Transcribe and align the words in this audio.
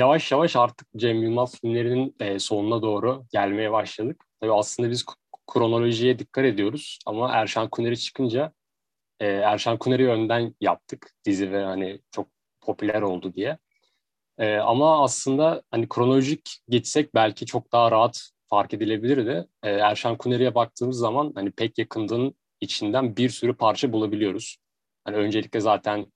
yavaş 0.00 0.32
yavaş 0.32 0.56
artık 0.56 0.88
Cem 0.96 1.22
Yılmaz 1.22 1.60
filmlerinin 1.60 2.16
e, 2.20 2.38
sonuna 2.38 2.82
doğru 2.82 3.24
gelmeye 3.32 3.72
başladık. 3.72 4.24
Tabii 4.40 4.52
aslında 4.52 4.90
biz 4.90 5.04
kronolojiye 5.46 6.18
dikkat 6.18 6.44
ediyoruz 6.44 6.98
ama 7.06 7.32
Erşan 7.32 7.68
Kuneri 7.70 7.98
çıkınca 7.98 8.52
e, 9.20 9.26
Erşan 9.26 9.78
Kuneri 9.78 10.08
önden 10.08 10.54
yaptık 10.60 11.10
dizi 11.24 11.52
ve 11.52 11.64
hani 11.64 12.00
çok 12.10 12.28
popüler 12.60 13.02
oldu 13.02 13.34
diye. 13.34 13.58
E, 14.38 14.56
ama 14.56 15.04
aslında 15.04 15.62
hani 15.70 15.88
kronolojik 15.88 16.60
geçsek 16.68 17.14
belki 17.14 17.46
çok 17.46 17.72
daha 17.72 17.90
rahat 17.90 18.30
fark 18.50 18.74
edilebilirdi. 18.74 19.46
E, 19.62 19.70
Erşan 19.70 20.16
Kuneri'ye 20.16 20.54
baktığımız 20.54 20.98
zaman 20.98 21.32
hani 21.34 21.50
pek 21.50 21.78
yakındığın 21.78 22.34
içinden 22.60 23.16
bir 23.16 23.28
sürü 23.28 23.56
parça 23.56 23.92
bulabiliyoruz. 23.92 24.56
Hani 25.04 25.16
öncelikle 25.16 25.60
zaten 25.60 26.06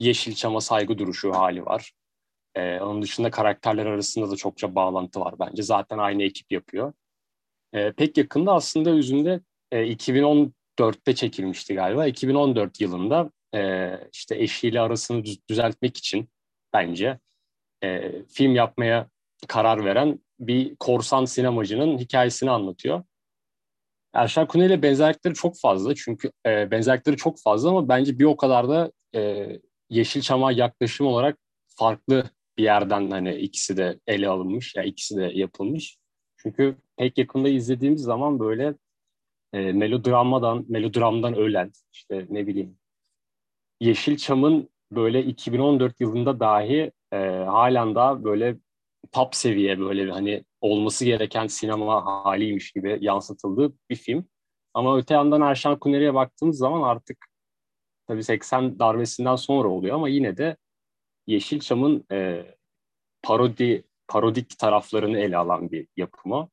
Yeşilçam'a 0.00 0.60
saygı 0.60 0.98
duruşu 0.98 1.32
hali 1.32 1.66
var. 1.66 1.92
Ee, 2.54 2.80
onun 2.80 3.02
dışında 3.02 3.30
karakterler 3.30 3.86
arasında 3.86 4.30
da 4.30 4.36
çokça 4.36 4.74
bağlantı 4.74 5.20
var 5.20 5.34
bence. 5.40 5.62
Zaten 5.62 5.98
aynı 5.98 6.22
ekip 6.22 6.52
yapıyor. 6.52 6.92
Ee, 7.74 7.92
pek 7.92 8.16
yakında 8.18 8.52
aslında 8.54 8.90
yüzünde 8.90 9.40
e, 9.72 9.92
2014'te 9.92 11.14
çekilmişti 11.14 11.74
galiba. 11.74 12.06
2014 12.06 12.80
yılında 12.80 13.30
e, 13.54 13.90
işte 14.12 14.36
eşiyle 14.36 14.80
arasını 14.80 15.24
düzeltmek 15.48 15.96
için 15.96 16.28
bence 16.72 17.18
e, 17.84 18.12
film 18.24 18.54
yapmaya 18.54 19.08
karar 19.48 19.84
veren 19.84 20.20
bir 20.40 20.76
korsan 20.76 21.24
sinemacının 21.24 21.98
hikayesini 21.98 22.50
anlatıyor. 22.50 23.04
Erşan 24.14 24.46
Kuneri 24.46 24.66
ile 24.66 24.82
benzerlikleri 24.82 25.34
çok 25.34 25.60
fazla 25.60 25.94
çünkü 25.94 26.30
e, 26.46 26.70
benzerlikleri 26.70 27.16
çok 27.16 27.40
fazla 27.40 27.70
ama 27.70 27.88
bence 27.88 28.18
bir 28.18 28.24
o 28.24 28.36
kadar 28.36 28.68
da 28.68 28.92
e, 29.14 29.48
Yeşilçam'a 29.90 30.52
yaklaşım 30.52 31.06
olarak 31.06 31.38
farklı 31.66 32.24
bir 32.58 32.62
yerden 32.62 33.10
hani 33.10 33.34
ikisi 33.34 33.76
de 33.76 34.00
ele 34.06 34.28
alınmış, 34.28 34.74
ya 34.76 34.82
yani 34.82 34.90
ikisi 34.90 35.16
de 35.16 35.30
yapılmış. 35.34 35.98
Çünkü 36.36 36.76
pek 36.96 37.18
yakında 37.18 37.48
izlediğimiz 37.48 38.02
zaman 38.02 38.40
böyle 38.40 38.74
e, 39.52 39.72
melodramadan, 39.72 40.64
melodramdan 40.68 41.34
ölen, 41.34 41.72
işte 41.92 42.26
ne 42.30 42.46
bileyim 42.46 42.78
Yeşilçam'ın 43.80 44.68
böyle 44.92 45.24
2014 45.24 46.00
yılında 46.00 46.40
dahi 46.40 46.92
e, 47.12 47.16
halen 47.46 47.94
daha 47.94 48.24
böyle 48.24 48.56
top 49.12 49.34
seviye 49.34 49.80
böyle 49.80 50.10
hani 50.10 50.44
olması 50.60 51.04
gereken 51.04 51.46
sinema 51.46 52.24
haliymiş 52.24 52.72
gibi 52.72 52.98
yansıtıldığı 53.00 53.72
bir 53.90 53.96
film. 53.96 54.26
Ama 54.74 54.98
öte 54.98 55.14
yandan 55.14 55.40
Erşan 55.40 55.78
Kuneri'ye 55.78 56.14
baktığımız 56.14 56.58
zaman 56.58 56.82
artık 56.82 57.26
tabii 58.06 58.24
80 58.24 58.78
darbesinden 58.78 59.36
sonra 59.36 59.68
oluyor 59.68 59.94
ama 59.94 60.08
yine 60.08 60.36
de 60.36 60.56
Yeşilçam'ın 61.26 62.04
e, 62.12 62.46
parodi 63.22 63.84
parodik 64.08 64.58
taraflarını 64.58 65.18
ele 65.18 65.36
alan 65.36 65.70
bir 65.70 65.88
yapımı. 65.96 66.48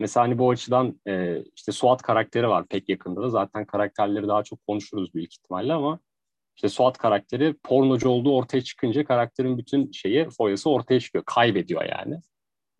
Mesela 0.00 0.24
hani 0.24 0.38
bu 0.38 0.50
açıdan 0.50 1.00
e, 1.06 1.44
işte 1.56 1.72
Suat 1.72 2.02
karakteri 2.02 2.48
var 2.48 2.66
pek 2.68 2.88
yakında 2.88 3.22
da. 3.22 3.28
Zaten 3.28 3.66
karakterleri 3.66 4.28
daha 4.28 4.42
çok 4.42 4.66
konuşuruz 4.66 5.14
büyük 5.14 5.32
ihtimalle 5.34 5.72
ama 5.72 6.00
işte 6.56 6.68
Suat 6.68 6.98
karakteri 6.98 7.54
pornocu 7.62 8.08
olduğu 8.08 8.36
ortaya 8.36 8.62
çıkınca 8.62 9.04
karakterin 9.04 9.58
bütün 9.58 9.92
şeyi, 9.92 10.28
foyası 10.30 10.70
ortaya 10.70 11.00
çıkıyor. 11.00 11.24
Kaybediyor 11.24 11.84
yani. 11.84 12.20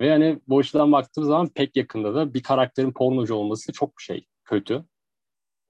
Ve 0.00 0.06
yani 0.06 0.41
bu 0.48 0.58
açıdan 0.58 0.92
baktığım 0.92 1.24
zaman 1.24 1.48
pek 1.48 1.76
yakında 1.76 2.14
da 2.14 2.34
bir 2.34 2.42
karakterin 2.42 2.92
pornocu 2.92 3.34
olması 3.34 3.72
çok 3.72 4.00
şey, 4.00 4.26
kötü. 4.44 4.84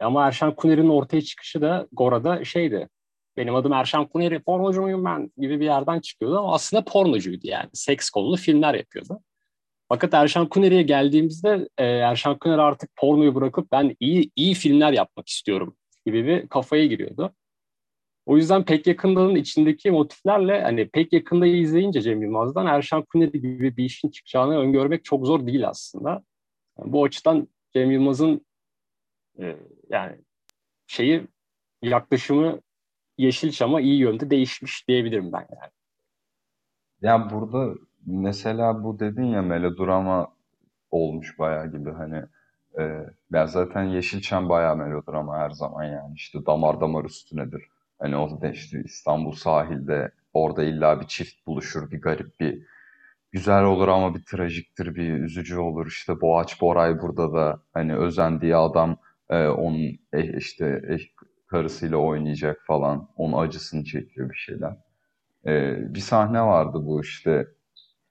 Ama 0.00 0.26
Erşan 0.26 0.54
Kuner'in 0.54 0.88
ortaya 0.88 1.22
çıkışı 1.22 1.60
da 1.60 1.88
Gora'da 1.92 2.44
şeydi. 2.44 2.88
Benim 3.36 3.54
adım 3.54 3.72
Erşan 3.72 4.06
Kuneri, 4.06 4.42
pornocu 4.42 4.82
muyum 4.82 5.04
ben 5.04 5.32
gibi 5.36 5.60
bir 5.60 5.64
yerden 5.64 6.00
çıkıyordu 6.00 6.38
ama 6.38 6.54
aslında 6.54 6.84
pornocuydu 6.84 7.46
yani. 7.46 7.70
Seks 7.72 8.10
konulu 8.10 8.36
filmler 8.36 8.74
yapıyordu. 8.74 9.20
Fakat 9.88 10.14
Erşan 10.14 10.48
Kuneri'ye 10.48 10.82
geldiğimizde 10.82 11.68
e, 11.78 11.84
Erşan 11.84 12.38
Kuner 12.38 12.58
artık 12.58 12.96
pornoyu 12.96 13.34
bırakıp 13.34 13.72
ben 13.72 13.96
iyi 14.00 14.30
iyi 14.36 14.54
filmler 14.54 14.92
yapmak 14.92 15.28
istiyorum 15.28 15.76
gibi 16.06 16.26
bir 16.26 16.48
kafaya 16.48 16.86
giriyordu. 16.86 17.34
O 18.26 18.36
yüzden 18.36 18.64
pek 18.64 18.86
yakındanın 18.86 19.34
içindeki 19.34 19.90
motiflerle 19.90 20.62
hani 20.62 20.88
pek 20.88 21.12
yakında 21.12 21.46
izleyince 21.46 22.00
Cem 22.00 22.22
Yılmaz'dan 22.22 22.66
Erşan 22.66 23.04
Kuneri 23.04 23.40
gibi 23.40 23.76
bir 23.76 23.84
işin 23.84 24.10
çıkacağını 24.10 24.58
öngörmek 24.58 25.04
çok 25.04 25.26
zor 25.26 25.46
değil 25.46 25.68
aslında. 25.68 26.10
Yani 26.78 26.92
bu 26.92 27.04
açıdan 27.04 27.48
Cem 27.72 27.90
Yılmaz'ın 27.90 28.46
e, 29.40 29.56
yani 29.90 30.16
şeyi 30.86 31.22
yaklaşımı 31.82 32.60
Yeşilçam'a 33.20 33.80
iyi 33.80 33.98
yönde 33.98 34.30
değişmiş 34.30 34.88
diyebilirim 34.88 35.32
ben 35.32 35.46
yani. 35.60 35.72
Ya 37.02 37.30
burada 37.30 37.74
mesela 38.06 38.84
bu 38.84 39.00
dedin 39.00 39.24
ya 39.24 39.42
melodrama 39.42 40.28
olmuş 40.90 41.38
bayağı 41.38 41.72
gibi 41.72 41.90
hani 41.90 42.22
e, 42.78 42.82
ya 43.32 43.46
zaten 43.46 43.84
Yeşilçam 43.84 44.48
bayağı 44.48 44.76
melodrama 44.76 45.38
her 45.38 45.50
zaman 45.50 45.84
yani 45.84 46.14
işte 46.14 46.46
damar 46.46 46.80
damar 46.80 47.04
üstünedir. 47.04 47.62
Hani 47.98 48.16
o 48.16 48.40
da 48.40 48.48
işte 48.48 48.82
İstanbul 48.84 49.32
sahilde 49.32 50.12
orada 50.34 50.62
illa 50.62 51.00
bir 51.00 51.06
çift 51.06 51.46
buluşur 51.46 51.90
bir 51.90 52.00
garip 52.00 52.40
bir 52.40 52.62
güzel 53.32 53.64
olur 53.64 53.88
ama 53.88 54.14
bir 54.14 54.22
trajiktir 54.24 54.94
bir 54.94 55.12
üzücü 55.12 55.58
olur 55.58 55.86
işte 55.86 56.20
Boğaç 56.20 56.60
Boray 56.60 57.00
burada 57.02 57.32
da 57.32 57.60
hani 57.74 57.96
özendiği 57.96 58.56
adam 58.56 58.96
e, 59.30 59.46
onun 59.46 59.98
e, 60.12 60.36
işte 60.36 60.82
e, 60.88 60.96
karısıyla 61.50 61.96
oynayacak 61.96 62.58
falan 62.66 63.08
onun 63.16 63.42
acısını 63.42 63.84
çekiyor 63.84 64.30
bir 64.30 64.36
şeyler. 64.36 64.76
E, 65.46 65.76
bir 65.94 66.00
sahne 66.00 66.42
vardı 66.42 66.78
bu 66.82 67.02
işte 67.02 67.46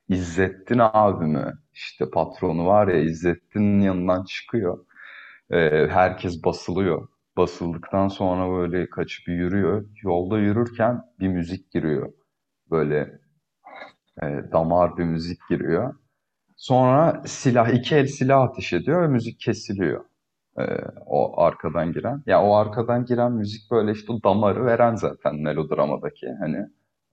İzzettin 0.10 0.80
abimi 0.80 1.54
işte 1.74 2.10
patronu 2.10 2.66
var 2.66 2.88
ya 2.88 3.00
İzzettin'in 3.00 3.82
yanından 3.82 4.24
çıkıyor. 4.26 4.86
E, 5.52 5.58
herkes 5.92 6.44
basılıyor 6.46 7.08
basıldıktan 7.38 8.08
sonra 8.08 8.52
böyle 8.60 8.90
kaçıp 8.90 9.28
yürüyor. 9.28 9.86
Yolda 10.04 10.40
yürürken 10.40 11.02
bir 11.20 11.28
müzik 11.28 11.72
giriyor. 11.72 12.14
Böyle 12.72 13.20
e, 14.24 14.26
damar 14.52 14.98
bir 14.98 15.04
müzik 15.04 15.40
giriyor. 15.50 15.96
Sonra 16.58 17.24
silah, 17.28 17.70
iki 17.70 17.96
el 17.96 18.08
silah 18.08 18.42
ateş 18.44 18.74
ediyor 18.74 19.04
ve 19.04 19.08
müzik 19.10 19.42
kesiliyor. 19.42 20.06
E, 20.58 20.64
o 21.06 21.42
arkadan 21.42 21.94
giren. 21.94 22.24
Ya 22.26 22.44
o 22.44 22.54
arkadan 22.56 23.06
giren 23.06 23.32
müzik 23.32 23.72
böyle 23.72 23.92
işte 23.92 24.14
damarı 24.24 24.66
veren 24.66 24.96
zaten 24.96 25.36
melodramadaki. 25.36 26.28
Hani 26.40 26.58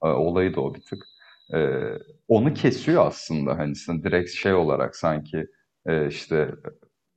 e, 0.04 0.08
olayı 0.08 0.54
da 0.54 0.60
o 0.60 0.74
bir 0.74 0.80
tık. 0.80 1.04
E, 1.54 1.58
onu 2.28 2.54
kesiyor 2.54 3.06
aslında 3.06 3.58
hani 3.58 3.74
direkt 4.02 4.30
şey 4.30 4.54
olarak 4.54 4.96
sanki 4.96 5.46
işte 6.08 6.54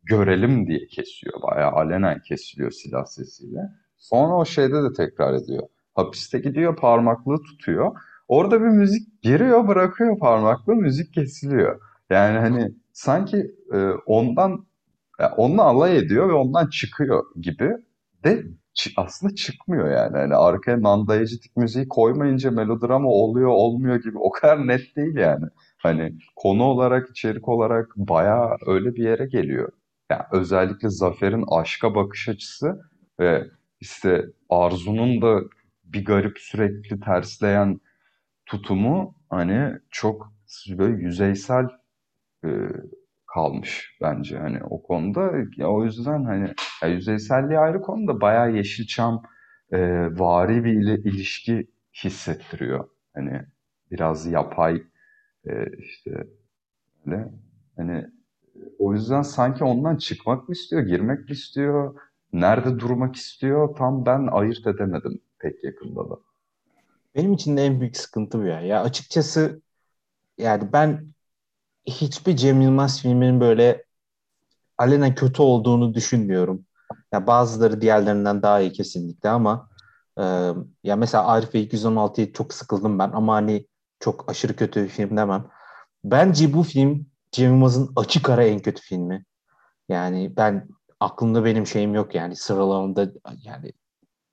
görelim 0.04 0.68
diye 0.68 0.88
kesiyor. 0.88 1.42
Bayağı 1.42 1.72
alenen 1.72 2.22
kesiliyor 2.22 2.72
silah 2.72 3.06
sesiyle. 3.06 3.60
Sonra 3.98 4.36
o 4.36 4.46
şeyde 4.46 4.84
de 4.84 4.94
tekrar 4.98 5.34
ediyor. 5.34 5.64
Hapiste 5.96 6.40
gidiyor 6.40 6.76
parmaklığı 6.76 7.44
tutuyor. 7.44 7.96
Orada 8.28 8.62
bir 8.62 8.68
müzik 8.68 9.22
giriyor 9.22 9.68
bırakıyor 9.68 10.20
parmaklığı 10.20 10.76
müzik 10.76 11.14
kesiliyor. 11.14 11.82
Yani 12.10 12.38
hani 12.38 12.72
sanki 12.94 13.56
e, 13.74 13.78
ondan 14.06 14.66
yani 15.20 15.34
onunla 15.38 15.64
alay 15.64 15.98
ediyor 15.98 16.30
ve 16.30 16.34
ondan 16.34 16.68
çıkıyor 16.68 17.24
gibi 17.42 17.78
de 18.24 18.44
aslında 18.98 19.36
çıkmıyor 19.36 19.92
yani. 19.92 20.18
Hani 20.18 20.36
arkaya 20.36 20.82
nandayıcıtik 20.82 21.58
müziği 21.58 21.88
koymayınca 21.88 22.52
melodrama 22.52 23.10
oluyor 23.10 23.50
olmuyor 23.50 23.96
gibi 24.04 24.18
o 24.18 24.32
kadar 24.32 24.68
net 24.68 24.96
değil 24.96 25.16
yani. 25.16 25.46
Hani 25.78 26.14
konu 26.36 26.64
olarak 26.64 27.10
içerik 27.10 27.48
olarak 27.50 27.88
bayağı 27.96 28.58
öyle 28.68 28.96
bir 28.96 29.04
yere 29.04 29.26
geliyor 29.26 29.72
yani 30.10 30.24
özellikle 30.32 30.90
Zafer'in 30.90 31.46
aşka 31.52 31.96
bakış 31.96 32.30
açısı 32.30 32.82
ve 33.20 33.48
işte 33.80 34.26
Arzu'nun 34.50 35.22
da 35.22 35.42
bir 35.84 36.06
garip 36.06 36.40
sürekli 36.40 37.00
tersleyen 37.00 37.80
tutumu 38.46 39.16
hani 39.30 39.74
çok 39.92 40.34
böyle 40.70 41.04
yüzeysel 41.04 41.66
e, 42.46 42.50
kalmış 43.34 43.98
bence 44.02 44.38
hani 44.38 44.64
o 44.64 44.84
konuda 44.84 45.32
ya 45.58 45.70
o 45.70 45.84
yüzden 45.86 46.24
hani 46.24 46.54
ya 46.84 46.90
yüzeyselliği 46.90 47.60
ayrı 47.60 47.82
konuda 47.82 48.22
bayağı 48.22 48.56
Yeşilçam 48.56 49.24
e, 49.72 49.80
vari 50.20 50.64
bir 50.64 50.74
ile, 50.74 50.96
ilişki 50.98 51.68
hissettiriyor 52.04 52.90
hani 53.14 53.42
biraz 53.92 54.26
yapay 54.26 54.84
e, 55.48 55.52
işte 55.80 56.28
öyle 57.06 57.30
hani 57.78 58.06
o 58.80 58.94
yüzden 58.94 59.22
sanki 59.22 59.64
ondan 59.64 59.98
çıkmak 59.98 60.50
mı 60.50 60.56
istiyor, 60.56 60.82
girmek 60.82 61.20
mi 61.20 61.32
istiyor, 61.32 61.96
nerede 62.34 62.80
durmak 62.80 63.16
istiyor 63.16 63.76
tam 63.76 64.06
ben 64.06 64.28
ayırt 64.32 64.68
edemedim 64.68 65.22
pek 65.40 65.64
yakında 65.64 66.10
da. 66.10 66.16
Benim 67.16 67.34
için 67.34 67.58
de 67.58 67.66
en 67.66 67.82
büyük 67.82 67.98
sıkıntı 67.98 68.40
bu 68.40 68.46
ya. 68.46 68.62
Ya 68.62 68.84
açıkçası 68.84 69.62
yani 70.38 70.74
ben 70.74 71.14
hiçbir 71.86 72.36
Cem 72.36 72.62
Yılmaz 72.62 73.02
filminin 73.02 73.40
böyle 73.42 73.86
alenen 74.78 75.16
kötü 75.16 75.42
olduğunu 75.42 75.94
düşünmüyorum. 75.94 76.66
Ya 77.14 77.28
bazıları 77.28 77.82
diğerlerinden 77.82 78.42
daha 78.42 78.60
iyi 78.60 78.72
kesinlikle 78.72 79.30
ama 79.30 79.70
e, 80.20 80.24
ya 80.84 80.96
mesela 80.96 81.28
Arif 81.28 81.56
ve 81.56 81.64
216'yı 81.64 82.34
çok 82.34 82.54
sıkıldım 82.54 83.00
ben 83.00 83.12
ama 83.14 83.34
hani 83.34 83.68
çok 84.00 84.30
aşırı 84.30 84.56
kötü 84.56 84.84
bir 84.84 84.90
film 84.90 85.18
demem. 85.18 85.48
Bence 86.04 86.54
bu 86.54 86.64
film 86.64 87.06
Cem 87.32 87.52
Yılmaz'ın 87.52 87.92
açık 87.96 88.30
ara 88.30 88.44
en 88.44 88.60
kötü 88.60 88.82
filmi. 88.82 89.26
Yani 89.90 90.34
ben 90.38 90.68
aklımda 91.00 91.46
benim 91.46 91.68
şeyim 91.68 91.94
yok 91.96 92.16
yani 92.16 92.36
sıralamamda 92.36 93.12
yani 93.44 93.74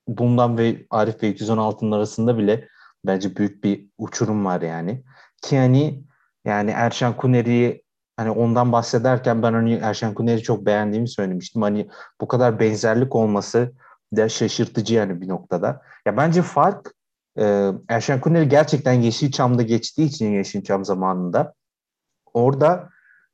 bundan 0.08 0.58
ve 0.58 0.87
Arif 0.90 1.22
ve 1.22 1.31
216'nın 1.31 1.92
arasında 1.92 2.38
bile 2.38 2.69
bence 3.06 3.37
büyük 3.37 3.64
bir 3.64 3.88
uçurum 3.99 4.44
var 4.44 4.62
yani. 4.62 5.04
Ki 5.42 5.58
hani 5.58 6.04
yani 6.46 6.70
Erşan 6.70 7.16
Kuneri'yi 7.16 7.82
hani 8.16 8.31
ondan 8.31 8.72
bahsederken 8.72 9.43
ben 9.43 9.52
hani 9.52 9.75
Erşan 9.75 10.14
Kuneri 10.14 10.43
çok 10.43 10.66
beğendiğimi 10.66 11.08
söylemiştim. 11.08 11.62
Hani 11.62 11.88
bu 12.20 12.28
kadar 12.28 12.60
benzerlik 12.60 13.14
olması 13.14 13.72
da 14.16 14.28
şaşırtıcı 14.28 14.94
yani 14.94 15.20
bir 15.20 15.28
noktada. 15.28 15.82
Ya 16.06 16.16
bence 16.16 16.43
fark 16.43 16.94
e, 17.38 17.70
Erşen 17.88 18.20
Kuneri 18.20 18.48
gerçekten 18.48 18.93
Yeşilçam'da 18.93 19.62
geçtiği 19.62 20.04
için 20.06 20.32
Yeşilçam 20.32 20.84
zamanında 20.84 21.54
orada 22.34 22.90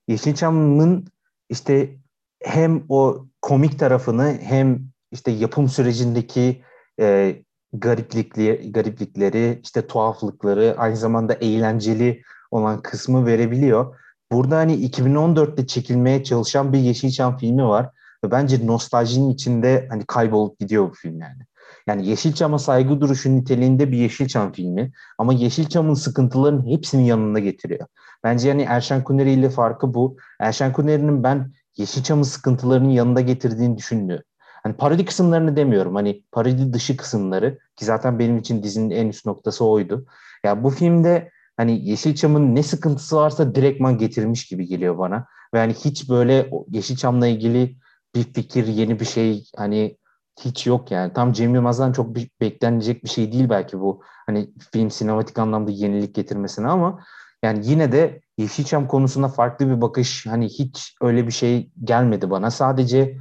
Yeşilçam'ın 0.09 1.07
işte 1.49 1.97
hem 2.43 2.85
o 2.89 3.27
komik 3.43 3.79
tarafını 3.79 4.39
hem 4.43 4.81
işte 5.11 5.31
yapım 5.31 5.69
sürecindeki 5.69 6.63
e, 7.01 7.37
gariplikli, 7.73 8.73
gariplikleri, 8.73 9.61
işte 9.63 9.87
tuhaflıkları, 9.87 10.75
aynı 10.79 10.97
zamanda 10.97 11.35
eğlenceli 11.35 12.23
olan 12.53 12.83
kısmı 12.83 13.27
verebiliyor. 13.27 13.97
Burada 14.33 14.57
hani 14.57 14.75
2014'te 14.87 15.67
çekilmeye 15.67 16.25
çalışan 16.25 16.73
bir 16.73 16.79
Yeşilçam 16.79 17.37
filmi 17.37 17.65
var 17.65 17.91
ve 18.25 18.31
bence 18.31 18.67
nostaljinin 18.67 19.31
içinde 19.31 19.87
hani 19.91 20.05
kaybolup 20.07 20.59
gidiyor 20.59 20.91
bu 20.91 20.95
film 20.95 21.21
yani. 21.21 21.43
Yani 21.87 22.09
Yeşilçam'a 22.09 22.59
saygı 22.59 23.01
duruşu 23.01 23.37
niteliğinde 23.37 23.93
bir 23.93 23.99
Yeşilçam 23.99 24.53
filmi 24.53 24.93
ama 25.19 25.33
Yeşilçam'ın 25.33 25.95
sıkıntılarının 25.95 26.67
hepsini 26.67 27.09
yanında 27.09 27.39
getiriyor. 27.39 27.87
Bence 28.25 28.49
yani 28.49 28.63
Erşen 28.63 29.05
Kuneri 29.05 29.33
ile 29.33 29.51
farkı 29.51 29.95
bu. 29.95 30.17
Erşen 30.41 30.73
Kuneri'nin 30.73 31.23
ben 31.23 31.53
Yeşilçam'ın 31.77 32.23
sıkıntılarının 32.23 32.91
yanında 32.91 33.21
getirdiğini 33.21 33.77
düşünmüyorum. 33.77 34.25
Hani 34.63 34.77
parodi 34.77 35.05
kısımlarını 35.05 35.57
demiyorum. 35.57 35.95
Hani 35.95 36.25
parodi 36.33 36.73
dışı 36.73 36.97
kısımları 36.97 37.59
ki 37.77 37.85
zaten 37.85 38.19
benim 38.19 38.39
için 38.39 38.63
dizinin 38.63 38.91
en 38.91 39.09
üst 39.09 39.27
noktası 39.27 39.65
oydu. 39.65 40.07
Ya 40.45 40.65
bu 40.65 40.71
filmde 40.71 41.31
hani 41.57 41.89
Yeşilçam'ın 41.89 42.55
ne 42.55 42.63
sıkıntısı 42.63 43.17
varsa 43.17 43.55
direktman 43.55 43.99
getirmiş 43.99 44.47
gibi 44.47 44.67
geliyor 44.67 44.99
bana. 44.99 45.27
Ve 45.55 45.59
hani 45.59 45.75
hiç 45.75 46.09
böyle 46.09 46.51
Yeşilçam'la 46.69 47.27
ilgili 47.27 47.77
bir 48.15 48.23
fikir, 48.23 48.67
yeni 48.67 49.01
bir 49.01 49.05
şey 49.05 49.45
hani 49.57 49.97
hiç 50.41 50.67
yok 50.67 50.91
yani. 50.91 51.13
Tam 51.13 51.33
Cem 51.33 51.55
Yılmaz'dan 51.55 51.93
çok 51.93 52.15
bir, 52.17 52.31
beklenecek 52.41 53.05
bir 53.05 53.09
şey 53.09 53.33
değil 53.33 53.51
belki 53.51 53.81
bu. 53.81 54.03
Hani 54.27 54.51
film 54.73 54.91
sinematik 54.91 55.39
anlamda 55.39 55.71
yenilik 55.71 56.15
getirmesine 56.15 56.67
ama 56.69 57.05
yani 57.45 57.61
yine 57.67 57.93
de 57.93 58.21
Yeşilçam 58.39 58.89
konusunda 58.89 59.29
farklı 59.29 59.69
bir 59.69 59.81
bakış 59.81 60.27
hani 60.27 60.47
hiç 60.47 60.97
öyle 61.01 61.27
bir 61.27 61.33
şey 61.33 61.71
gelmedi 61.85 62.31
bana. 62.31 62.51
Sadece 62.51 63.17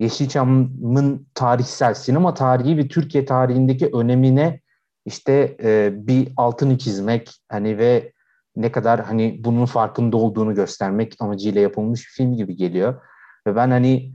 Yeşilçam'ın 0.00 1.26
tarihsel 1.34 1.94
sinema 1.94 2.34
tarihi 2.34 2.76
ve 2.76 2.88
Türkiye 2.88 3.24
tarihindeki 3.24 3.90
önemine 3.92 4.59
işte 5.04 5.56
e, 5.62 5.90
bir 6.06 6.32
altını 6.36 6.78
çizmek 6.78 7.30
hani 7.48 7.78
ve 7.78 8.12
ne 8.56 8.72
kadar 8.72 9.00
hani 9.04 9.40
bunun 9.44 9.66
farkında 9.66 10.16
olduğunu 10.16 10.54
göstermek 10.54 11.16
amacıyla 11.20 11.60
yapılmış 11.60 12.06
bir 12.06 12.12
film 12.12 12.36
gibi 12.36 12.56
geliyor. 12.56 13.02
Ve 13.46 13.56
ben 13.56 13.70
hani 13.70 14.12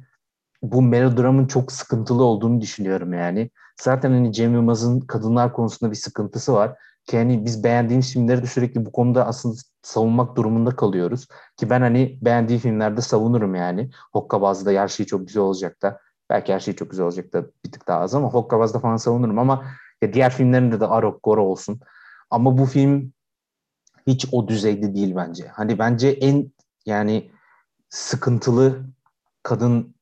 bu 0.62 0.82
melodramın 0.82 1.48
çok 1.48 1.72
sıkıntılı 1.72 2.24
olduğunu 2.24 2.62
düşünüyorum 2.62 3.14
yani. 3.14 3.50
Zaten 3.82 4.12
hani 4.12 4.34
Cem 4.34 4.54
Yılmaz'ın 4.54 5.00
kadınlar 5.00 5.54
konusunda 5.54 5.92
bir 5.92 5.98
sıkıntısı 5.98 6.54
var. 6.54 6.76
Ki 7.06 7.18
hani 7.18 7.46
biz 7.46 7.64
beğendiğimiz 7.64 8.14
filmleri 8.14 8.44
de 8.44 8.48
sürekli 8.48 8.86
bu 8.86 8.92
konuda 8.92 9.28
aslında 9.28 9.56
savunmak 9.82 10.36
durumunda 10.38 10.76
kalıyoruz. 10.76 11.28
Ki 11.58 11.70
ben 11.70 11.82
hani 11.82 12.20
beğendiğim 12.22 12.62
filmlerde 12.62 13.02
savunurum 13.02 13.56
yani. 13.56 13.90
Hokkabaz'da 14.14 14.72
her 14.72 14.88
şey 14.88 15.06
çok 15.06 15.28
güzel 15.28 15.44
olacak 15.44 15.82
da. 15.82 16.00
Belki 16.30 16.54
her 16.54 16.60
şey 16.60 16.76
çok 16.76 16.90
güzel 16.90 17.06
olacak 17.06 17.34
da 17.34 17.46
bir 17.66 17.72
tık 17.72 17.88
daha 17.88 18.00
az 18.00 18.16
ama 18.16 18.30
Hokkabaz'da 18.30 18.80
falan 18.80 18.98
savunurum 18.98 19.40
ama 19.40 19.66
ya 20.06 20.14
diğer 20.14 20.32
filmlerinde 20.32 20.80
de 20.80 20.88
Arok, 20.88 21.24
Goro 21.24 21.44
olsun. 21.44 21.80
Ama 22.30 22.58
bu 22.58 22.66
film 22.66 23.14
hiç 24.08 24.28
o 24.32 24.48
düzeyde 24.48 24.96
değil 24.96 25.16
bence. 25.16 25.48
Hani 25.48 25.80
bence 25.80 26.10
en 26.10 26.52
yani 26.86 27.32
sıkıntılı 27.90 28.86
kadın 29.44 29.96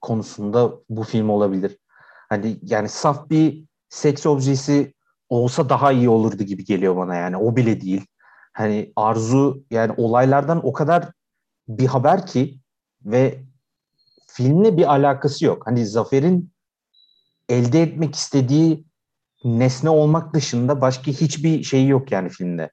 konusunda 0.00 0.72
bu 0.90 1.02
film 1.02 1.30
olabilir. 1.30 1.78
Hani 2.28 2.58
yani 2.62 2.88
saf 2.88 3.30
bir 3.30 3.64
seks 3.88 4.26
objesi 4.26 4.94
olsa 5.28 5.68
daha 5.68 5.92
iyi 5.92 6.08
olurdu 6.08 6.42
gibi 6.42 6.64
geliyor 6.64 6.96
bana 6.96 7.14
yani. 7.14 7.36
O 7.36 7.56
bile 7.56 7.80
değil. 7.80 8.06
Hani 8.52 8.92
Arzu 8.96 9.64
yani 9.70 9.94
olaylardan 9.96 10.66
o 10.66 10.72
kadar 10.72 11.12
bir 11.68 11.86
haber 11.86 12.26
ki 12.26 12.60
ve 13.04 13.44
filmle 14.26 14.76
bir 14.76 14.92
alakası 14.92 15.44
yok. 15.44 15.66
Hani 15.66 15.86
Zafer'in 15.86 16.52
elde 17.48 17.82
etmek 17.82 18.14
istediği 18.14 18.86
nesne 19.44 19.90
olmak 19.90 20.34
dışında 20.34 20.80
başka 20.80 21.10
hiçbir 21.10 21.62
şey 21.62 21.86
yok 21.86 22.12
yani 22.12 22.28
filmde. 22.28 22.70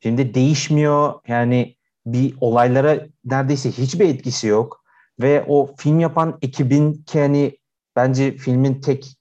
Filmde 0.00 0.34
değişmiyor 0.34 1.14
yani 1.28 1.76
bir 2.06 2.34
olaylara 2.40 3.06
neredeyse 3.24 3.70
hiçbir 3.70 4.08
etkisi 4.08 4.46
yok. 4.46 4.84
Ve 5.20 5.44
o 5.48 5.74
film 5.76 6.00
yapan 6.00 6.38
ekibin 6.42 6.92
ki 6.92 7.20
hani 7.20 7.58
bence 7.96 8.36
filmin 8.36 8.80
tek 8.80 9.16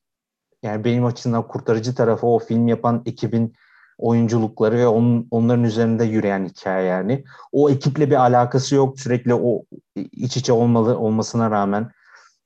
yani 0.63 0.83
benim 0.83 1.05
açımdan 1.05 1.47
kurtarıcı 1.47 1.95
tarafı 1.95 2.27
o 2.27 2.39
film 2.39 2.67
yapan 2.67 3.03
ekibin 3.05 3.53
oyunculukları 3.97 4.77
ve 4.77 4.87
onun, 4.87 5.27
onların 5.31 5.63
üzerinde 5.63 6.03
yürüyen 6.03 6.45
hikaye 6.45 6.85
yani. 6.85 7.23
O 7.51 7.69
ekiple 7.69 8.09
bir 8.09 8.15
alakası 8.15 8.75
yok. 8.75 8.99
Sürekli 8.99 9.33
o 9.33 9.63
iç 9.95 10.37
içe 10.37 10.53
olmalı 10.53 10.97
olmasına 10.97 11.51
rağmen. 11.51 11.91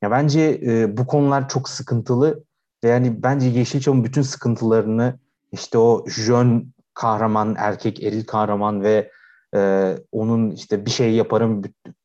Ya 0.01 0.11
bence 0.11 0.61
e, 0.65 0.97
bu 0.97 1.07
konular 1.07 1.49
çok 1.49 1.69
sıkıntılı 1.69 2.43
yani 2.83 3.23
bence 3.23 3.47
Yeşilçam'ın 3.47 4.03
bütün 4.03 4.21
sıkıntılarını 4.21 5.19
işte 5.51 5.77
o 5.77 6.05
jön 6.09 6.73
kahraman, 6.93 7.55
erkek 7.57 8.03
eril 8.03 8.25
kahraman 8.25 8.83
ve 8.83 9.11
e, 9.55 9.95
onun 10.11 10.51
işte 10.51 10.85
bir 10.85 10.91
şey 10.91 11.13
yaparım 11.13 11.61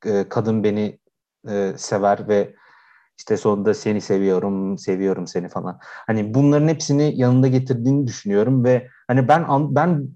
e, 0.06 0.28
kadın 0.28 0.64
beni 0.64 0.98
e, 1.48 1.72
sever 1.76 2.28
ve 2.28 2.54
işte 3.18 3.36
sonunda 3.36 3.74
seni 3.74 4.00
seviyorum, 4.00 4.78
seviyorum 4.78 5.26
seni 5.26 5.48
falan. 5.48 5.78
Hani 5.82 6.34
bunların 6.34 6.68
hepsini 6.68 7.12
yanında 7.16 7.48
getirdiğini 7.48 8.06
düşünüyorum 8.06 8.64
ve 8.64 8.88
hani 9.08 9.28
ben 9.28 9.74
ben 9.74 10.08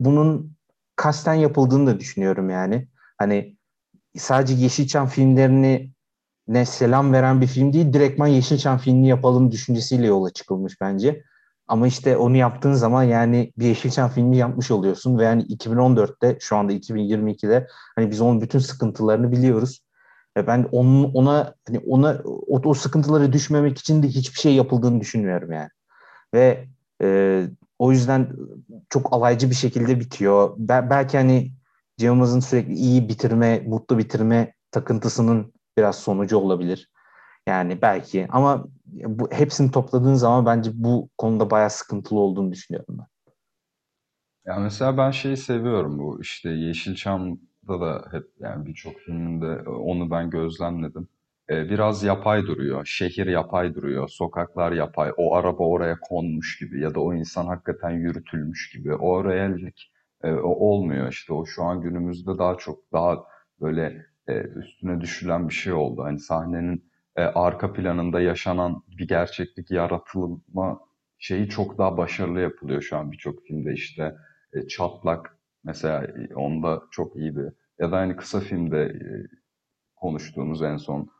bunun 0.00 0.56
kasten 0.96 1.34
yapıldığını 1.34 1.86
da 1.86 2.00
düşünüyorum 2.00 2.50
yani. 2.50 2.88
Hani 3.18 3.56
sadece 4.16 4.54
Yeşilçam 4.54 5.06
filmlerini 5.08 5.92
ne 6.48 6.64
selam 6.64 7.12
veren 7.12 7.40
bir 7.40 7.46
film 7.46 7.72
değil, 7.72 7.92
direktman 7.92 8.26
Yeşilçam 8.26 8.78
filmini 8.78 9.08
yapalım 9.08 9.52
düşüncesiyle 9.52 10.06
yola 10.06 10.30
çıkılmış 10.30 10.80
bence. 10.80 11.22
Ama 11.68 11.86
işte 11.86 12.16
onu 12.16 12.36
yaptığın 12.36 12.72
zaman 12.72 13.02
yani 13.02 13.52
bir 13.58 13.66
Yeşilçam 13.66 14.10
filmi 14.10 14.36
yapmış 14.36 14.70
oluyorsun 14.70 15.18
ve 15.18 15.24
yani 15.24 15.42
2014'te 15.42 16.36
şu 16.40 16.56
anda 16.56 16.72
2022'de 16.72 17.66
hani 17.96 18.10
biz 18.10 18.20
onun 18.20 18.40
bütün 18.40 18.58
sıkıntılarını 18.58 19.32
biliyoruz. 19.32 19.80
Ve 20.36 20.46
ben 20.46 20.68
onun, 20.72 21.14
ona 21.14 21.54
hani 21.66 21.78
ona 21.78 22.22
o, 22.24 22.60
o 22.64 22.74
sıkıntılara 22.74 23.32
düşmemek 23.32 23.78
için 23.78 24.02
de 24.02 24.08
hiçbir 24.08 24.38
şey 24.38 24.54
yapıldığını 24.54 25.00
düşünmüyorum 25.00 25.52
yani. 25.52 25.68
Ve 26.34 26.68
e, 27.02 27.42
o 27.78 27.92
yüzden 27.92 28.32
çok 28.90 29.12
alaycı 29.12 29.50
bir 29.50 29.54
şekilde 29.54 30.00
bitiyor. 30.00 30.54
Be- 30.58 30.86
belki 30.90 31.16
hani 31.16 31.52
Cem 31.98 32.12
Yılmaz'ın 32.12 32.40
sürekli 32.40 32.74
iyi 32.74 33.08
bitirme, 33.08 33.60
mutlu 33.66 33.98
bitirme 33.98 34.54
takıntısının 34.70 35.52
biraz 35.76 35.98
sonucu 35.98 36.38
olabilir. 36.38 36.90
Yani 37.46 37.82
belki 37.82 38.26
ama 38.30 38.64
bu 38.86 39.30
hepsini 39.32 39.70
topladığın 39.70 40.14
zaman 40.14 40.46
bence 40.46 40.70
bu 40.74 41.08
konuda 41.18 41.50
bayağı 41.50 41.70
sıkıntılı 41.70 42.18
olduğunu 42.18 42.52
düşünüyorum 42.52 42.98
ben. 42.98 43.06
Ya 44.46 44.58
mesela 44.58 44.96
ben 44.96 45.10
şeyi 45.10 45.36
seviyorum 45.36 45.98
bu 45.98 46.20
işte 46.20 46.50
Yeşilçam 46.50 47.38
da 47.68 48.04
hep 48.10 48.24
yani 48.40 48.66
birçok 48.66 48.98
filminde 48.98 49.68
onu 49.68 50.10
ben 50.10 50.30
gözlemledim. 50.30 51.08
Ee, 51.50 51.70
biraz 51.70 52.02
yapay 52.02 52.42
duruyor. 52.46 52.86
Şehir 52.86 53.26
yapay 53.26 53.74
duruyor. 53.74 54.08
Sokaklar 54.08 54.72
yapay. 54.72 55.12
O 55.16 55.34
araba 55.34 55.62
oraya 55.64 56.00
konmuş 56.00 56.58
gibi 56.58 56.80
ya 56.80 56.94
da 56.94 57.00
o 57.00 57.14
insan 57.14 57.46
hakikaten 57.46 57.90
yürütülmüş 57.90 58.70
gibi. 58.72 58.94
O 58.94 59.24
reallik 59.24 59.92
e, 60.22 60.32
olmuyor 60.32 61.12
işte. 61.12 61.32
O 61.32 61.46
şu 61.46 61.64
an 61.64 61.80
günümüzde 61.80 62.38
daha 62.38 62.56
çok 62.56 62.92
daha 62.92 63.24
böyle 63.60 64.06
e, 64.28 64.32
üstüne 64.40 65.00
düşülen 65.00 65.48
bir 65.48 65.54
şey 65.54 65.72
oldu. 65.72 66.02
Hani 66.04 66.18
sahnenin 66.20 66.84
e, 67.16 67.22
arka 67.22 67.72
planında 67.72 68.20
yaşanan 68.20 68.82
bir 68.98 69.08
gerçeklik 69.08 69.70
yaratılma 69.70 70.80
şeyi 71.18 71.48
çok 71.48 71.78
daha 71.78 71.96
başarılı 71.96 72.40
yapılıyor 72.40 72.82
şu 72.82 72.96
an 72.96 73.12
birçok 73.12 73.42
filmde 73.42 73.72
işte 73.72 74.14
e, 74.52 74.68
çatlak 74.68 75.36
Mesela 75.66 76.06
onda 76.34 76.82
çok 76.90 77.16
iyiydi. 77.16 77.52
Ya 77.78 77.92
da 77.92 77.96
aynı 77.96 78.16
kısa 78.16 78.40
filmde 78.40 78.92
konuştuğumuz 79.96 80.62
en 80.62 80.76
son 80.76 81.10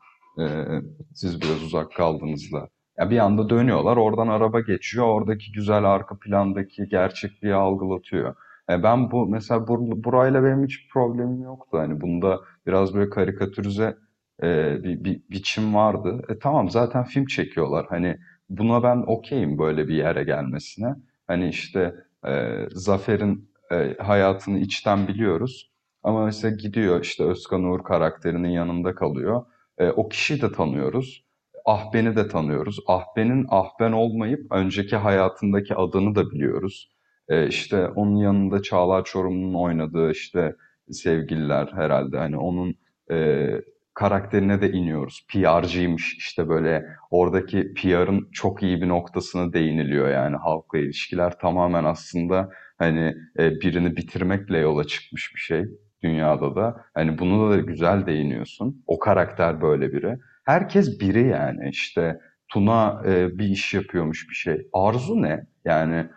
siz 1.13 1.41
biraz 1.41 1.63
uzak 1.63 1.91
kaldığınızda. 1.95 2.69
Ya 2.99 3.09
bir 3.09 3.17
anda 3.17 3.49
dönüyorlar, 3.49 3.97
oradan 3.97 4.27
araba 4.27 4.59
geçiyor, 4.59 5.05
oradaki 5.07 5.51
güzel 5.51 5.83
arka 5.83 6.19
plandaki 6.19 6.89
gerçekliği 6.89 7.53
algılatıyor. 7.53 8.35
E 8.69 8.83
ben 8.83 9.11
bu 9.11 9.27
mesela 9.27 9.67
bur, 9.67 9.79
burayla 10.03 10.43
benim 10.43 10.63
hiç 10.65 10.89
problemim 10.93 11.41
yoktu. 11.43 11.77
Hani 11.77 12.01
bunda 12.01 12.39
biraz 12.65 12.93
böyle 12.93 13.09
karikatürize 13.09 13.97
e, 14.43 14.83
bir, 14.83 15.03
bir 15.03 15.21
biçim 15.31 15.75
vardı. 15.75 16.21
E 16.29 16.39
tamam 16.39 16.69
zaten 16.69 17.03
film 17.03 17.25
çekiyorlar. 17.25 17.85
Hani 17.89 18.17
buna 18.49 18.83
ben 18.83 19.03
okeyim 19.07 19.57
böyle 19.59 19.87
bir 19.87 19.95
yere 19.95 20.23
gelmesine. 20.23 20.95
Hani 21.27 21.49
işte 21.49 21.95
e, 22.27 22.55
Zafer'in 22.71 23.49
e, 23.71 23.95
hayatını 23.99 24.59
içten 24.59 25.07
biliyoruz. 25.07 25.71
Ama 26.03 26.25
mesela 26.25 26.55
gidiyor 26.55 27.01
işte 27.01 27.23
Özkan 27.23 27.63
Uğur 27.63 27.83
karakterinin 27.83 28.49
yanında 28.49 28.95
kalıyor. 28.95 29.45
E, 29.77 29.89
o 29.89 30.09
kişiyi 30.09 30.41
de 30.41 30.51
tanıyoruz. 30.51 31.25
Ahben'i 31.65 32.15
de 32.15 32.27
tanıyoruz. 32.27 32.79
Ahben'in 32.87 33.45
Ahben 33.49 33.91
olmayıp 33.91 34.51
önceki 34.51 34.95
hayatındaki 34.95 35.75
adını 35.75 36.15
da 36.15 36.31
biliyoruz. 36.31 36.96
E, 37.29 37.47
işte 37.47 37.87
onun 37.87 38.15
yanında 38.15 38.61
Çağlar 38.61 39.03
Çorumlu'nun 39.03 39.53
oynadığı 39.53 40.11
işte 40.11 40.55
sevgililer 40.91 41.67
herhalde. 41.75 42.17
Hani 42.17 42.37
onun 42.37 42.75
e, 43.11 43.47
karakterine 43.93 44.61
de 44.61 44.71
iniyoruz. 44.71 45.27
PR'cıymış 45.29 46.17
işte 46.17 46.49
böyle 46.49 46.85
oradaki 47.11 47.73
PR'ın 47.73 48.29
çok 48.31 48.63
iyi 48.63 48.81
bir 48.81 48.87
noktasına 48.87 49.53
değiniliyor 49.53 50.09
yani 50.09 50.35
halkla 50.35 50.79
ilişkiler 50.79 51.39
tamamen 51.39 51.83
aslında 51.83 52.49
hani 52.77 53.15
e, 53.39 53.51
birini 53.51 53.95
bitirmekle 53.95 54.57
yola 54.57 54.83
çıkmış 54.83 55.31
bir 55.35 55.39
şey 55.39 55.65
dünyada 56.03 56.55
da. 56.55 56.85
Hani 56.93 57.19
bunu 57.19 57.51
da 57.51 57.57
güzel 57.57 58.05
değiniyorsun. 58.05 58.83
O 58.87 58.99
karakter 58.99 59.61
böyle 59.61 59.93
biri. 59.93 60.17
Herkes 60.45 60.99
biri 60.99 61.27
yani 61.27 61.69
işte 61.69 62.19
Tuna 62.47 63.01
e, 63.07 63.37
bir 63.39 63.45
iş 63.45 63.73
yapıyormuş 63.73 64.29
bir 64.29 64.35
şey. 64.35 64.67
Arzu 64.73 65.21
ne? 65.21 65.45
Yani 65.65 66.09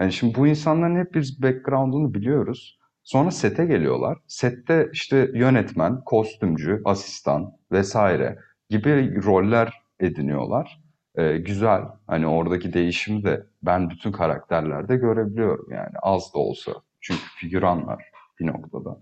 yani 0.00 0.12
şimdi 0.12 0.34
bu 0.34 0.46
insanların 0.46 0.96
hep 0.96 1.14
biz 1.14 1.42
background'unu 1.42 2.14
biliyoruz. 2.14 2.78
Sonra 3.02 3.30
sete 3.30 3.64
geliyorlar. 3.64 4.18
Sette 4.26 4.88
işte 4.92 5.30
yönetmen, 5.34 6.00
kostümcü, 6.04 6.82
asistan 6.84 7.52
vesaire 7.72 8.38
gibi 8.70 9.22
roller 9.24 9.82
ediniyorlar. 10.00 10.82
Ee, 11.14 11.38
güzel. 11.38 11.82
Hani 12.06 12.26
oradaki 12.26 12.72
değişimi 12.72 13.24
de 13.24 13.46
ben 13.62 13.90
bütün 13.90 14.12
karakterlerde 14.12 14.96
görebiliyorum 14.96 15.72
yani 15.72 15.98
az 16.02 16.34
da 16.34 16.38
olsa. 16.38 16.72
Çünkü 17.00 17.20
figüranlar 17.40 18.04
bir 18.40 18.46
noktada. 18.46 18.98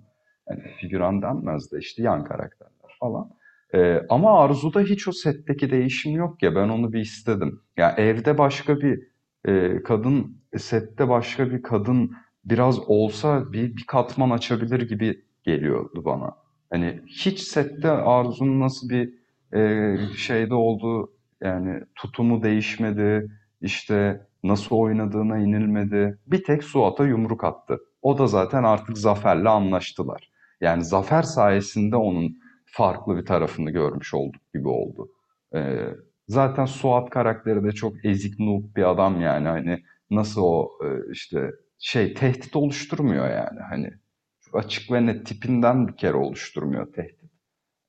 Yani 0.50 0.62
figüran 0.80 1.22
denmez 1.22 1.72
de 1.72 1.78
işte 1.78 2.02
yan 2.02 2.24
karakterler 2.24 2.96
falan. 3.00 3.30
Ee, 3.74 4.02
ama 4.08 4.44
Arzu'da 4.44 4.80
hiç 4.80 5.08
o 5.08 5.12
setteki 5.12 5.70
değişim 5.70 6.12
yok 6.12 6.42
ya 6.42 6.54
ben 6.54 6.68
onu 6.68 6.92
bir 6.92 7.00
istedim. 7.00 7.60
Yani 7.76 8.00
evde 8.00 8.38
başka 8.38 8.80
bir 8.80 9.08
e, 9.44 9.82
kadın, 9.82 10.39
sette 10.58 11.08
başka 11.08 11.50
bir 11.50 11.62
kadın 11.62 12.12
biraz 12.44 12.78
olsa 12.78 13.52
bir, 13.52 13.76
bir 13.76 13.84
katman 13.86 14.30
açabilir 14.30 14.88
gibi 14.88 15.24
geliyordu 15.42 16.04
bana. 16.04 16.36
Hani 16.70 17.00
hiç 17.06 17.40
sette 17.40 17.90
Arzu'nun 17.90 18.60
nasıl 18.60 18.88
bir 18.88 19.14
e, 19.54 19.96
şeyde 20.16 20.54
olduğu 20.54 21.12
yani 21.40 21.80
tutumu 21.94 22.42
değişmedi, 22.42 23.30
işte 23.60 24.26
nasıl 24.44 24.76
oynadığına 24.76 25.38
inilmedi. 25.38 26.18
Bir 26.26 26.44
tek 26.44 26.64
Suat'a 26.64 27.04
yumruk 27.06 27.44
attı. 27.44 27.78
O 28.02 28.18
da 28.18 28.26
zaten 28.26 28.62
artık 28.62 28.98
Zafer'le 28.98 29.46
anlaştılar. 29.46 30.30
Yani 30.60 30.84
Zafer 30.84 31.22
sayesinde 31.22 31.96
onun 31.96 32.38
farklı 32.66 33.16
bir 33.16 33.26
tarafını 33.26 33.70
görmüş 33.70 34.14
olduk 34.14 34.42
gibi 34.54 34.68
oldu. 34.68 35.08
Ee, 35.54 35.88
zaten 36.28 36.64
Suat 36.64 37.10
karakteri 37.10 37.64
de 37.64 37.72
çok 37.72 38.04
ezik 38.04 38.38
noob 38.38 38.76
bir 38.76 38.90
adam 38.90 39.20
yani 39.20 39.48
hani 39.48 39.82
nasıl 40.10 40.42
o 40.42 40.70
e, 40.84 41.12
işte 41.12 41.50
şey 41.78 42.14
tehdit 42.14 42.56
oluşturmuyor 42.56 43.30
yani 43.30 43.60
hani 43.70 43.90
açık 44.52 44.92
ve 44.92 45.06
net 45.06 45.26
tipinden 45.26 45.88
bir 45.88 45.96
kere 45.96 46.16
oluşturmuyor 46.16 46.92
tehdit. 46.92 47.30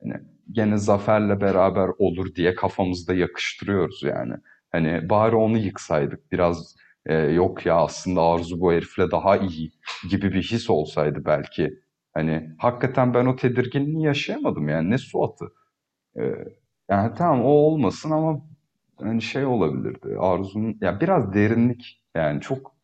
Hani 0.01 0.13
gene 0.51 0.77
Zafer'le 0.77 1.41
beraber 1.41 1.89
olur 1.99 2.35
diye 2.35 2.55
kafamızda 2.55 3.13
yakıştırıyoruz 3.13 4.03
yani. 4.03 4.33
Hani 4.71 5.09
bari 5.09 5.35
onu 5.35 5.57
yıksaydık 5.57 6.31
biraz 6.31 6.75
e, 7.05 7.15
yok 7.15 7.65
ya 7.65 7.75
aslında 7.75 8.21
Arzu 8.21 8.59
bu 8.59 8.73
herifle 8.73 9.11
daha 9.11 9.37
iyi 9.37 9.71
gibi 10.09 10.33
bir 10.33 10.43
his 10.43 10.69
olsaydı 10.69 11.25
belki. 11.25 11.79
Hani 12.13 12.49
hakikaten 12.59 13.13
ben 13.13 13.25
o 13.25 13.35
tedirginliği 13.35 14.05
yaşayamadım 14.05 14.69
yani 14.69 14.89
ne 14.89 14.97
Suat'ı. 14.97 15.45
E, 16.19 16.21
yani 16.89 17.13
tamam 17.17 17.45
o 17.45 17.49
olmasın 17.49 18.11
ama 18.11 18.41
hani 18.99 19.21
şey 19.21 19.45
olabilirdi. 19.45 20.17
Arzu'nun 20.19 20.77
ya 20.81 21.01
biraz 21.01 21.33
derinlik 21.33 22.00
yani 22.15 22.41
çok 22.41 22.75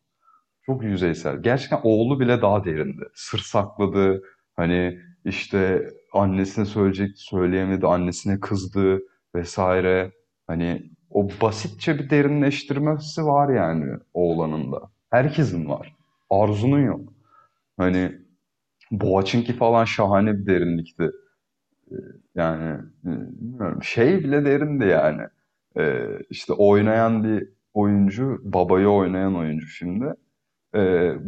çok 0.66 0.84
yüzeysel. 0.84 1.42
Gerçekten 1.42 1.80
oğlu 1.82 2.20
bile 2.20 2.42
daha 2.42 2.64
derindi. 2.64 3.02
Sır 3.14 3.38
sakladı. 3.38 4.22
Hani 4.56 5.00
işte 5.24 5.90
annesine 6.12 6.64
söyleyecek 6.64 7.18
söyleyemedi. 7.18 7.86
Annesine 7.86 8.40
kızdı 8.40 9.00
vesaire. 9.34 10.12
Hani 10.46 10.90
o 11.10 11.28
basitçe 11.42 11.98
bir 11.98 12.10
derinleştirmesi 12.10 13.24
var 13.26 13.54
yani 13.54 13.98
oğlanın 14.14 14.72
da. 14.72 14.90
Herkesin 15.10 15.68
var. 15.68 15.96
Arzu'nun 16.30 16.80
yok. 16.86 17.12
Hani 17.76 18.12
Boğaç'ınki 18.90 19.52
falan 19.52 19.84
şahane 19.84 20.38
bir 20.38 20.46
derinlikti. 20.46 21.10
Ee, 21.92 21.94
yani 22.34 22.80
e, 23.06 23.10
bilmiyorum 23.40 23.82
şey 23.82 24.24
bile 24.24 24.44
derindi 24.44 24.84
yani. 24.86 25.22
Ee, 25.78 26.06
işte 26.30 26.52
oynayan 26.52 27.24
bir 27.24 27.48
oyuncu, 27.78 28.40
babayı 28.44 28.88
oynayan 28.88 29.36
oyuncu 29.36 29.66
şimdi 29.66 30.14
e, 30.74 30.80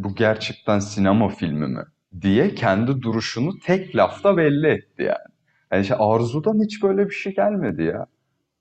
bu 0.05 0.15
gerçekten 0.15 0.79
sinema 0.79 1.29
filmi 1.29 1.67
mi 1.69 1.85
diye 2.21 2.55
kendi 2.55 3.03
duruşunu 3.03 3.59
tek 3.59 3.97
lafta 3.97 4.37
belli 4.37 4.67
etti 4.67 5.03
yani. 5.03 5.35
Yani 5.73 5.83
işte 5.83 5.97
Arzu'dan 5.97 6.65
hiç 6.65 6.83
böyle 6.83 7.07
bir 7.07 7.15
şey 7.15 7.35
gelmedi 7.35 7.83
ya. 7.83 8.07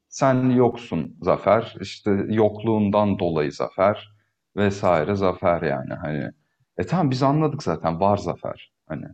Sen 0.09 0.49
yoksun 0.49 1.17
Zafer, 1.21 1.75
işte 1.81 2.11
yokluğundan 2.29 3.19
dolayı 3.19 3.51
Zafer 3.51 4.15
vesaire 4.57 5.15
Zafer 5.15 5.61
yani 5.61 5.93
hani. 5.93 6.31
E 6.77 6.83
tamam 6.83 7.11
biz 7.11 7.23
anladık 7.23 7.63
zaten 7.63 7.99
var 7.99 8.17
Zafer. 8.17 8.73
Hani 8.87 9.05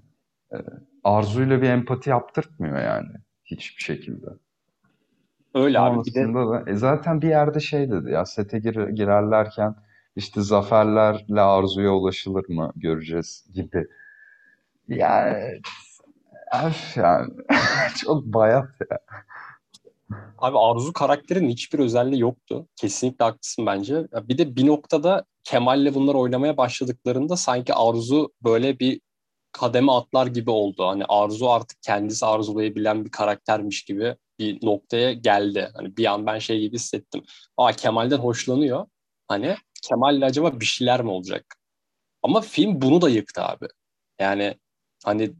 e, 0.53 0.57
Arzu'yla 1.03 1.61
bir 1.61 1.69
empati 1.69 2.09
yaptırtmıyor 2.09 2.79
yani 2.81 3.13
hiçbir 3.45 3.83
şekilde. 3.83 4.27
Öyle 5.55 5.79
abi. 5.79 6.05
Bir 6.05 6.13
de... 6.13 6.33
da, 6.33 6.63
e 6.67 6.75
zaten 6.75 7.21
bir 7.21 7.29
yerde 7.29 7.59
şey 7.59 7.91
dedi 7.91 8.11
ya 8.11 8.25
sete 8.25 8.59
gir, 8.59 8.87
girerlerken 8.87 9.75
işte 10.15 10.41
zaferlerle 10.41 11.41
arzuya 11.41 11.91
ulaşılır 11.91 12.49
mı 12.49 12.71
göreceğiz 12.75 13.45
gibi. 13.53 13.87
Yani 14.87 15.61
öf 16.65 16.97
yani 16.97 17.33
çok 17.97 18.25
bayat 18.25 18.69
ya. 18.91 18.99
Abi 20.37 20.57
Arzu 20.59 20.93
karakterin 20.93 21.49
hiçbir 21.49 21.79
özelliği 21.79 22.21
yoktu. 22.21 22.67
Kesinlikle 22.75 23.25
haklısın 23.25 23.65
bence. 23.65 24.07
Bir 24.23 24.37
de 24.37 24.55
bir 24.55 24.67
noktada 24.67 25.25
Kemal'le 25.43 25.95
bunlar 25.95 26.15
oynamaya 26.15 26.57
başladıklarında 26.57 27.37
sanki 27.37 27.73
Arzu 27.73 28.33
böyle 28.43 28.79
bir 28.79 29.01
kademe 29.51 29.91
atlar 29.91 30.27
gibi 30.27 30.49
oldu. 30.49 30.87
Hani 30.87 31.05
Arzu 31.09 31.49
artık 31.49 31.77
kendisi 31.81 32.25
arzulayabilen 32.25 33.05
bir 33.05 33.11
karaktermiş 33.11 33.83
gibi 33.83 34.15
bir 34.39 34.65
noktaya 34.65 35.13
geldi. 35.13 35.69
Hani 35.73 35.97
bir 35.97 36.05
an 36.05 36.25
ben 36.25 36.39
şey 36.39 36.59
gibi 36.59 36.75
hissettim. 36.75 37.23
Aa 37.57 37.71
Kemal'den 37.71 38.17
hoşlanıyor. 38.17 38.85
Hani 39.27 39.55
Kemal'le 39.83 40.21
acaba 40.21 40.59
bir 40.59 40.65
şeyler 40.65 41.01
mi 41.01 41.09
olacak? 41.09 41.55
Ama 42.23 42.41
film 42.41 42.81
bunu 42.81 43.01
da 43.01 43.09
yıktı 43.09 43.41
abi. 43.41 43.67
Yani 44.19 44.55
hani 45.03 45.33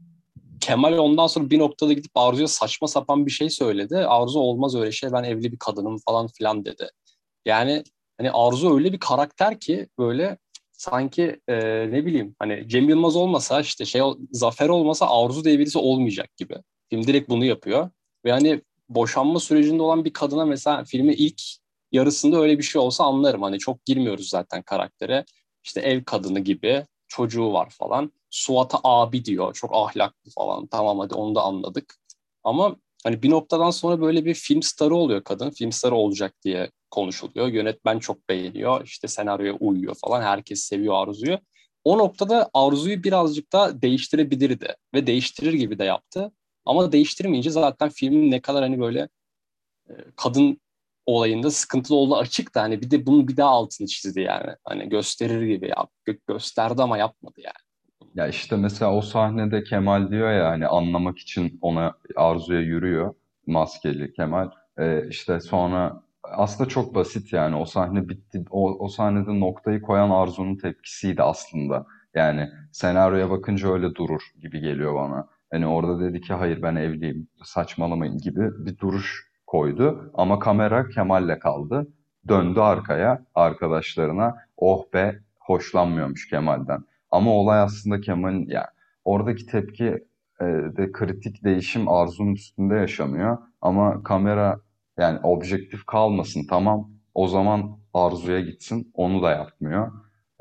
Kemal 0.60 0.98
ondan 0.98 1.26
sonra 1.26 1.50
bir 1.50 1.58
noktada 1.58 1.92
gidip 1.92 2.10
Arzu'ya 2.14 2.48
saçma 2.48 2.88
sapan 2.88 3.26
bir 3.26 3.30
şey 3.30 3.50
söyledi. 3.50 3.96
Arzu 3.96 4.38
olmaz 4.38 4.74
öyle 4.74 4.92
şey 4.92 5.12
ben 5.12 5.24
evli 5.24 5.52
bir 5.52 5.58
kadınım 5.58 5.98
falan 6.06 6.28
filan 6.28 6.64
dedi. 6.64 6.88
Yani 7.46 7.84
hani 8.18 8.30
Arzu 8.30 8.74
öyle 8.74 8.92
bir 8.92 9.00
karakter 9.00 9.60
ki 9.60 9.88
böyle 9.98 10.38
sanki 10.72 11.40
e, 11.48 11.56
ne 11.92 12.06
bileyim 12.06 12.36
hani 12.38 12.68
Cem 12.68 12.88
Yılmaz 12.88 13.16
olmasa 13.16 13.60
işte 13.60 13.84
şey 13.84 14.02
Zafer 14.32 14.68
olmasa 14.68 15.06
Arzu 15.10 15.44
diye 15.44 15.58
birisi 15.58 15.78
olmayacak 15.78 16.36
gibi. 16.36 16.56
Film 16.90 17.06
direkt 17.06 17.30
bunu 17.30 17.44
yapıyor. 17.44 17.90
Ve 18.24 18.32
hani 18.32 18.62
boşanma 18.88 19.40
sürecinde 19.40 19.82
olan 19.82 20.04
bir 20.04 20.12
kadına 20.12 20.44
mesela 20.44 20.84
filmi 20.84 21.14
ilk 21.14 21.42
yarısında 21.92 22.40
öyle 22.40 22.58
bir 22.58 22.62
şey 22.62 22.80
olsa 22.80 23.04
anlarım. 23.04 23.42
Hani 23.42 23.58
çok 23.58 23.84
girmiyoruz 23.84 24.28
zaten 24.28 24.62
karaktere. 24.62 25.24
İşte 25.64 25.80
ev 25.80 26.04
kadını 26.04 26.40
gibi 26.40 26.86
çocuğu 27.08 27.52
var 27.52 27.70
falan. 27.70 28.12
Suat'a 28.30 28.80
abi 28.84 29.24
diyor. 29.24 29.54
Çok 29.54 29.70
ahlaklı 29.74 30.30
falan. 30.30 30.66
Tamam 30.66 30.98
hadi 30.98 31.14
onu 31.14 31.34
da 31.34 31.42
anladık. 31.42 31.94
Ama 32.44 32.76
hani 33.04 33.22
bir 33.22 33.30
noktadan 33.30 33.70
sonra 33.70 34.00
böyle 34.00 34.24
bir 34.24 34.34
film 34.34 34.62
starı 34.62 34.94
oluyor 34.94 35.24
kadın. 35.24 35.50
Film 35.50 35.72
starı 35.72 35.94
olacak 35.94 36.34
diye 36.44 36.70
konuşuluyor. 36.90 37.48
Yönetmen 37.48 37.98
çok 37.98 38.28
beğeniyor. 38.28 38.84
İşte 38.84 39.08
senaryoya 39.08 39.52
uyuyor 39.54 39.94
falan. 39.94 40.22
Herkes 40.22 40.60
seviyor 40.60 40.94
Arzu'yu. 40.94 41.38
O 41.84 41.98
noktada 41.98 42.50
Arzu'yu 42.54 43.04
birazcık 43.04 43.52
da 43.52 43.82
değiştirebilirdi. 43.82 44.74
Ve 44.94 45.06
değiştirir 45.06 45.52
gibi 45.52 45.78
de 45.78 45.84
yaptı. 45.84 46.32
Ama 46.66 46.92
değiştirmeyince 46.92 47.50
zaten 47.50 47.88
filmin 47.88 48.30
ne 48.30 48.40
kadar 48.40 48.62
hani 48.62 48.80
böyle 48.80 49.08
e, 49.90 49.92
kadın 50.16 50.60
olayında 51.06 51.50
sıkıntılı 51.50 51.96
olduğu 51.96 52.16
açık 52.16 52.56
hani 52.56 52.82
bir 52.82 52.90
de 52.90 53.06
bunun 53.06 53.28
bir 53.28 53.36
daha 53.36 53.50
altını 53.50 53.86
çizdi 53.86 54.20
yani. 54.20 54.50
Hani 54.64 54.88
gösterir 54.88 55.42
gibi 55.42 55.68
ya 55.68 55.86
gö- 56.06 56.20
gösterdi 56.28 56.82
ama 56.82 56.98
yapmadı 56.98 57.40
yani. 57.44 57.66
Ya 58.14 58.28
işte 58.28 58.56
mesela 58.56 58.92
o 58.94 59.00
sahnede 59.00 59.64
Kemal 59.64 60.10
diyor 60.10 60.32
ya 60.32 60.48
hani 60.48 60.66
anlamak 60.66 61.18
için 61.18 61.58
ona 61.62 61.94
Arzu'ya 62.16 62.60
yürüyor 62.60 63.14
maskeli 63.46 64.12
Kemal. 64.12 64.50
Ee, 64.78 65.08
işte 65.08 65.40
sonra 65.40 66.02
aslında 66.22 66.68
çok 66.68 66.94
basit 66.94 67.32
yani 67.32 67.56
o 67.56 67.64
sahne 67.64 68.08
bitti. 68.08 68.44
O, 68.50 68.84
o 68.84 68.88
sahnede 68.88 69.40
noktayı 69.40 69.82
koyan 69.82 70.10
Arzu'nun 70.10 70.56
tepkisiydi 70.56 71.22
aslında. 71.22 71.86
Yani 72.14 72.50
senaryoya 72.72 73.30
bakınca 73.30 73.72
öyle 73.72 73.94
durur 73.94 74.22
gibi 74.42 74.60
geliyor 74.60 74.94
bana. 74.94 75.28
Hani 75.50 75.66
orada 75.66 76.00
dedi 76.00 76.20
ki 76.20 76.32
hayır 76.32 76.62
ben 76.62 76.76
evliyim 76.76 77.28
saçmalamayın 77.44 78.18
gibi 78.18 78.66
bir 78.66 78.78
duruş 78.78 79.26
koydu. 79.46 80.10
Ama 80.14 80.38
kamera 80.38 80.88
Kemal'le 80.88 81.38
kaldı. 81.38 81.86
Döndü 82.28 82.60
arkaya 82.60 83.24
arkadaşlarına 83.34 84.36
oh 84.56 84.92
be 84.94 85.20
hoşlanmıyormuş 85.40 86.28
Kemal'den. 86.28 86.84
Ama 87.10 87.30
olay 87.30 87.60
aslında 87.60 88.00
Kemal'in 88.00 88.46
yani 88.48 88.66
oradaki 89.04 89.46
tepki 89.46 90.04
e, 90.40 90.44
de 90.76 90.92
kritik 90.92 91.44
değişim 91.44 91.88
Arzu'nun 91.88 92.32
üstünde 92.32 92.74
yaşanıyor. 92.74 93.38
Ama 93.60 94.02
kamera 94.02 94.60
yani 94.98 95.18
objektif 95.22 95.86
kalmasın 95.86 96.46
tamam 96.50 96.90
o 97.14 97.28
zaman 97.28 97.78
Arzu'ya 97.94 98.40
gitsin 98.40 98.90
onu 98.94 99.22
da 99.22 99.30
yapmıyor. 99.30 99.92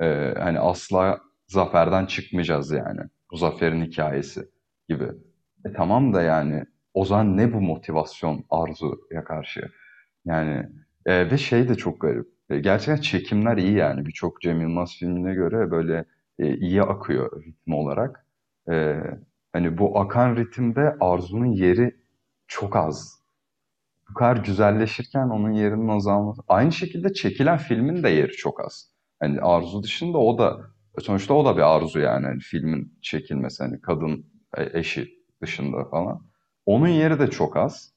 E, 0.02 0.34
hani 0.40 0.60
asla 0.60 1.20
zaferden 1.48 2.06
çıkmayacağız 2.06 2.72
yani. 2.72 3.02
Bu 3.32 3.38
zaferin 3.38 3.86
hikayesi 3.86 4.50
gibi. 4.90 5.10
E 5.66 5.74
tamam 5.74 6.14
da 6.14 6.22
yani 6.22 6.66
o 6.94 7.06
zaman 7.06 7.38
ne 7.38 7.54
bu 7.54 7.62
motivasyon 7.62 8.46
Arzu'ya 8.50 9.24
karşı? 9.24 9.72
Yani 10.26 10.70
e, 11.06 11.32
ve 11.32 11.38
şey 11.38 11.70
de 11.70 11.76
çok 11.76 12.02
garip. 12.02 12.28
E, 12.50 12.60
gerçekten 12.60 13.02
çekimler 13.02 13.58
iyi 13.58 13.74
yani. 13.74 14.06
Birçok 14.06 14.42
Cem 14.42 14.62
Yılmaz 14.62 14.96
filmine 15.00 15.34
göre 15.34 15.72
böyle 15.72 16.06
e, 16.40 16.58
iyi 16.58 16.84
akıyor 16.84 17.44
ritim 17.44 17.74
olarak. 17.74 18.26
E, 18.72 19.02
hani 19.54 19.78
bu 19.78 20.00
akan 20.00 20.36
ritimde 20.36 20.96
Arzu'nun 21.00 21.46
yeri 21.46 21.96
çok 22.48 22.76
az. 22.76 23.20
Bu 24.10 24.14
kadar 24.14 24.38
güzelleşirken 24.38 25.30
onun 25.30 25.52
yerinin 25.52 25.88
azalması. 25.88 26.42
Aynı 26.48 26.72
şekilde 26.72 27.14
çekilen 27.14 27.58
filmin 27.58 28.04
de 28.04 28.10
yeri 28.10 28.32
çok 28.32 28.66
az. 28.66 28.92
Hani 29.20 29.42
Arzu 29.42 29.84
dışında 29.84 30.18
o 30.18 30.38
da 30.38 30.76
sonuçta 31.00 31.34
o 31.34 31.46
da 31.46 31.58
bir 31.58 31.76
arzu 31.76 32.00
yani. 32.00 32.26
Hani 32.26 32.40
filmin 32.40 32.98
çekilmesi 33.02 33.64
hani 33.64 33.82
kadın 33.82 34.26
eşi 34.74 35.20
dışında 35.42 35.86
falan. 35.86 36.22
Onun 36.66 36.88
yeri 36.88 37.20
de 37.20 37.30
çok 37.30 37.58
az. 37.58 37.94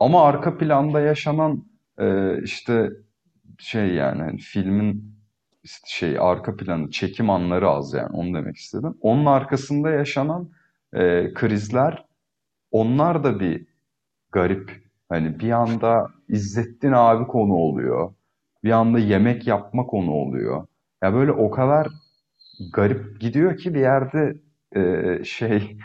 Ama 0.00 0.24
arka 0.24 0.58
planda 0.58 1.00
yaşanan 1.00 1.64
e, 1.98 2.36
işte 2.42 2.90
şey 3.58 3.94
yani 3.94 4.22
hani 4.22 4.38
filmin 4.38 5.14
şey 5.86 6.18
arka 6.18 6.56
planı, 6.56 6.90
çekim 6.90 7.30
anları 7.30 7.68
az 7.70 7.94
yani 7.94 8.12
onu 8.12 8.34
demek 8.34 8.56
istedim. 8.56 8.94
Onun 9.00 9.26
arkasında 9.26 9.90
yaşanan 9.90 10.50
e, 10.94 11.32
krizler 11.34 12.06
onlar 12.70 13.24
da 13.24 13.40
bir 13.40 13.66
garip. 14.32 14.90
Hani 15.08 15.40
bir 15.40 15.50
anda 15.50 16.10
İzzettin 16.28 16.92
abi 16.92 17.26
konu 17.26 17.54
oluyor. 17.54 18.14
Bir 18.64 18.70
anda 18.70 18.98
yemek 18.98 19.46
yapma 19.46 19.86
konu 19.86 20.12
oluyor. 20.12 20.66
Ya 21.02 21.14
böyle 21.14 21.32
o 21.32 21.50
kadar 21.50 21.88
garip 22.72 23.20
gidiyor 23.20 23.56
ki 23.56 23.74
bir 23.74 23.80
yerde 23.80 24.36
e, 24.76 25.24
şey 25.24 25.76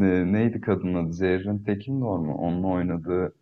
e, 0.00 0.04
neydi 0.32 0.60
kadının 0.60 1.04
adı? 1.04 1.12
Zerrin 1.12 1.64
Tekin 1.64 2.00
de 2.00 2.04
mu? 2.04 2.34
Onunla 2.34 2.66
oynadığı 2.66 3.34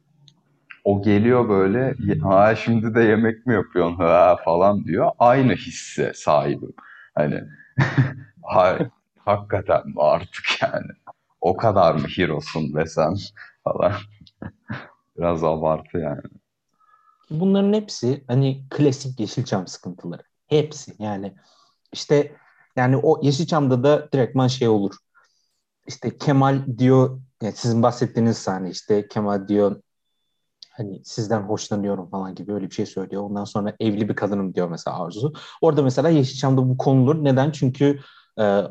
o 0.84 1.02
geliyor 1.02 1.48
böyle 1.48 1.94
ha 2.22 2.54
şimdi 2.56 2.94
de 2.94 3.02
yemek 3.02 3.46
mi 3.46 3.54
yapıyorsun 3.54 3.96
ha 3.96 4.36
falan 4.44 4.84
diyor. 4.84 5.10
Aynı 5.18 5.52
hisse 5.54 6.12
sahibim. 6.14 6.72
Hani 7.14 7.40
ha, 8.42 8.78
hakikaten 9.24 9.86
mi 9.88 9.94
artık 9.98 10.44
yani. 10.62 10.90
O 11.40 11.56
kadar 11.56 11.94
mı 11.94 12.06
hero'sun 12.16 12.74
be 12.74 12.86
sen 12.86 13.14
falan. 13.64 13.92
Biraz 15.18 15.44
abartı 15.44 15.98
yani. 15.98 16.22
Bunların 17.30 17.72
hepsi 17.72 18.24
hani 18.28 18.64
klasik 18.70 19.20
Yeşilçam 19.20 19.66
sıkıntıları. 19.66 20.22
Hepsi 20.46 20.92
yani 20.98 21.34
işte 21.92 22.32
yani 22.80 22.96
o 22.96 23.20
Yeşilçam'da 23.22 23.84
da 23.84 24.12
direktman 24.12 24.48
şey 24.48 24.68
olur. 24.68 24.94
İşte 25.86 26.18
Kemal 26.18 26.78
diyor 26.78 27.20
yani 27.42 27.54
sizin 27.56 27.82
bahsettiğiniz 27.82 28.38
sahne 28.38 28.70
işte 28.70 29.08
Kemal 29.08 29.48
diyor 29.48 29.82
hani 30.70 31.02
sizden 31.04 31.40
hoşlanıyorum 31.40 32.10
falan 32.10 32.34
gibi 32.34 32.52
öyle 32.52 32.70
bir 32.70 32.74
şey 32.74 32.86
söylüyor. 32.86 33.22
Ondan 33.22 33.44
sonra 33.44 33.76
evli 33.80 34.08
bir 34.08 34.14
kadınım 34.16 34.54
diyor 34.54 34.68
mesela 34.68 35.04
Arzu. 35.04 35.32
Orada 35.60 35.82
mesela 35.82 36.08
Yeşilçam'da 36.08 36.68
bu 36.68 36.76
konulur. 36.76 37.24
Neden? 37.24 37.50
Çünkü 37.50 38.00
e, 38.40 38.62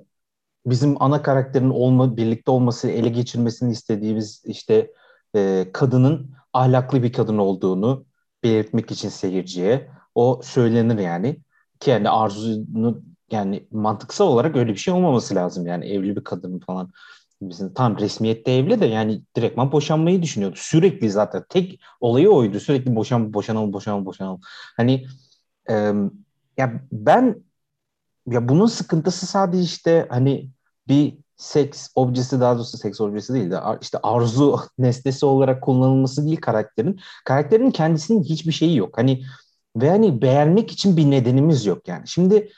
bizim 0.66 1.02
ana 1.04 1.22
karakterin 1.22 1.70
olma, 1.70 2.18
birlikte 2.18 2.52
olması, 2.52 2.90
ele 2.90 3.10
geçirmesini 3.10 3.72
istediğimiz 3.72 4.44
işte 4.46 4.92
e, 5.36 5.70
kadının 5.74 6.32
ahlaklı 6.54 7.04
bir 7.04 7.14
kadın 7.14 7.38
olduğunu 7.38 8.06
belirtmek 8.44 8.92
için 8.92 9.10
seyirciye 9.10 9.92
o 10.16 10.42
söylenir 10.44 11.00
yani. 11.00 11.40
Ki 11.80 11.90
yani 11.90 12.10
Arzu'nun 12.10 13.09
yani 13.34 13.68
mantıksal 13.72 14.28
olarak 14.28 14.56
öyle 14.56 14.72
bir 14.72 14.78
şey 14.78 14.94
olmaması 14.94 15.36
lazım 15.36 15.68
yani 15.68 15.86
evli 15.86 16.16
bir 16.16 16.24
kadın 16.24 16.60
falan 16.60 16.92
bizim 17.42 17.74
tam 17.74 18.00
resmiyette 18.00 18.52
evli 18.52 18.82
de 18.82 18.86
yani 18.86 19.22
direktman 19.36 19.72
boşanmayı 19.72 20.22
düşünüyordu. 20.22 20.56
Sürekli 20.60 21.12
zaten 21.12 21.44
tek 21.50 21.80
olayı 22.00 22.30
oydu. 22.30 22.60
Sürekli 22.60 22.96
boşan 22.96 23.34
boşanalım 23.34 23.74
boşanalım 23.74 24.06
boşanalım. 24.06 24.42
Hani 24.78 25.08
e, 25.70 25.74
ya 26.58 26.82
ben 26.92 27.44
ya 28.28 28.50
bunun 28.50 28.66
sıkıntısı 28.66 29.26
sadece 29.28 29.64
işte 29.64 30.08
hani 30.10 30.50
bir 30.88 31.18
seks 31.38 31.90
objesi 31.96 32.40
daha 32.40 32.56
doğrusu 32.56 32.78
seks 32.78 33.02
objesi 33.02 33.34
değil 33.34 33.52
de 33.52 33.60
işte 33.82 33.98
arzu 34.04 34.60
nesnesi 34.78 35.26
olarak 35.26 35.64
kullanılması 35.64 36.26
değil 36.26 36.42
karakterin. 36.42 37.00
Karakterin 37.26 37.72
kendisinin 37.72 38.24
hiçbir 38.24 38.52
şeyi 38.52 38.78
yok. 38.78 38.98
Hani 38.98 39.24
ve 39.76 39.90
hani 39.90 40.22
beğenmek 40.22 40.72
için 40.72 40.98
bir 40.98 41.12
nedenimiz 41.12 41.66
yok 41.66 41.88
yani. 41.88 42.08
Şimdi 42.08 42.50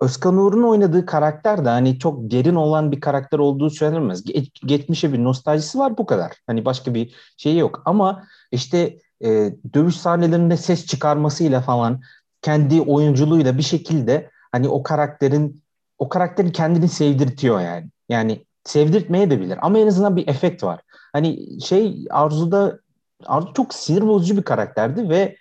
Özkan 0.00 0.36
Uğur'un 0.36 0.62
oynadığı 0.62 1.06
karakter 1.06 1.64
de 1.64 1.68
hani 1.68 1.98
çok 1.98 2.30
derin 2.30 2.54
olan 2.54 2.92
bir 2.92 3.00
karakter 3.00 3.38
olduğu 3.38 3.70
söylenemez. 3.70 4.26
Ge- 4.26 4.66
geçmişe 4.66 5.12
bir 5.12 5.24
nostaljisi 5.24 5.78
var 5.78 5.98
bu 5.98 6.06
kadar. 6.06 6.32
Hani 6.46 6.64
başka 6.64 6.94
bir 6.94 7.14
şey 7.36 7.58
yok. 7.58 7.82
Ama 7.84 8.24
işte 8.52 8.98
e, 9.24 9.52
dövüş 9.74 9.96
sahnelerinde 9.96 10.56
ses 10.56 10.86
çıkarmasıyla 10.86 11.60
falan 11.60 12.00
kendi 12.42 12.80
oyunculuğuyla 12.80 13.58
bir 13.58 13.62
şekilde 13.62 14.30
hani 14.52 14.68
o 14.68 14.82
karakterin 14.82 15.62
o 15.98 16.08
karakterin 16.08 16.50
kendini 16.50 16.88
sevdirtiyor 16.88 17.60
yani. 17.60 17.90
Yani 18.08 18.46
sevdirtmeye 18.64 19.30
de 19.30 19.40
bilir 19.40 19.58
ama 19.62 19.78
en 19.78 19.86
azından 19.86 20.16
bir 20.16 20.28
efekt 20.28 20.62
var. 20.62 20.80
Hani 21.12 21.60
şey 21.60 22.06
Arzu'da 22.10 22.78
Arzu 23.26 23.52
çok 23.54 23.74
sinir 23.74 24.02
bozucu 24.02 24.36
bir 24.36 24.42
karakterdi 24.42 25.08
ve 25.08 25.36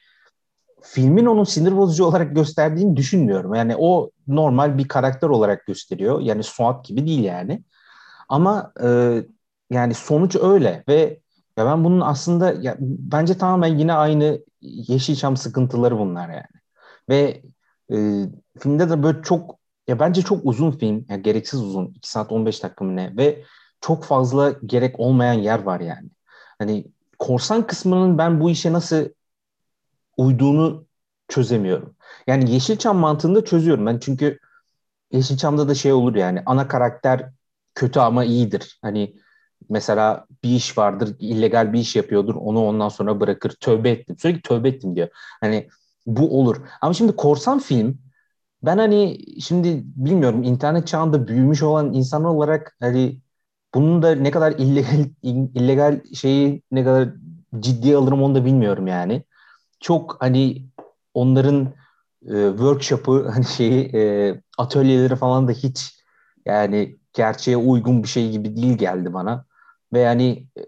filmin 0.82 1.26
onun 1.26 1.44
sinir 1.44 1.78
bozucu 1.78 2.06
olarak 2.06 2.36
gösterdiğini 2.36 2.98
düşünmüyorum. 2.98 3.54
Yani 3.56 3.76
o 3.78 4.12
normal 4.28 4.78
bir 4.78 4.88
karakter 4.88 5.28
olarak 5.28 5.66
gösteriyor. 5.66 6.22
Yani 6.22 6.44
Suat 6.44 6.86
gibi 6.86 7.08
değil 7.08 7.24
yani. 7.24 7.64
Ama 8.30 8.74
e, 8.84 9.20
yani 9.70 9.94
sonuç 9.94 10.36
öyle 10.36 10.84
ve 10.88 11.20
ya 11.58 11.66
ben 11.66 11.84
bunun 11.84 12.02
aslında 12.02 12.54
ya, 12.54 12.78
bence 12.80 13.38
tamamen 13.38 13.78
yine 13.78 13.94
aynı 13.94 14.40
Yeşilçam 14.62 15.38
sıkıntıları 15.38 16.00
bunlar 16.00 16.30
yani. 16.30 16.62
Ve 17.10 17.42
e, 17.92 17.98
filmde 18.60 18.90
de 18.90 19.04
böyle 19.04 19.22
çok 19.22 19.60
ya 19.88 20.00
bence 20.00 20.22
çok 20.22 20.46
uzun 20.46 20.72
film. 20.72 21.06
Ya 21.10 21.18
gereksiz 21.18 21.62
uzun. 21.62 21.86
2 21.96 22.10
saat 22.10 22.32
15 22.32 22.64
dakika 22.64 22.86
mı 22.86 22.96
ne? 22.96 23.18
Ve 23.18 23.44
çok 23.82 24.04
fazla 24.04 24.54
gerek 24.66 25.00
olmayan 25.00 25.34
yer 25.34 25.64
var 25.64 25.80
yani. 25.80 26.10
Hani 26.60 26.86
korsan 27.20 27.68
kısmının 27.68 28.18
ben 28.18 28.40
bu 28.40 28.50
işe 28.50 28.74
nasıl 28.74 29.06
uyduğunu 30.22 30.88
çözemiyorum. 31.28 31.96
Yani 32.28 32.52
Yeşilçam 32.52 32.98
mantığında 32.98 33.46
çözüyorum 33.46 33.86
ben 33.86 34.00
çünkü 34.00 34.40
Yeşilçam'da 35.12 35.68
da 35.70 35.76
şey 35.76 35.94
olur 35.94 36.16
yani 36.16 36.44
ana 36.46 36.68
karakter 36.68 37.32
kötü 37.76 38.00
ama 38.00 38.26
iyidir. 38.26 38.80
Hani 38.82 39.16
mesela 39.70 40.26
bir 40.44 40.50
iş 40.50 40.78
vardır, 40.78 41.16
illegal 41.20 41.74
bir 41.74 41.80
iş 41.80 41.96
yapıyordur, 41.96 42.36
onu 42.36 42.66
ondan 42.66 42.90
sonra 42.90 43.20
bırakır. 43.20 43.52
Tövbe 43.62 43.90
ettim. 43.90 44.18
Sürekli 44.20 44.42
tövbe 44.42 44.70
ettim 44.70 44.96
diyor. 44.96 45.08
Hani 45.42 45.70
bu 46.06 46.40
olur. 46.40 46.58
Ama 46.82 46.94
şimdi 46.94 47.16
korsan 47.16 47.60
film 47.60 48.00
ben 48.64 48.78
hani 48.78 49.20
şimdi 49.42 49.82
bilmiyorum 49.86 50.44
internet 50.44 50.88
çağında 50.88 51.28
büyümüş 51.28 51.64
olan 51.64 51.94
insan 51.94 52.26
olarak 52.26 52.76
hani 52.80 53.22
bunun 53.76 54.02
da 54.02 54.16
ne 54.16 54.32
kadar 54.32 54.52
illegal 54.52 55.06
illegal 55.56 56.02
şeyi 56.14 56.64
ne 56.72 56.84
kadar 56.84 57.10
ciddiye 57.60 57.96
alırım 57.98 58.24
onu 58.24 58.36
da 58.36 58.46
bilmiyorum 58.46 58.88
yani 58.88 59.24
çok 59.82 60.18
hani 60.22 60.66
onların 61.14 61.74
e, 62.28 62.50
workshop'ı 62.50 63.30
hani 63.34 63.46
şeyi 63.46 63.96
e, 63.96 64.42
atölyeleri 64.58 65.16
falan 65.16 65.48
da 65.48 65.52
hiç 65.52 66.04
yani 66.46 66.98
gerçeğe 67.14 67.58
uygun 67.58 68.04
bir 68.04 68.08
şey 68.08 68.32
gibi 68.32 68.56
değil 68.56 68.78
geldi 68.78 69.14
bana. 69.14 69.46
Ve 69.94 70.00
yani 70.00 70.48
e, 70.58 70.62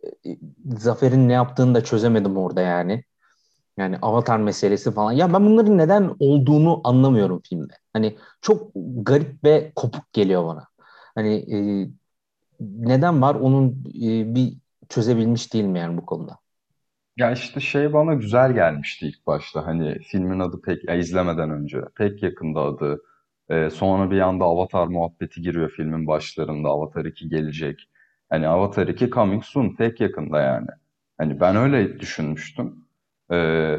Zafer'in 0.78 1.30
ne 1.30 1.34
yaptığını 1.34 1.76
da 1.76 1.84
çözemedim 1.84 2.38
orada 2.38 2.62
yani. 2.62 3.04
Yani 3.78 3.98
avatar 4.02 4.40
meselesi 4.40 4.92
falan. 4.92 5.12
Ya 5.12 5.34
ben 5.34 5.46
bunların 5.46 5.78
neden 5.78 6.16
olduğunu 6.20 6.82
anlamıyorum 6.84 7.42
filmde. 7.50 7.74
Hani 7.94 8.18
çok 8.42 8.72
garip 8.76 9.44
ve 9.44 9.72
kopuk 9.76 10.14
geliyor 10.14 10.46
bana. 10.48 10.68
Hani 11.16 11.34
e, 11.36 11.88
neden 12.60 13.22
var 13.22 13.36
onun 13.36 13.70
e, 14.04 14.36
bir 14.36 14.54
çözebilmiş 14.90 15.54
değilim 15.54 15.76
yani 15.76 15.98
bu 15.98 16.06
konuda. 16.06 16.43
Ya 17.18 17.32
işte 17.32 17.60
şey 17.60 17.94
bana 17.94 18.14
güzel 18.14 18.54
gelmişti 18.54 19.08
ilk 19.08 19.28
başta. 19.28 19.66
Hani 19.68 20.00
filmin 20.00 20.40
adı 20.40 20.62
pek 20.62 20.84
ya 20.90 20.96
izlemeden 20.96 21.50
önce 21.50 21.82
pek 21.98 22.24
yakında 22.24 22.60
adı. 22.62 23.02
Ee, 23.50 23.70
sonra 23.70 24.12
bir 24.12 24.20
anda 24.20 24.46
Avatar 24.46 24.88
muhabbeti 24.88 25.42
giriyor 25.42 25.70
filmin 25.70 26.08
başlarında. 26.08 26.70
Avatar 26.70 27.06
2 27.06 27.30
gelecek. 27.30 27.90
Hani 28.30 28.48
Avatar 28.48 28.88
2 28.88 29.10
coming 29.10 29.44
soon 29.44 29.76
pek 29.76 30.02
yakında 30.02 30.42
yani. 30.42 30.68
Hani 31.18 31.40
ben 31.40 31.56
öyle 31.56 32.00
düşünmüştüm. 32.00 32.86
Ee, 33.32 33.78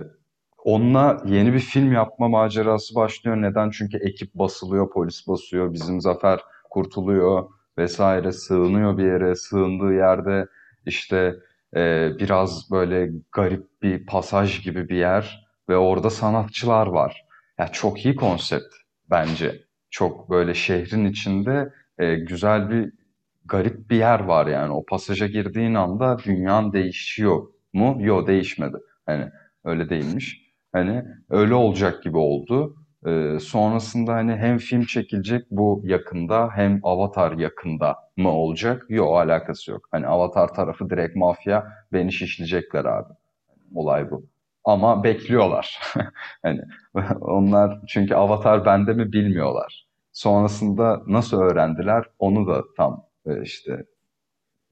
onunla 0.65 1.23
yeni 1.27 1.53
bir 1.55 1.59
film 1.61 1.93
yapma 1.93 2.29
macerası 2.29 2.95
başlıyor. 2.95 3.37
Neden? 3.43 3.71
Çünkü 3.71 3.97
ekip 3.99 4.35
basılıyor, 4.35 4.91
polis 4.91 5.29
basıyor. 5.29 5.73
Bizim 5.73 6.01
Zafer 6.01 6.41
kurtuluyor 6.71 7.51
vesaire 7.79 8.33
sığınıyor 8.33 8.99
bir 8.99 9.05
yere. 9.05 9.35
Sığındığı 9.35 9.93
yerde 9.95 10.47
işte 10.87 11.37
e, 11.77 12.11
biraz 12.19 12.71
böyle 12.71 13.11
garip 13.33 13.83
bir 13.83 14.07
pasaj 14.07 14.63
gibi 14.63 14.89
bir 14.89 14.97
yer 14.97 15.47
ve 15.69 15.77
orada 15.77 16.11
sanatçılar 16.11 16.87
var. 16.87 17.25
Ya 17.59 17.69
çok 17.69 18.05
iyi 18.05 18.17
konsept 18.17 18.75
bence. 19.11 19.63
Çok 19.91 20.31
böyle 20.31 20.55
şehrin 20.55 21.05
içinde 21.05 21.73
e, 21.99 22.15
güzel 22.15 22.71
bir 22.71 22.93
garip 23.45 23.91
bir 23.91 23.97
yer 23.97 24.21
var 24.21 24.47
yani. 24.47 24.73
O 24.73 24.85
pasaja 24.87 25.27
girdiğin 25.27 25.75
anda 25.75 26.19
dünyan 26.25 26.73
değişiyor 26.73 27.47
mu? 27.73 27.97
Yok 28.01 28.27
değişmedi. 28.27 28.77
Hani 29.07 29.31
öyle 29.65 29.89
değilmiş. 29.91 30.41
Hani 30.73 31.05
öyle 31.31 31.55
olacak 31.55 32.03
gibi 32.03 32.17
oldu. 32.17 32.77
Ee, 33.07 33.39
sonrasında 33.41 34.13
hani 34.15 34.37
hem 34.37 34.59
film 34.59 34.83
çekilecek 34.85 35.47
bu 35.51 35.83
yakında 35.85 36.51
hem 36.55 36.81
Avatar 36.83 37.33
yakında 37.33 37.97
mı 38.17 38.31
olacak? 38.31 38.87
Yok 38.89 39.17
alakası 39.19 39.71
yok. 39.71 39.89
Hani 39.91 40.07
Avatar 40.07 40.55
tarafı 40.55 40.91
direkt 40.91 41.17
mafya 41.17 41.67
beni 41.93 42.13
şişleyecekler 42.13 42.85
abi. 42.85 43.13
Olay 43.75 44.11
bu. 44.11 44.27
Ama 44.65 45.05
bekliyorlar. 45.05 45.81
hani 46.43 46.61
onlar 47.21 47.81
çünkü 47.89 48.15
Avatar 48.15 48.65
bende 48.65 48.93
mi 48.93 49.13
bilmiyorlar. 49.13 49.87
Sonrasında 50.13 51.03
nasıl 51.07 51.41
öğrendiler 51.41 52.05
onu 52.19 52.47
da 52.47 52.63
tam 52.77 53.07
e, 53.27 53.43
işte 53.43 53.87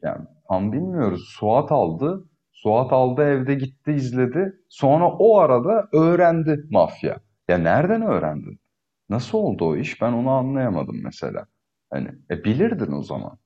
yani 0.03 0.27
tam 0.49 0.73
bilmiyoruz. 0.73 1.25
Suat 1.39 1.73
aldı. 1.73 2.25
Suat 2.53 2.93
aldı 2.93 3.23
evde 3.23 3.55
gitti 3.55 3.93
izledi. 3.93 4.53
Sonra 4.69 5.09
o 5.09 5.39
arada 5.39 5.89
öğrendi 5.93 6.61
mafya. 6.71 7.21
Ya 7.49 7.59
nereden 7.59 8.03
öğrendin? 8.03 8.61
Nasıl 9.09 9.39
oldu 9.39 9.65
o 9.65 9.77
iş? 9.77 10.03
Ben 10.03 10.13
onu 10.13 10.31
anlayamadım 10.31 10.97
mesela. 11.05 11.47
Hani 11.91 12.09
e, 12.31 12.45
bilirdin 12.45 12.93
o 12.93 13.03
zaman. 13.03 13.39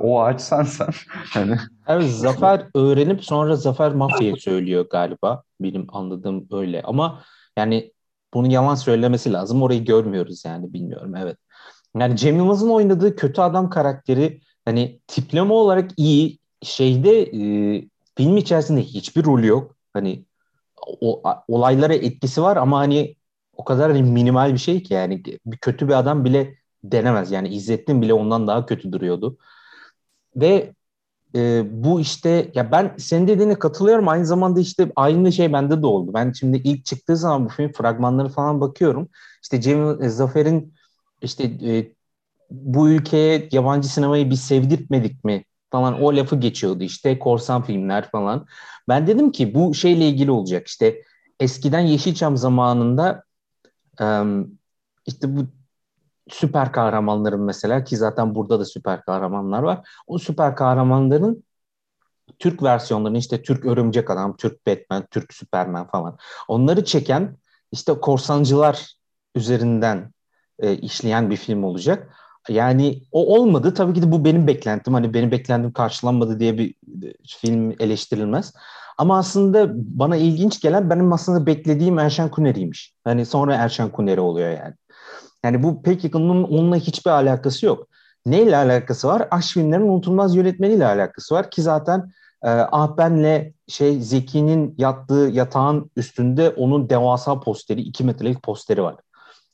O 0.00 0.22
ağaç 0.22 0.40
sensen. 0.40 0.88
hani 1.34 1.58
Evet, 1.88 2.10
Zafer 2.10 2.66
öğrenip 2.74 3.24
sonra 3.24 3.56
Zafer 3.56 3.92
mafyaya 3.94 4.36
söylüyor 4.36 4.86
galiba. 4.90 5.42
Benim 5.60 5.86
anladığım 5.88 6.48
öyle. 6.52 6.82
Ama 6.82 7.22
yani 7.58 7.92
bunu 8.34 8.52
yalan 8.52 8.74
söylemesi 8.74 9.32
lazım. 9.32 9.62
Orayı 9.62 9.84
görmüyoruz 9.84 10.44
yani 10.44 10.72
bilmiyorum. 10.72 11.14
Evet. 11.16 11.38
Yani 11.96 12.16
Cem 12.16 12.36
Yılmaz'ın 12.36 12.70
oynadığı 12.70 13.16
kötü 13.16 13.40
adam 13.40 13.70
karakteri 13.70 14.40
hani 14.64 15.00
tipleme 15.06 15.52
olarak 15.52 15.90
iyi. 15.96 16.38
Şeyde 16.62 17.22
e, 17.22 17.88
film 18.16 18.36
içerisinde 18.36 18.82
hiçbir 18.82 19.24
rolü 19.24 19.46
yok. 19.46 19.76
Hani 19.94 20.24
o, 21.00 21.22
olaylara 21.48 21.94
etkisi 21.94 22.42
var 22.42 22.56
ama 22.56 22.78
hani 22.78 23.16
o 23.56 23.64
kadar 23.64 23.90
minimal 23.90 24.52
bir 24.52 24.58
şey 24.58 24.82
ki 24.82 24.94
yani 24.94 25.24
bir 25.46 25.56
kötü 25.56 25.88
bir 25.88 25.98
adam 25.98 26.24
bile 26.24 26.54
denemez. 26.84 27.32
Yani 27.32 27.48
İzzettin 27.48 28.02
bile 28.02 28.14
ondan 28.14 28.46
daha 28.46 28.66
kötü 28.66 28.92
duruyordu. 28.92 29.38
Ve 30.36 30.74
e, 31.34 31.64
bu 31.84 32.00
işte 32.00 32.50
ya 32.54 32.72
ben 32.72 32.94
senin 32.98 33.28
dediğine 33.28 33.54
katılıyorum. 33.58 34.08
Aynı 34.08 34.26
zamanda 34.26 34.60
işte 34.60 34.92
aynı 34.96 35.32
şey 35.32 35.52
bende 35.52 35.82
de 35.82 35.86
oldu. 35.86 36.14
Ben 36.14 36.32
şimdi 36.32 36.56
ilk 36.56 36.84
çıktığı 36.84 37.16
zaman 37.16 37.44
bu 37.44 37.48
film 37.48 37.72
fragmanları 37.72 38.28
falan 38.28 38.60
bakıyorum. 38.60 39.08
İşte 39.42 39.60
Cem 39.60 40.02
e, 40.02 40.08
Zafer'in 40.08 40.74
işte 41.22 41.44
e, 41.44 41.92
bu 42.50 42.88
ülkeye 42.90 43.48
yabancı 43.52 43.88
sinemayı 43.88 44.30
bir 44.30 44.36
sevdirtmedik 44.36 45.24
mi 45.24 45.44
falan 45.70 46.02
o 46.02 46.16
lafı 46.16 46.36
geçiyordu 46.36 46.84
işte 46.84 47.18
korsan 47.18 47.62
filmler 47.62 48.10
falan. 48.10 48.46
Ben 48.88 49.06
dedim 49.06 49.32
ki 49.32 49.54
bu 49.54 49.74
şeyle 49.74 50.08
ilgili 50.08 50.30
olacak 50.30 50.68
işte 50.68 51.02
eskiden 51.40 51.80
Yeşilçam 51.80 52.36
zamanında 52.36 53.25
işte 55.06 55.36
bu 55.36 55.46
süper 56.28 56.72
kahramanların 56.72 57.40
mesela 57.40 57.84
ki 57.84 57.96
zaten 57.96 58.34
burada 58.34 58.60
da 58.60 58.64
süper 58.64 59.04
kahramanlar 59.04 59.62
var. 59.62 59.88
O 60.06 60.18
süper 60.18 60.56
kahramanların 60.56 61.44
Türk 62.38 62.62
versiyonlarını 62.62 63.18
işte 63.18 63.42
Türk 63.42 63.64
Örümcek 63.64 64.10
Adam, 64.10 64.36
Türk 64.36 64.66
Batman, 64.66 65.06
Türk 65.10 65.34
Superman 65.34 65.86
falan. 65.88 66.18
Onları 66.48 66.84
çeken 66.84 67.36
işte 67.72 67.92
korsancılar 68.00 68.96
üzerinden 69.34 70.12
e, 70.58 70.76
işleyen 70.76 71.30
bir 71.30 71.36
film 71.36 71.64
olacak. 71.64 72.14
Yani 72.48 73.02
o 73.12 73.38
olmadı. 73.38 73.74
Tabii 73.74 73.94
ki 73.94 74.02
de 74.02 74.12
bu 74.12 74.24
benim 74.24 74.46
beklentim. 74.46 74.94
Hani 74.94 75.14
benim 75.14 75.30
beklentim 75.30 75.72
karşılanmadı 75.72 76.40
diye 76.40 76.58
bir 76.58 76.74
film 77.26 77.74
eleştirilmez. 77.80 78.54
Ama 78.98 79.18
aslında 79.18 79.70
bana 79.74 80.16
ilginç 80.16 80.60
gelen 80.60 80.90
benim 80.90 81.12
aslında 81.12 81.46
beklediğim 81.46 81.98
Erşen 81.98 82.30
Kuneri'ymiş. 82.30 82.94
Hani 83.04 83.26
sonra 83.26 83.54
Erşen 83.54 83.90
Kuneri 83.90 84.20
oluyor 84.20 84.50
yani. 84.50 84.74
Yani 85.44 85.62
bu 85.62 85.82
pek 85.82 86.04
yakınının 86.04 86.42
onunla 86.42 86.76
hiçbir 86.76 87.10
alakası 87.10 87.66
yok. 87.66 87.88
Neyle 88.26 88.56
alakası 88.56 89.08
var? 89.08 89.28
Aşk 89.30 89.54
filmlerinin 89.54 89.88
unutulmaz 89.88 90.36
yönetmeniyle 90.36 90.86
alakası 90.86 91.34
var 91.34 91.50
ki 91.50 91.62
zaten 91.62 92.12
e, 92.42 92.48
Ahben'le 92.50 93.52
şey 93.68 94.00
Zeki'nin 94.00 94.74
yattığı 94.78 95.30
yatağın 95.32 95.90
üstünde 95.96 96.50
onun 96.50 96.90
devasa 96.90 97.40
posteri, 97.40 97.80
iki 97.80 98.04
metrelik 98.04 98.42
posteri 98.42 98.82
var. 98.82 98.96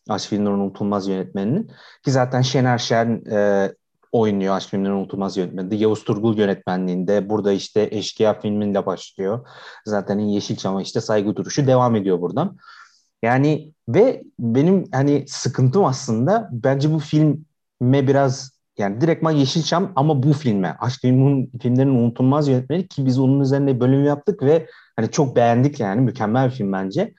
Aşk 0.09 0.29
filmlerinin 0.29 0.61
unutulmaz 0.61 1.09
yönetmeninin. 1.09 1.71
Ki 2.05 2.11
zaten 2.11 2.43
Şener 2.43 2.79
Şen 2.79 3.23
e, 3.31 3.71
oynuyor 4.13 4.57
Aşk 4.57 4.69
filmlerinin 4.69 4.99
unutulmaz 4.99 5.37
yönetmeninde. 5.37 5.75
Yavuz 5.75 6.05
Turgul 6.05 6.39
yönetmenliğinde. 6.39 7.31
Burada 7.31 7.53
işte 7.53 7.89
Eşkıya 7.91 8.41
filminde 8.41 8.87
başlıyor. 8.87 9.49
Zaten 9.87 10.19
Yeşilçam'a 10.19 10.83
işte 10.83 11.01
saygı 11.01 11.37
duruşu 11.37 11.67
devam 11.67 11.97
ediyor 11.97 12.21
buradan. 12.21 12.57
Yani 13.23 13.73
ve 13.89 14.23
benim 14.39 14.85
hani 14.93 15.25
sıkıntım 15.29 15.85
aslında 15.85 16.49
bence 16.53 16.93
bu 16.93 16.99
filme 16.99 18.09
biraz 18.09 18.53
yani 18.79 19.01
direktman 19.01 19.33
Yeşilçam 19.33 19.93
ama 19.97 20.23
bu 20.23 20.33
filme 20.33 20.77
Aşk 20.81 21.01
filmin, 21.01 21.53
filmlerin 21.63 21.89
unutulmaz 21.89 22.49
yönetmeni 22.49 22.89
ki 22.89 23.07
biz 23.07 23.19
onun 23.19 23.41
üzerinde 23.41 23.81
bölüm 23.81 24.05
yaptık 24.05 24.43
ve 24.43 24.67
hani 24.97 25.11
çok 25.11 25.37
beğendik 25.37 25.81
yani 25.81 26.01
mükemmel 26.01 26.51
bir 26.51 26.55
film 26.55 26.73
bence. 26.73 27.15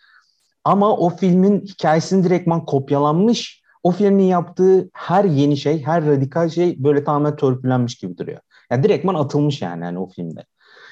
Ama 0.64 0.98
o 0.98 1.10
filmin 1.10 1.62
hikayesini 1.62 2.24
direktman 2.24 2.66
kopyalanmış 2.66 3.63
o 3.84 3.92
filmin 3.92 4.24
yaptığı 4.24 4.90
her 4.94 5.26
yeni 5.26 5.58
şey, 5.58 5.84
her 5.84 6.06
radikal 6.06 6.50
şey 6.50 6.84
böyle 6.84 7.04
tamamen 7.04 7.36
törpülenmiş 7.36 7.96
gibi 7.96 8.18
duruyor. 8.18 8.40
Yani 8.72 8.84
direktman 8.84 9.16
atılmış 9.16 9.62
yani, 9.62 9.84
yani 9.84 10.00
o 10.00 10.10
filmde. 10.10 10.46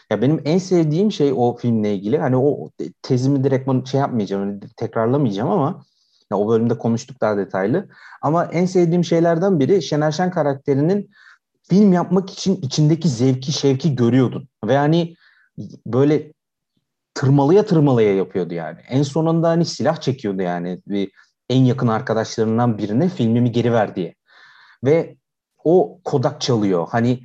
Ya 0.09 0.21
benim 0.21 0.41
en 0.45 0.57
sevdiğim 0.57 1.11
şey 1.11 1.33
o 1.35 1.57
filmle 1.57 1.95
ilgili. 1.95 2.17
Hani 2.17 2.37
o 2.37 2.69
tezimi 3.01 3.43
direktman 3.43 3.83
şey 3.83 3.99
yapmayacağım, 3.99 4.43
hani 4.43 4.59
tekrarlamayacağım 4.77 5.51
ama 5.51 5.83
ya 6.31 6.37
o 6.37 6.49
bölümde 6.49 6.77
konuştuk 6.77 7.21
daha 7.21 7.37
detaylı. 7.37 7.87
Ama 8.21 8.45
en 8.45 8.65
sevdiğim 8.65 9.03
şeylerden 9.03 9.59
biri 9.59 9.81
Şener 9.81 10.11
Şen 10.11 10.31
karakterinin 10.31 11.09
film 11.69 11.93
yapmak 11.93 12.29
için 12.29 12.55
içindeki 12.61 13.09
zevki, 13.09 13.51
şevki 13.51 13.95
görüyordun. 13.95 14.47
Ve 14.65 14.77
hani 14.77 15.15
böyle 15.85 16.33
tırmalıya 17.13 17.65
tırmalıya 17.65 18.15
yapıyordu 18.15 18.53
yani. 18.53 18.77
En 18.89 19.03
sonunda 19.03 19.49
hani 19.49 19.65
silah 19.65 20.01
çekiyordu 20.01 20.41
yani. 20.41 20.81
Bir 20.87 21.11
en 21.51 21.65
yakın 21.65 21.87
arkadaşlarından 21.87 22.77
birine 22.77 23.09
filmimi 23.09 23.51
geri 23.51 23.73
ver 23.73 23.95
diye. 23.95 24.15
Ve 24.83 25.17
o 25.63 25.99
Kodak 26.03 26.41
çalıyor. 26.41 26.87
Hani 26.91 27.19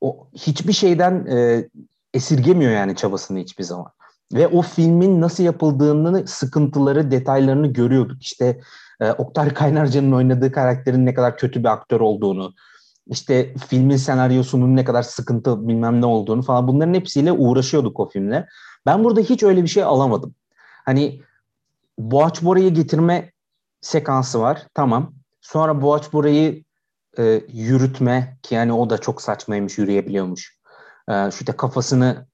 o 0.00 0.28
hiçbir 0.34 0.72
şeyden 0.72 1.26
e, 1.26 1.68
esirgemiyor 2.14 2.72
yani 2.72 2.96
çabasını 2.96 3.38
hiçbir 3.38 3.64
zaman. 3.64 3.86
Ve 4.32 4.48
o 4.48 4.62
filmin 4.62 5.20
nasıl 5.20 5.44
yapıldığını, 5.44 6.26
sıkıntıları, 6.26 7.10
detaylarını 7.10 7.66
görüyorduk. 7.66 8.22
İşte 8.22 8.60
e, 9.00 9.12
Oktay 9.12 9.54
Kaynarca'nın 9.54 10.12
oynadığı 10.12 10.52
karakterin 10.52 11.06
ne 11.06 11.14
kadar 11.14 11.36
kötü 11.36 11.60
bir 11.60 11.68
aktör 11.68 12.00
olduğunu, 12.00 12.54
işte 13.06 13.54
filmin 13.68 13.96
senaryosunun 13.96 14.76
ne 14.76 14.84
kadar 14.84 15.02
sıkıntı 15.02 15.68
bilmem 15.68 16.00
ne 16.00 16.06
olduğunu 16.06 16.42
falan 16.42 16.68
bunların 16.68 16.94
hepsiyle 16.94 17.32
uğraşıyorduk 17.32 18.00
o 18.00 18.08
filmle. 18.08 18.46
Ben 18.86 19.04
burada 19.04 19.20
hiç 19.20 19.42
öyle 19.42 19.62
bir 19.62 19.68
şey 19.68 19.82
alamadım. 19.82 20.34
Hani 20.84 21.22
Boğaç 21.98 22.42
Bora'yı 22.42 22.74
getirme 22.74 23.32
sekansı 23.84 24.40
var. 24.40 24.66
Tamam. 24.74 25.14
Sonra 25.40 25.82
Boğaç 25.82 26.12
burayı 26.12 26.64
e, 27.18 27.42
yürütme 27.52 28.38
ki 28.42 28.54
yani 28.54 28.72
o 28.72 28.90
da 28.90 28.98
çok 28.98 29.22
saçmaymış 29.22 29.78
yürüyebiliyormuş. 29.78 30.58
E, 31.08 31.30
şu 31.30 31.46
da 31.46 31.56
kafasını 31.56 32.26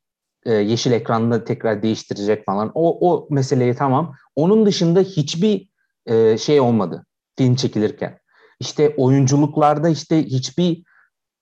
e, 0.46 0.52
yeşil 0.52 0.92
ekranda 0.92 1.44
tekrar 1.44 1.82
değiştirecek 1.82 2.46
falan. 2.46 2.70
O, 2.74 3.10
o 3.10 3.26
meseleyi 3.30 3.74
tamam. 3.74 4.14
Onun 4.36 4.66
dışında 4.66 5.00
hiçbir 5.00 5.68
e, 6.06 6.38
şey 6.38 6.60
olmadı 6.60 7.06
film 7.38 7.54
çekilirken. 7.54 8.18
işte 8.60 8.94
oyunculuklarda 8.96 9.88
işte 9.88 10.24
hiçbir 10.26 10.82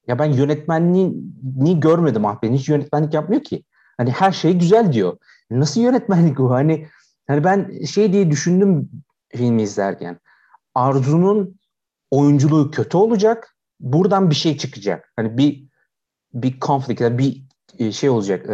ya 0.07 0.18
ben 0.18 0.33
yönetmenliğini 0.33 1.81
görmedim 1.81 2.27
ah 2.27 2.37
ben 2.42 2.53
hiç 2.53 2.68
yönetmenlik 2.68 3.14
yapmıyor 3.14 3.42
ki. 3.42 3.64
Hani 3.97 4.11
her 4.11 4.33
şey 4.33 4.59
güzel 4.59 4.92
diyor. 4.92 5.16
Nasıl 5.51 5.81
yönetmenlik 5.81 6.40
o? 6.40 6.51
Hani 6.51 6.87
hani 7.27 7.44
ben 7.44 7.85
şey 7.85 8.12
diye 8.12 8.31
düşündüm 8.31 8.90
filmi 9.37 9.62
izlerken. 9.62 10.21
Arzu'nun 10.75 11.59
oyunculuğu 12.11 12.71
kötü 12.71 12.97
olacak. 12.97 13.57
Buradan 13.81 14.31
bir 14.31 14.35
şey 14.35 14.59
çıkacak. 14.59 15.12
Hani 15.17 15.38
bir 15.38 15.69
bir 16.35 16.61
konflikt, 16.61 17.01
bir 17.01 17.43
e, 17.79 17.93
şey 17.93 18.11
olacak. 18.11 18.49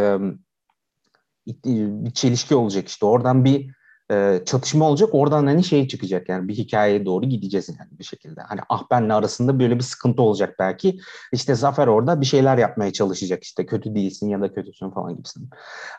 Bir 1.46 2.10
çelişki 2.10 2.54
olacak 2.54 2.88
işte. 2.88 3.06
Oradan 3.06 3.44
bir 3.44 3.70
e, 4.10 4.40
çatışma 4.46 4.88
olacak. 4.88 5.08
Oradan 5.12 5.46
hani 5.46 5.64
şey 5.64 5.88
çıkacak 5.88 6.28
yani 6.28 6.48
bir 6.48 6.54
hikayeye 6.54 7.04
doğru 7.06 7.26
gideceğiz 7.26 7.68
yani 7.68 7.98
bir 7.98 8.04
şekilde. 8.04 8.40
Hani 8.40 8.60
ah 8.68 8.82
benle 8.90 9.14
arasında 9.14 9.60
böyle 9.60 9.74
bir 9.74 9.82
sıkıntı 9.82 10.22
olacak 10.22 10.56
belki. 10.58 10.98
İşte 11.32 11.54
Zafer 11.54 11.86
orada 11.86 12.20
bir 12.20 12.26
şeyler 12.26 12.58
yapmaya 12.58 12.92
çalışacak 12.92 13.42
işte 13.42 13.66
kötü 13.66 13.94
değilsin 13.94 14.28
ya 14.28 14.40
da 14.40 14.52
kötüsün 14.52 14.90
falan 14.90 15.16
gibisin. 15.16 15.50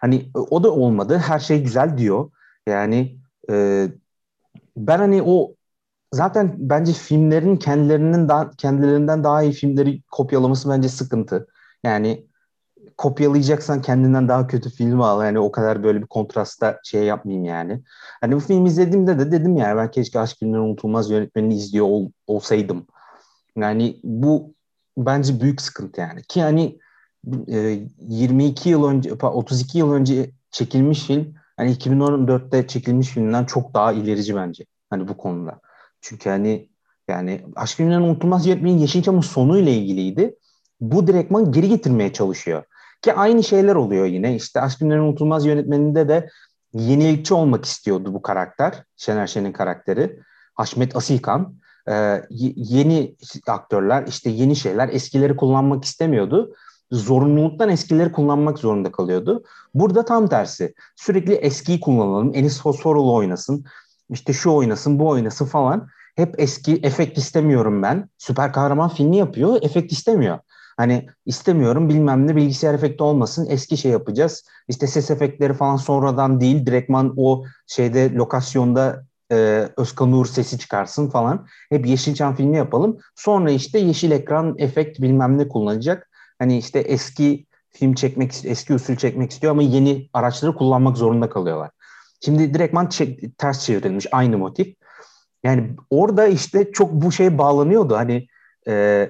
Hani 0.02 0.32
o 0.34 0.64
da 0.64 0.72
olmadı. 0.72 1.18
Her 1.18 1.40
şey 1.40 1.64
güzel 1.64 1.98
diyor. 1.98 2.32
Yani 2.68 3.18
e, 3.52 3.88
ben 4.78 4.98
hani 4.98 5.24
o 5.24 5.56
zaten 6.14 6.56
bence 6.58 6.94
filmlerin 6.94 7.58
kendilerinin 7.58 8.30
daha, 8.30 8.52
kendilerinden 8.52 9.24
daha 9.24 9.44
iyi 9.44 9.52
filmleri 9.52 10.02
kopyalaması 10.12 10.70
bence 10.70 10.90
sıkıntı. 10.90 11.48
Yani 11.84 12.28
kopyalayacaksan 12.98 13.82
kendinden 13.82 14.28
daha 14.28 14.48
kötü 14.48 14.70
filmi 14.70 15.06
al. 15.06 15.26
Yani 15.26 15.40
o 15.40 15.52
kadar 15.52 15.84
böyle 15.84 16.02
bir 16.02 16.08
kontrasta 16.08 16.80
şey 16.84 17.04
yapmayayım 17.04 17.46
yani. 17.46 17.82
Hani 18.22 18.36
bu 18.36 18.40
film 18.40 18.66
izlediğimde 18.66 19.20
de 19.20 19.32
dedim 19.32 19.58
yani 19.58 19.78
ben 19.78 19.92
keşke 19.92 20.20
Aşk 20.20 20.38
Filmleri 20.40 20.62
Unutulmaz 20.62 21.10
yönetmenini 21.10 21.56
izliyor 21.56 21.86
ol, 21.86 22.10
olsaydım. 22.28 22.88
Yani 23.58 24.00
bu 24.04 24.54
bence 24.98 25.42
büyük 25.42 25.62
sıkıntı 25.62 26.02
yani. 26.02 26.24
Ki 26.24 26.42
hani 26.42 26.80
e, 27.48 27.80
22 28.00 28.70
yıl 28.70 28.88
önce 28.88 29.14
32 29.14 29.78
yıl 29.78 29.92
önce 29.92 30.32
çekilmiş 30.52 31.08
film 31.08 31.36
hani 31.58 31.72
2014'te 31.72 32.68
çekilmiş 32.68 33.08
filmden 33.08 33.46
çok 33.46 33.74
daha 33.74 33.92
ilerici 33.92 34.36
bence. 34.36 34.66
Hani 34.90 35.08
bu 35.08 35.18
konuda. 35.18 35.60
Çünkü 36.02 36.30
hani 36.30 36.70
yani 37.08 37.46
Aşk 37.56 37.78
Filmlerin 37.78 38.02
Unutulmaz 38.02 38.48
Yönetmenin 38.48 38.78
Yeşilçam'ın 38.78 39.22
sonuyla 39.22 39.72
ilgiliydi. 39.72 40.36
Bu 40.80 41.08
direktman 41.08 41.52
geri 41.52 41.70
getirmeye 41.70 42.14
çalışıyor. 42.14 42.64
Ki 43.02 43.14
aynı 43.14 43.44
şeyler 43.44 43.76
oluyor 43.76 44.06
yine. 44.06 44.36
İşte 44.36 44.62
Aşk 44.62 44.80
Günlerin 44.80 45.02
Unutulmaz 45.02 45.46
yönetmeninde 45.46 46.08
de 46.08 46.30
yenilikçi 46.74 47.34
olmak 47.34 47.66
istiyordu 47.66 48.14
bu 48.14 48.22
karakter. 48.22 48.84
Şener 48.98 49.28
Şen'in 49.28 49.52
karakteri. 49.52 50.20
Haşmet 50.54 50.96
Asilkan. 50.96 51.56
Ee, 51.90 52.22
yeni 52.56 53.16
aktörler, 53.48 54.08
işte 54.08 54.30
yeni 54.30 54.56
şeyler, 54.56 54.90
eskileri 54.90 55.36
kullanmak 55.36 55.86
istemiyordu. 55.86 56.56
Zorunluluktan 56.92 57.70
eskileri 57.70 58.12
kullanmak 58.12 58.60
zorunda 58.60 58.92
kalıyordu. 58.92 59.44
Burada 59.74 60.06
tam 60.06 60.28
tersi. 60.28 60.74
Sürekli 60.96 61.34
eskiyi 61.34 61.80
kullanalım. 61.80 62.32
Enis 62.36 62.62
Fosforlu 62.62 63.14
oynasın. 63.14 63.66
İşte 64.10 64.34
şu 64.34 64.52
oynasın, 64.52 65.00
bu 65.00 65.10
oynasın 65.10 65.46
falan. 65.46 65.88
Hep 66.16 66.36
eski 66.38 66.80
efekt 66.84 67.18
istemiyorum 67.18 67.84
ben. 67.84 68.10
Süper 68.18 68.54
kahraman 68.54 68.90
filmi 68.90 69.18
yapıyor, 69.18 69.58
efekt 69.62 69.92
istemiyor. 69.92 70.40
Hani 70.78 71.08
istemiyorum 71.26 71.90
bilmem 71.90 72.28
ne 72.28 72.36
bilgisayar 72.36 72.74
efekti 72.74 73.04
olmasın 73.04 73.48
eski 73.50 73.78
şey 73.78 73.92
yapacağız. 73.92 74.44
İşte 74.68 74.88
ses 74.88 75.12
efektleri 75.12 75.54
falan 75.54 75.78
sonradan 75.78 76.42
değil 76.42 76.66
direktman 76.66 77.14
o 77.18 77.44
şeyde 77.68 78.14
lokasyonda 78.14 79.06
e, 79.32 79.70
Özkan 79.78 80.12
Uğur 80.12 80.26
sesi 80.26 80.60
çıkarsın 80.60 81.10
falan. 81.10 81.48
Hep 81.70 81.88
Yeşilçam 81.88 82.36
filmi 82.36 82.58
yapalım. 82.58 82.98
Sonra 83.16 83.52
işte 83.52 83.80
yeşil 83.80 84.12
ekran 84.12 84.56
efekt 84.58 85.02
bilmem 85.02 85.38
ne 85.38 85.48
kullanacak. 85.48 86.10
Hani 86.40 86.58
işte 86.58 86.80
eski 86.80 87.46
film 87.70 87.94
çekmek, 87.94 88.46
eski 88.46 88.74
usul 88.74 88.96
çekmek 88.96 89.32
istiyor 89.32 89.52
ama 89.52 89.62
yeni 89.62 90.10
araçları 90.14 90.56
kullanmak 90.56 90.98
zorunda 90.98 91.30
kalıyorlar. 91.30 91.72
Şimdi 92.26 92.54
direktman 92.54 92.88
çek, 92.88 93.38
ters 93.38 93.66
çevrilmiş 93.66 94.08
aynı 94.12 94.38
motif. 94.38 94.76
Yani 95.44 95.76
orada 95.90 96.28
işte 96.28 96.72
çok 96.72 96.92
bu 96.92 97.12
şey 97.12 97.38
bağlanıyordu. 97.38 97.96
Hani 97.96 98.28
e, 98.68 99.10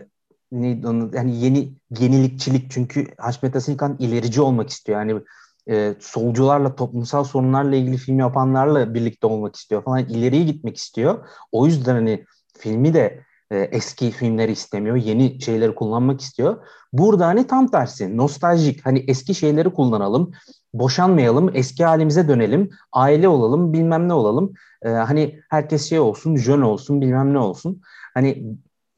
neydi 0.52 0.88
onu 0.88 1.12
yani 1.14 1.38
yeni 1.40 1.74
yenilikçilik 2.00 2.72
çünkü 2.72 3.08
Haşmet 3.18 3.56
Asilkan 3.56 3.96
ilerici 4.00 4.42
olmak 4.42 4.70
istiyor. 4.70 5.00
Yani 5.00 5.22
e, 5.70 5.96
solcularla 6.00 6.76
toplumsal 6.76 7.24
sorunlarla 7.24 7.76
ilgili 7.76 7.98
film 7.98 8.20
yapanlarla 8.20 8.94
birlikte 8.94 9.28
olmak 9.28 9.56
istiyor 9.56 9.84
falan 9.84 10.06
ileriye 10.06 10.44
gitmek 10.44 10.78
istiyor. 10.78 11.28
O 11.52 11.66
yüzden 11.66 11.96
hani 11.96 12.26
filmi 12.58 12.94
de 12.94 13.25
e, 13.52 13.58
eski 13.58 14.12
filmleri 14.12 14.52
istemiyor. 14.52 14.96
Yeni 14.96 15.42
şeyleri 15.42 15.76
kullanmak 15.76 16.22
istiyor. 16.22 16.58
Burada 16.94 17.28
hani 17.28 17.48
tam 17.48 17.68
tersi. 17.68 18.18
Nostaljik. 18.18 18.86
Hani 18.86 19.06
eski 19.08 19.36
şeyleri 19.36 19.74
kullanalım. 19.74 20.32
Boşanmayalım. 20.74 21.52
Eski 21.54 21.86
halimize 21.86 22.28
dönelim. 22.28 22.70
Aile 22.92 23.28
olalım. 23.28 23.74
Bilmem 23.74 24.08
ne 24.08 24.14
olalım. 24.14 24.54
E, 24.82 24.90
hani 24.90 25.40
herkes 25.50 25.90
şey 25.90 26.00
olsun. 26.00 26.36
Jön 26.36 26.62
olsun. 26.62 27.02
Bilmem 27.02 27.34
ne 27.34 27.40
olsun. 27.40 27.82
Hani 28.14 28.44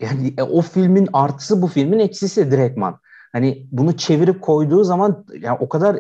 yani 0.02 0.34
e, 0.38 0.42
o 0.42 0.62
filmin 0.62 1.10
artısı 1.14 1.62
bu 1.62 1.68
filmin 1.68 2.00
eksisi 2.00 2.52
direktman. 2.52 3.00
Hani 3.32 3.68
bunu 3.72 3.98
çevirip 3.98 4.42
koyduğu 4.42 4.84
zaman 4.84 5.26
yani 5.42 5.58
o 5.60 5.70
kadar 5.70 6.00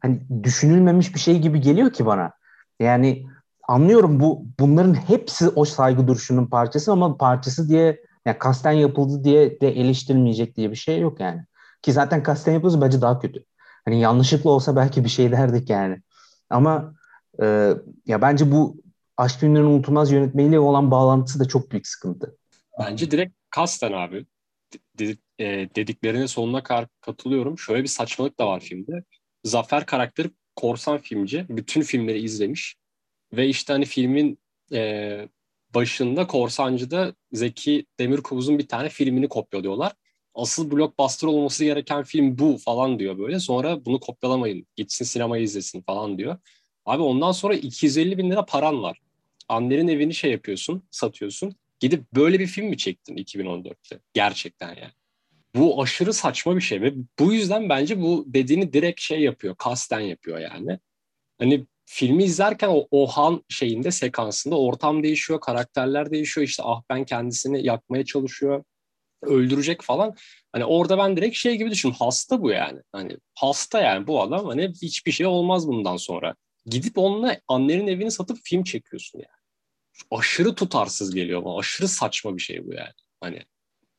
hani 0.00 0.20
düşünülmemiş 0.42 1.14
bir 1.14 1.20
şey 1.20 1.38
gibi 1.38 1.60
geliyor 1.60 1.92
ki 1.92 2.06
bana. 2.06 2.32
Yani 2.80 3.26
anlıyorum 3.70 4.20
bu 4.20 4.46
bunların 4.60 4.94
hepsi 4.94 5.48
o 5.48 5.64
saygı 5.64 6.08
duruşunun 6.08 6.46
parçası 6.46 6.92
ama 6.92 7.16
parçası 7.16 7.68
diye 7.68 8.00
yani 8.26 8.38
kasten 8.38 8.72
yapıldı 8.72 9.24
diye 9.24 9.60
de 9.60 9.68
eleştirilmeyecek 9.68 10.56
diye 10.56 10.70
bir 10.70 10.76
şey 10.76 11.00
yok 11.00 11.20
yani. 11.20 11.44
Ki 11.82 11.92
zaten 11.92 12.22
kasten 12.22 12.52
yapıldı 12.52 12.80
bence 12.80 13.00
daha 13.00 13.18
kötü. 13.18 13.44
Hani 13.84 14.00
yanlışlıkla 14.00 14.50
olsa 14.50 14.76
belki 14.76 15.04
bir 15.04 15.08
şey 15.08 15.32
derdik 15.32 15.70
yani. 15.70 16.02
Ama 16.50 16.94
e, 17.42 17.74
ya 18.06 18.22
bence 18.22 18.52
bu 18.52 18.76
Aşk 19.16 19.40
Filmlerinin 19.40 19.70
Unutulmaz 19.70 20.12
yönetmeliğiyle 20.12 20.58
olan 20.58 20.90
bağlantısı 20.90 21.40
da 21.40 21.48
çok 21.48 21.70
büyük 21.70 21.86
sıkıntı. 21.86 22.36
Bence 22.80 23.10
direkt 23.10 23.34
kasten 23.50 23.92
abi. 23.92 24.26
E, 25.00 25.44
dediklerine 25.76 26.28
sonuna 26.28 26.62
kadar 26.62 26.86
katılıyorum. 27.00 27.58
Şöyle 27.58 27.82
bir 27.82 27.88
saçmalık 27.88 28.38
da 28.38 28.46
var 28.46 28.60
filmde. 28.60 29.04
Zafer 29.44 29.86
karakteri 29.86 30.30
korsan 30.56 30.98
filmci. 30.98 31.46
Bütün 31.48 31.82
filmleri 31.82 32.20
izlemiş. 32.20 32.80
Ve 33.32 33.48
işte 33.48 33.72
hani 33.72 33.84
filmin 33.84 34.38
e, 34.72 35.28
başında 35.74 36.26
Korsancı'da 36.26 37.14
Zeki 37.32 37.86
Demirkubuz'un 37.98 38.58
bir 38.58 38.68
tane 38.68 38.88
filmini 38.88 39.28
kopyalıyorlar. 39.28 39.92
Asıl 40.34 40.70
blockbuster 40.70 41.28
olması 41.28 41.64
gereken 41.64 42.02
film 42.02 42.38
bu 42.38 42.58
falan 42.58 42.98
diyor 42.98 43.18
böyle. 43.18 43.40
Sonra 43.40 43.84
bunu 43.84 44.00
kopyalamayın. 44.00 44.66
Gitsin 44.76 45.04
sinemayı 45.04 45.42
izlesin 45.44 45.82
falan 45.82 46.18
diyor. 46.18 46.38
Abi 46.86 47.02
ondan 47.02 47.32
sonra 47.32 47.54
250 47.54 48.18
bin 48.18 48.30
lira 48.30 48.46
paran 48.46 48.82
var. 48.82 49.00
Annenin 49.48 49.88
evini 49.88 50.14
şey 50.14 50.30
yapıyorsun, 50.32 50.82
satıyorsun. 50.90 51.54
Gidip 51.80 52.12
böyle 52.14 52.40
bir 52.40 52.46
film 52.46 52.66
mi 52.66 52.76
çektin 52.76 53.16
2014'te? 53.16 54.00
Gerçekten 54.14 54.68
yani. 54.68 54.92
Bu 55.54 55.82
aşırı 55.82 56.12
saçma 56.12 56.56
bir 56.56 56.60
şey 56.60 56.82
ve 56.82 56.94
bu 57.18 57.32
yüzden 57.32 57.68
bence 57.68 58.00
bu 58.00 58.24
dediğini 58.26 58.72
direkt 58.72 59.00
şey 59.00 59.20
yapıyor, 59.20 59.54
kasten 59.56 60.00
yapıyor 60.00 60.38
yani. 60.38 60.78
Hani 61.38 61.66
filmi 61.92 62.24
izlerken 62.24 62.68
o 62.68 62.86
Ohan 62.90 63.44
şeyinde 63.48 63.90
sekansında 63.90 64.58
ortam 64.58 65.02
değişiyor, 65.02 65.40
karakterler 65.40 66.10
değişiyor. 66.10 66.46
İşte 66.46 66.62
ah 66.66 66.82
ben 66.90 67.04
kendisini 67.04 67.66
yakmaya 67.66 68.04
çalışıyor, 68.04 68.64
öldürecek 69.22 69.82
falan. 69.82 70.14
Hani 70.52 70.64
orada 70.64 70.98
ben 70.98 71.16
direkt 71.16 71.36
şey 71.36 71.56
gibi 71.56 71.70
düşün, 71.70 71.90
hasta 71.90 72.42
bu 72.42 72.50
yani. 72.50 72.80
Hani 72.92 73.16
hasta 73.34 73.80
yani 73.80 74.06
bu 74.06 74.22
adam 74.22 74.46
hani 74.46 74.72
hiçbir 74.82 75.12
şey 75.12 75.26
olmaz 75.26 75.68
bundan 75.68 75.96
sonra. 75.96 76.34
Gidip 76.66 76.98
onunla 76.98 77.36
annenin 77.48 77.86
evini 77.86 78.10
satıp 78.10 78.38
film 78.44 78.64
çekiyorsun 78.64 79.18
yani 79.18 79.40
aşırı 80.10 80.54
tutarsız 80.54 81.14
geliyor 81.14 81.44
bana. 81.44 81.58
Aşırı 81.58 81.88
saçma 81.88 82.36
bir 82.36 82.42
şey 82.42 82.66
bu 82.66 82.74
yani. 82.74 82.92
Hani. 83.20 83.42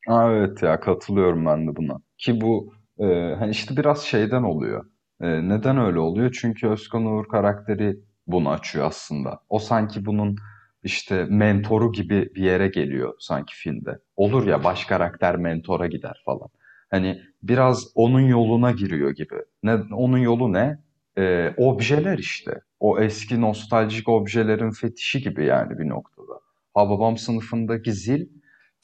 Evet 0.10 0.64
ya 0.64 0.80
katılıyorum 0.80 1.46
ben 1.46 1.68
de 1.68 1.76
buna. 1.76 2.02
Ki 2.18 2.42
bu 2.42 2.74
e, 3.00 3.06
hani 3.40 3.52
işte 3.52 3.78
biraz 3.78 4.04
şeyden 4.04 4.44
oluyor. 4.44 4.92
E, 5.22 5.50
neden 5.50 5.78
öyle 5.78 6.00
oluyor? 6.00 6.38
Çünkü 6.42 6.68
Özkan 6.68 7.06
Uğur 7.06 7.28
karakteri 7.28 8.00
bunu 8.28 8.50
açıyor 8.50 8.86
aslında. 8.86 9.40
O 9.50 9.60
sanki 9.60 10.06
bunun 10.06 10.36
işte 10.84 11.26
mentoru 11.30 11.92
gibi 11.92 12.30
bir 12.36 12.44
yere 12.44 12.68
geliyor 12.68 13.14
sanki 13.20 13.56
filmde. 13.56 14.00
Olur 14.16 14.48
ya 14.48 14.64
baş 14.64 14.86
karakter 14.86 15.36
mentora 15.36 15.88
gider 15.88 16.22
falan. 16.26 16.50
Hani 16.92 17.22
biraz 17.44 17.88
onun 17.96 18.20
yoluna 18.22 18.72
giriyor 18.72 19.12
gibi. 19.12 19.36
Ne, 19.64 19.74
onun 19.74 20.18
yolu 20.18 20.54
ne? 20.54 20.80
Ee, 21.18 21.54
objeler 21.58 22.18
işte. 22.18 22.62
O 22.80 23.00
eski 23.00 23.42
nostaljik 23.42 24.10
objelerin 24.10 24.72
fetişi 24.72 25.22
gibi 25.22 25.46
yani 25.46 25.80
bir 25.80 25.90
noktada. 25.90 26.34
Hababam 26.74 27.18
sınıfındaki 27.18 27.94
zil 27.94 28.26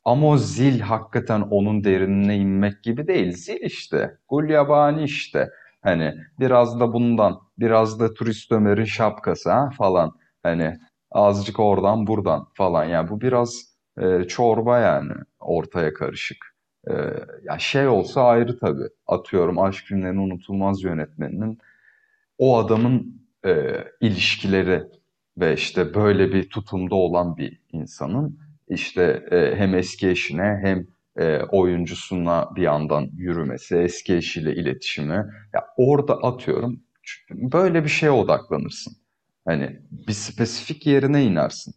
ama 0.03 0.27
o 0.27 0.37
zil 0.37 0.79
hakikaten 0.79 1.41
onun 1.41 1.83
derinine 1.83 2.37
inmek 2.37 2.83
gibi 2.83 3.07
değil. 3.07 3.31
Zil 3.31 3.61
işte. 3.61 4.17
Gulyabani 4.29 5.03
işte. 5.03 5.49
Hani 5.81 6.15
biraz 6.39 6.79
da 6.79 6.93
bundan, 6.93 7.39
biraz 7.59 7.99
da 7.99 8.13
turist 8.13 8.51
Ömer'in 8.51 8.85
şapkası 8.85 9.51
ha 9.51 9.69
falan. 9.77 10.15
Hani 10.43 10.77
azıcık 11.11 11.59
oradan 11.59 12.07
buradan 12.07 12.47
falan. 12.53 12.85
Yani 12.85 13.09
bu 13.09 13.21
biraz 13.21 13.63
e, 14.01 14.23
çorba 14.23 14.79
yani 14.79 15.13
ortaya 15.39 15.93
karışık. 15.93 16.37
E, 16.89 16.93
ya 17.43 17.59
şey 17.59 17.87
olsa 17.87 18.23
ayrı 18.23 18.59
tabii. 18.59 18.87
Atıyorum 19.07 19.59
Aşk 19.59 19.87
Günlerinin 19.87 20.31
Unutulmaz 20.31 20.83
yönetmeninin 20.83 21.59
o 22.37 22.57
adamın 22.57 23.21
e, 23.45 23.83
ilişkileri 24.01 24.83
ve 25.37 25.53
işte 25.53 25.93
böyle 25.93 26.33
bir 26.33 26.49
tutumda 26.49 26.95
olan 26.95 27.37
bir 27.37 27.59
insanın 27.71 28.39
işte 28.67 29.27
e, 29.31 29.55
hem 29.55 29.75
eski 29.75 30.09
eşine 30.09 30.59
hem 30.63 30.87
e, 31.17 31.39
oyuncusuna 31.51 32.49
bir 32.55 32.61
yandan 32.61 33.09
yürümesi, 33.17 33.75
eski 33.75 34.15
eşiyle 34.15 34.55
iletişimi. 34.55 35.25
Ya 35.53 35.65
orada 35.77 36.13
atıyorum 36.23 36.79
böyle 37.31 37.83
bir 37.83 37.89
şeye 37.89 38.11
odaklanırsın. 38.11 38.93
Hani 39.45 39.79
bir 39.91 40.13
spesifik 40.13 40.87
yerine 40.87 41.23
inersin. 41.23 41.73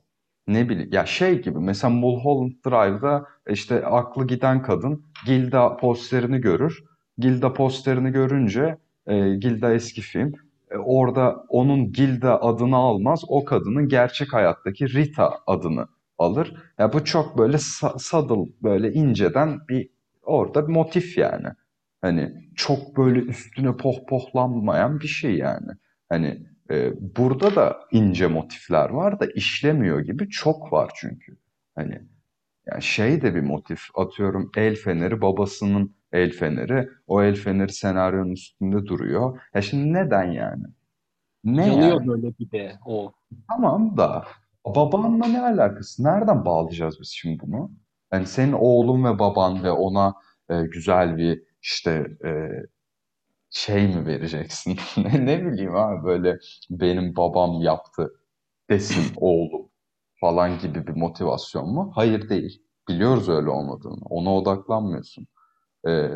Ne 0.46 0.68
bileyim 0.68 0.90
ya 0.92 1.06
şey 1.06 1.42
gibi 1.42 1.58
mesela 1.58 1.90
Mulholland 1.90 2.52
Drive'da 2.66 3.26
işte 3.48 3.86
aklı 3.86 4.26
giden 4.26 4.62
kadın 4.62 5.04
Gilda 5.26 5.76
posterini 5.76 6.40
görür. 6.40 6.84
Gilda 7.18 7.52
posterini 7.52 8.12
görünce 8.12 8.78
e, 9.06 9.34
Gilda 9.34 9.74
eski 9.74 10.00
film. 10.00 10.32
E, 10.70 10.76
orada 10.76 11.44
onun 11.48 11.92
Gilda 11.92 12.42
adını 12.42 12.76
almaz. 12.76 13.22
O 13.28 13.44
kadının 13.44 13.88
gerçek 13.88 14.32
hayattaki 14.32 14.94
Rita 14.94 15.38
adını 15.46 15.86
alır. 16.20 16.54
Ya 16.78 16.92
bu 16.92 17.04
çok 17.04 17.38
böyle 17.38 17.58
subtle 17.58 18.52
böyle 18.62 18.92
inceden 18.92 19.68
bir 19.68 19.90
orada 20.22 20.68
bir 20.68 20.72
motif 20.72 21.18
yani. 21.18 21.48
Hani 22.02 22.50
çok 22.56 22.96
böyle 22.96 23.20
üstüne 23.20 23.76
pohpohlanmayan 23.76 25.00
bir 25.00 25.08
şey 25.08 25.34
yani. 25.36 25.70
Hani 26.08 26.46
e, 26.70 26.92
burada 27.16 27.56
da 27.56 27.80
ince 27.92 28.26
motifler 28.26 28.90
var 28.90 29.20
da 29.20 29.26
işlemiyor 29.26 30.00
gibi 30.00 30.28
çok 30.28 30.72
var 30.72 30.92
çünkü. 30.94 31.36
Hani 31.74 32.00
yani 32.66 32.82
şey 32.82 33.22
de 33.22 33.34
bir 33.34 33.40
motif 33.40 33.80
atıyorum 33.94 34.50
el 34.56 34.76
feneri 34.76 35.20
babasının 35.22 35.94
el 36.12 36.32
feneri 36.32 36.88
o 37.06 37.22
el 37.22 37.34
feneri 37.34 37.72
senaryonun 37.72 38.32
üstünde 38.32 38.86
duruyor. 38.86 39.40
Ya 39.54 39.62
şimdi 39.62 39.92
neden 39.92 40.24
yani? 40.32 40.64
Ne 41.44 41.66
Yanıyor 41.66 41.88
yani? 41.88 42.08
böyle 42.08 42.38
bir 42.38 42.50
de 42.50 42.78
o. 42.86 43.12
Tamam 43.48 43.96
da 43.96 44.24
babanla 44.66 45.26
ne 45.26 45.40
alakası? 45.42 46.04
Nereden 46.04 46.44
bağlayacağız 46.44 47.00
biz 47.00 47.08
şimdi 47.08 47.42
bunu? 47.42 47.70
Yani 48.12 48.26
senin 48.26 48.52
oğlun 48.52 49.04
ve 49.04 49.18
baban 49.18 49.64
ve 49.64 49.70
ona 49.72 50.14
e, 50.50 50.62
güzel 50.62 51.16
bir 51.16 51.42
işte 51.62 52.06
e, 52.24 52.30
şey 53.50 53.88
mi 53.88 54.06
vereceksin? 54.06 54.78
ne, 54.96 55.26
ne 55.26 55.44
bileyim 55.46 55.76
abi 55.76 56.04
böyle 56.04 56.38
benim 56.70 57.16
babam 57.16 57.62
yaptı 57.62 58.14
desin 58.70 59.04
oğlum 59.16 59.68
falan 60.20 60.58
gibi 60.58 60.86
bir 60.86 60.92
motivasyon 60.96 61.74
mu? 61.74 61.92
Hayır 61.94 62.28
değil. 62.28 62.62
Biliyoruz 62.88 63.28
öyle 63.28 63.50
olmadığını. 63.50 64.04
Ona 64.10 64.36
odaklanmıyorsun. 64.36 65.26
Ee, 65.88 66.10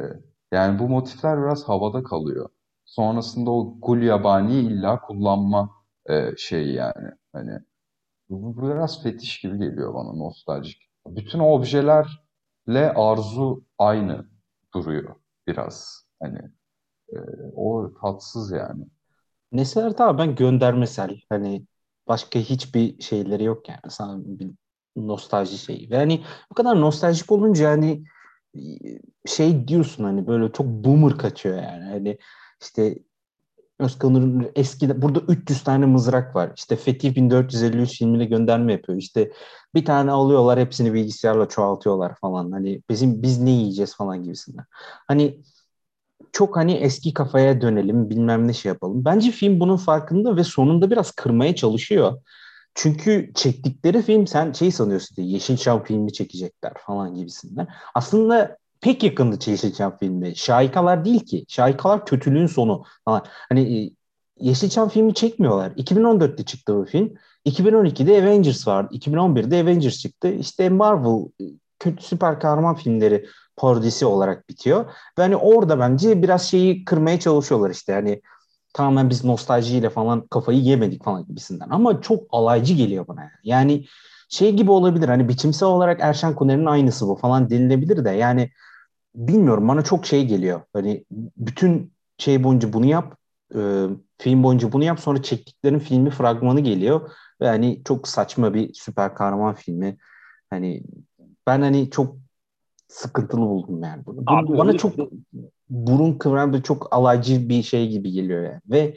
yani 0.53 0.79
bu 0.79 0.89
motifler 0.89 1.43
biraz 1.43 1.65
havada 1.69 2.03
kalıyor. 2.03 2.49
Sonrasında 2.85 3.51
o 3.51 3.77
gul 3.81 4.03
yabani 4.03 4.57
illa 4.59 5.01
kullanma 5.01 5.71
e, 6.11 6.37
şeyi 6.37 6.75
yani. 6.75 7.11
Hani 7.33 7.59
bu, 8.31 8.57
bu 8.57 8.69
biraz 8.69 9.03
fetiş 9.03 9.41
gibi 9.41 9.59
geliyor 9.59 9.95
bana 9.95 10.13
nostaljik. 10.13 10.91
Bütün 11.07 11.39
objelerle 11.39 12.93
arzu 12.95 13.65
aynı 13.79 14.27
duruyor 14.75 15.17
biraz. 15.47 16.05
Hani 16.21 16.39
e, 17.13 17.17
o 17.57 17.93
tatsız 18.03 18.51
yani. 18.51 18.87
Neseler 19.53 20.19
ben 20.19 20.35
göndermesel. 20.35 21.21
Hani 21.29 21.67
başka 22.09 22.39
hiçbir 22.39 23.03
şeyleri 23.03 23.45
yok 23.45 23.69
yani. 23.69 23.81
Sana 23.89 24.23
bir 24.25 24.51
nostalji 24.97 25.59
şeyi. 25.59 25.91
Ve 25.91 25.97
hani 25.97 26.25
bu 26.51 26.55
kadar 26.55 26.81
nostaljik 26.81 27.33
olunca 27.33 27.71
hani 27.71 28.05
şey 29.27 29.69
diyorsun 29.69 30.05
hani 30.05 30.27
böyle 30.27 30.53
çok 30.53 30.67
boomer 30.67 31.19
kaçıyor 31.19 31.57
yani. 31.63 31.85
Hani 31.85 32.19
işte 32.63 32.99
Özkan'ın 33.85 34.53
eski 34.55 35.03
burada 35.03 35.21
300 35.29 35.65
tane 35.65 35.87
mızrak 35.87 36.37
var. 36.37 36.53
İşte 36.57 36.77
Fetih 36.77 37.15
1453 37.15 37.99
filmine 37.99 38.25
gönderme 38.25 38.73
yapıyor. 38.73 38.99
İşte 38.99 39.33
bir 39.75 39.85
tane 39.85 40.11
alıyorlar 40.11 40.59
hepsini 40.61 40.95
bilgisayarla 40.95 41.49
çoğaltıyorlar 41.49 42.15
falan. 42.21 42.53
Hani 42.53 42.83
bizim 42.91 43.23
biz 43.23 43.41
ne 43.41 43.51
yiyeceğiz 43.51 43.97
falan 43.97 44.23
gibisinden. 44.23 44.65
Hani 45.09 45.41
çok 46.33 46.57
hani 46.57 46.73
eski 46.73 47.15
kafaya 47.15 47.61
dönelim 47.61 48.11
bilmem 48.11 48.49
ne 48.49 48.53
şey 48.53 48.69
yapalım. 48.69 49.05
Bence 49.05 49.31
film 49.31 49.61
bunun 49.61 49.77
farkında 49.77 50.37
ve 50.37 50.45
sonunda 50.45 50.91
biraz 50.91 51.11
kırmaya 51.11 51.55
çalışıyor. 51.55 52.23
Çünkü 52.75 53.31
çektikleri 53.35 54.03
film 54.03 54.27
sen 54.27 54.53
şey 54.53 54.71
sanıyorsun 54.71 55.17
diye 55.17 55.29
Yeşilçam 55.29 55.85
filmi 55.85 56.13
çekecekler 56.13 56.73
falan 56.87 57.15
gibisinden. 57.15 57.69
Aslında 57.95 58.57
pek 58.85 59.03
yakındı 59.03 59.51
Yeşilçam 59.51 59.97
filmi. 59.97 60.37
Şahikalar 60.37 61.05
değil 61.05 61.27
ki. 61.27 61.45
Şahikalar 61.49 62.07
kötülüğün 62.07 62.47
sonu. 62.47 62.85
Hani 63.49 63.79
e, 63.79 63.91
Yeşilçam 64.41 64.89
filmi 64.89 65.15
çekmiyorlar. 65.15 65.71
2014'te 65.71 66.45
çıktı 66.45 66.77
bu 66.77 66.85
film. 66.85 67.15
2012'de 67.47 68.23
Avengers 68.23 68.69
vardı. 68.69 68.95
2011'de 68.95 69.61
Avengers 69.61 69.99
çıktı. 69.99 70.29
İşte 70.29 70.69
Marvel 70.69 71.25
e, 71.41 71.45
kötü 71.79 72.05
süper 72.05 72.41
kahraman 72.41 72.75
filmleri 72.75 73.27
parodisi 73.57 74.07
olarak 74.07 74.49
bitiyor. 74.49 74.85
Ve 75.19 75.23
hani 75.23 75.37
orada 75.37 75.79
bence 75.79 76.23
biraz 76.23 76.49
şeyi 76.49 76.85
kırmaya 76.85 77.21
çalışıyorlar 77.21 77.71
işte. 77.71 77.93
Hani 77.93 78.23
tamamen 78.75 79.11
biz 79.11 79.25
nostaljiyle 79.25 79.91
falan 79.91 80.27
kafayı 80.27 80.59
yemedik 80.59 81.05
falan 81.05 81.27
gibisinden. 81.27 81.69
Ama 81.71 82.01
çok 82.01 82.23
alaycı 82.31 82.75
geliyor 82.75 83.09
bana. 83.09 83.31
Yani 83.45 83.85
şey 84.29 84.53
gibi 84.53 84.71
olabilir 84.71 85.09
hani 85.09 85.29
biçimsel 85.29 85.69
olarak 85.69 86.01
Erşen 86.01 86.35
Kuner'in 86.35 86.67
aynısı 86.67 87.09
bu 87.09 87.17
falan 87.17 87.51
denilebilir 87.51 88.05
de 88.05 88.11
yani 88.11 88.51
bilmiyorum 89.15 89.69
bana 89.69 89.83
çok 89.83 90.07
şey 90.07 90.27
geliyor. 90.27 90.61
Hani 90.73 91.05
bütün 91.37 91.93
şey 92.19 92.45
boyunca 92.45 92.73
bunu 92.73 92.87
yap, 92.87 93.17
e, 93.55 93.87
film 94.19 94.43
boyunca 94.43 94.73
bunu 94.73 94.85
yap 94.85 95.01
sonra 95.01 95.23
çektiklerin 95.23 95.79
filmi 95.79 96.11
fragmanı 96.11 96.61
geliyor 96.61 97.11
ve 97.41 97.49
hani 97.49 97.83
çok 97.85 98.09
saçma 98.09 98.55
bir 98.55 98.75
süper 98.75 99.15
kahraman 99.15 99.55
filmi. 99.55 99.97
Hani 100.51 100.83
ben 101.47 101.63
hani 101.63 101.91
çok 101.91 102.17
sıkıntılı 102.89 103.41
buldum 103.41 103.83
yani 103.83 104.07
bunu. 104.07 104.23
Abi, 104.27 104.59
bana 104.59 104.77
çok 104.77 104.93
burun 105.71 106.19
kıvran 106.19 106.53
ve 106.53 106.63
çok 106.63 106.89
alaycı 106.95 107.49
bir 107.49 107.63
şey 107.63 107.89
gibi 107.89 108.11
geliyor 108.11 108.43
yani. 108.43 108.61
Ve 108.71 108.97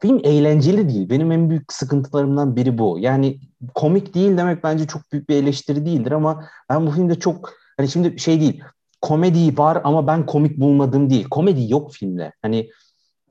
film 0.00 0.20
eğlenceli 0.24 0.88
değil. 0.88 1.10
Benim 1.10 1.32
en 1.32 1.50
büyük 1.50 1.72
sıkıntılarımdan 1.72 2.56
biri 2.56 2.78
bu. 2.78 2.98
Yani 2.98 3.40
komik 3.74 4.14
değil 4.14 4.36
demek 4.36 4.64
bence 4.64 4.86
çok 4.86 5.12
büyük 5.12 5.28
bir 5.28 5.36
eleştiri 5.36 5.86
değildir 5.86 6.12
ama 6.12 6.44
ben 6.70 6.86
bu 6.86 6.90
filmde 6.90 7.18
çok 7.18 7.52
hani 7.76 7.88
şimdi 7.88 8.18
şey 8.18 8.40
değil. 8.40 8.62
Komedi 9.02 9.58
var 9.58 9.80
ama 9.84 10.06
ben 10.06 10.26
komik 10.26 10.60
bulmadım 10.60 11.10
değil. 11.10 11.28
Komedi 11.28 11.72
yok 11.72 11.92
filmde. 11.92 12.32
Hani 12.42 12.70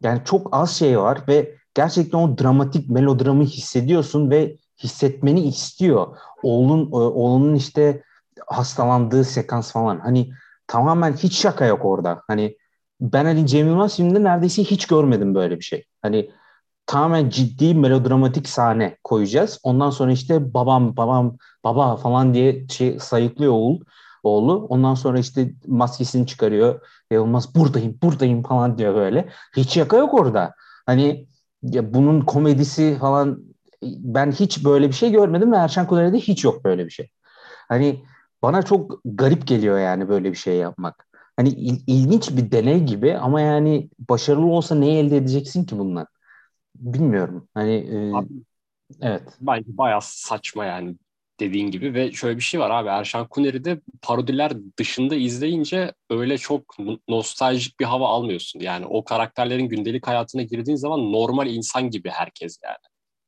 yani 0.03 0.21
çok 0.25 0.49
az 0.51 0.71
şey 0.71 0.99
var 0.99 1.23
ve 1.27 1.55
gerçekten 1.73 2.17
o 2.17 2.37
dramatik 2.37 2.89
melodramı 2.89 3.43
hissediyorsun 3.43 4.29
ve 4.29 4.57
hissetmeni 4.83 5.41
istiyor. 5.41 6.17
Oğlun 6.43 6.91
e, 6.91 6.95
oğlunun 6.95 7.55
işte 7.55 8.03
hastalandığı 8.47 9.23
sekans 9.23 9.71
falan. 9.71 9.99
Hani 9.99 10.31
tamamen 10.67 11.13
hiç 11.13 11.37
şaka 11.37 11.65
yok 11.65 11.85
orada. 11.85 12.21
Hani 12.27 12.57
ben 13.01 13.25
hani 13.25 13.47
Cem 13.47 13.67
Yılmaz 13.67 13.95
filminde 13.95 14.23
neredeyse 14.23 14.63
hiç 14.63 14.87
görmedim 14.87 15.35
böyle 15.35 15.59
bir 15.59 15.63
şey. 15.63 15.85
Hani 16.01 16.31
tamamen 16.85 17.29
ciddi 17.29 17.75
melodramatik 17.75 18.49
sahne 18.49 18.97
koyacağız. 19.03 19.59
Ondan 19.63 19.89
sonra 19.89 20.11
işte 20.11 20.53
babam 20.53 20.97
babam 20.97 21.37
baba 21.63 21.95
falan 21.97 22.33
diye 22.33 22.67
şey 22.67 22.99
sayıklıyor 22.99 23.51
oğul 23.53 23.79
oğlu. 24.23 24.65
Ondan 24.69 24.95
sonra 24.95 25.19
işte 25.19 25.53
maskesini 25.67 26.27
çıkarıyor. 26.27 26.81
Yılmaz 27.11 27.55
buradayım 27.55 27.97
buradayım 28.03 28.43
falan 28.43 28.77
diyor 28.77 28.95
böyle. 28.95 29.29
Hiç 29.57 29.73
şaka 29.73 29.97
yok 29.97 30.13
orada. 30.13 30.53
Hani 30.85 31.27
ya 31.63 31.93
bunun 31.93 32.21
komedisi 32.21 32.97
falan 32.99 33.43
ben 33.83 34.31
hiç 34.31 34.65
böyle 34.65 34.87
bir 34.87 34.93
şey 34.93 35.11
görmedim 35.11 35.51
ve 35.51 35.55
Erşen 35.55 35.87
Kuner'de 35.87 36.17
hiç 36.17 36.43
yok 36.43 36.63
böyle 36.63 36.85
bir 36.85 36.91
şey. 36.91 37.09
Hani 37.69 38.03
bana 38.41 38.61
çok 38.61 39.01
garip 39.05 39.47
geliyor 39.47 39.79
yani 39.79 40.09
böyle 40.09 40.31
bir 40.31 40.37
şey 40.37 40.55
yapmak. 40.55 41.07
Hani 41.37 41.49
il, 41.49 41.83
ilginç 41.87 42.31
bir 42.37 42.51
deney 42.51 42.83
gibi 42.83 43.17
ama 43.17 43.41
yani 43.41 43.89
başarılı 44.09 44.45
olsa 44.45 44.75
neyi 44.75 44.97
elde 44.97 45.17
edeceksin 45.17 45.65
ki 45.65 45.79
bundan? 45.79 46.07
Bilmiyorum. 46.75 47.47
Hani 47.53 47.73
e, 47.73 48.13
abi, 48.13 48.27
evet. 49.01 49.23
Bence 49.41 49.77
bayağı 49.77 50.01
saçma 50.01 50.65
yani 50.65 50.95
dediğin 51.39 51.71
gibi 51.71 51.93
ve 51.93 52.11
şöyle 52.11 52.37
bir 52.37 52.41
şey 52.43 52.59
var 52.59 52.69
abi 52.69 52.89
Erşan 52.89 53.27
Kuneri 53.27 53.65
de 53.65 53.81
parodiler 54.01 54.51
dışında 54.77 55.15
izleyince 55.15 55.93
öyle 56.09 56.37
çok 56.37 56.75
nostaljik 57.07 57.79
bir 57.79 57.85
hava 57.85 58.07
almıyorsun. 58.07 58.59
Yani 58.59 58.85
o 58.85 59.03
karakterlerin 59.03 59.69
gündelik 59.69 60.07
hayatına 60.07 60.41
girdiğin 60.41 60.77
zaman 60.77 61.11
normal 61.11 61.47
insan 61.47 61.89
gibi 61.89 62.09
herkes 62.09 62.59
yani. 62.63 62.77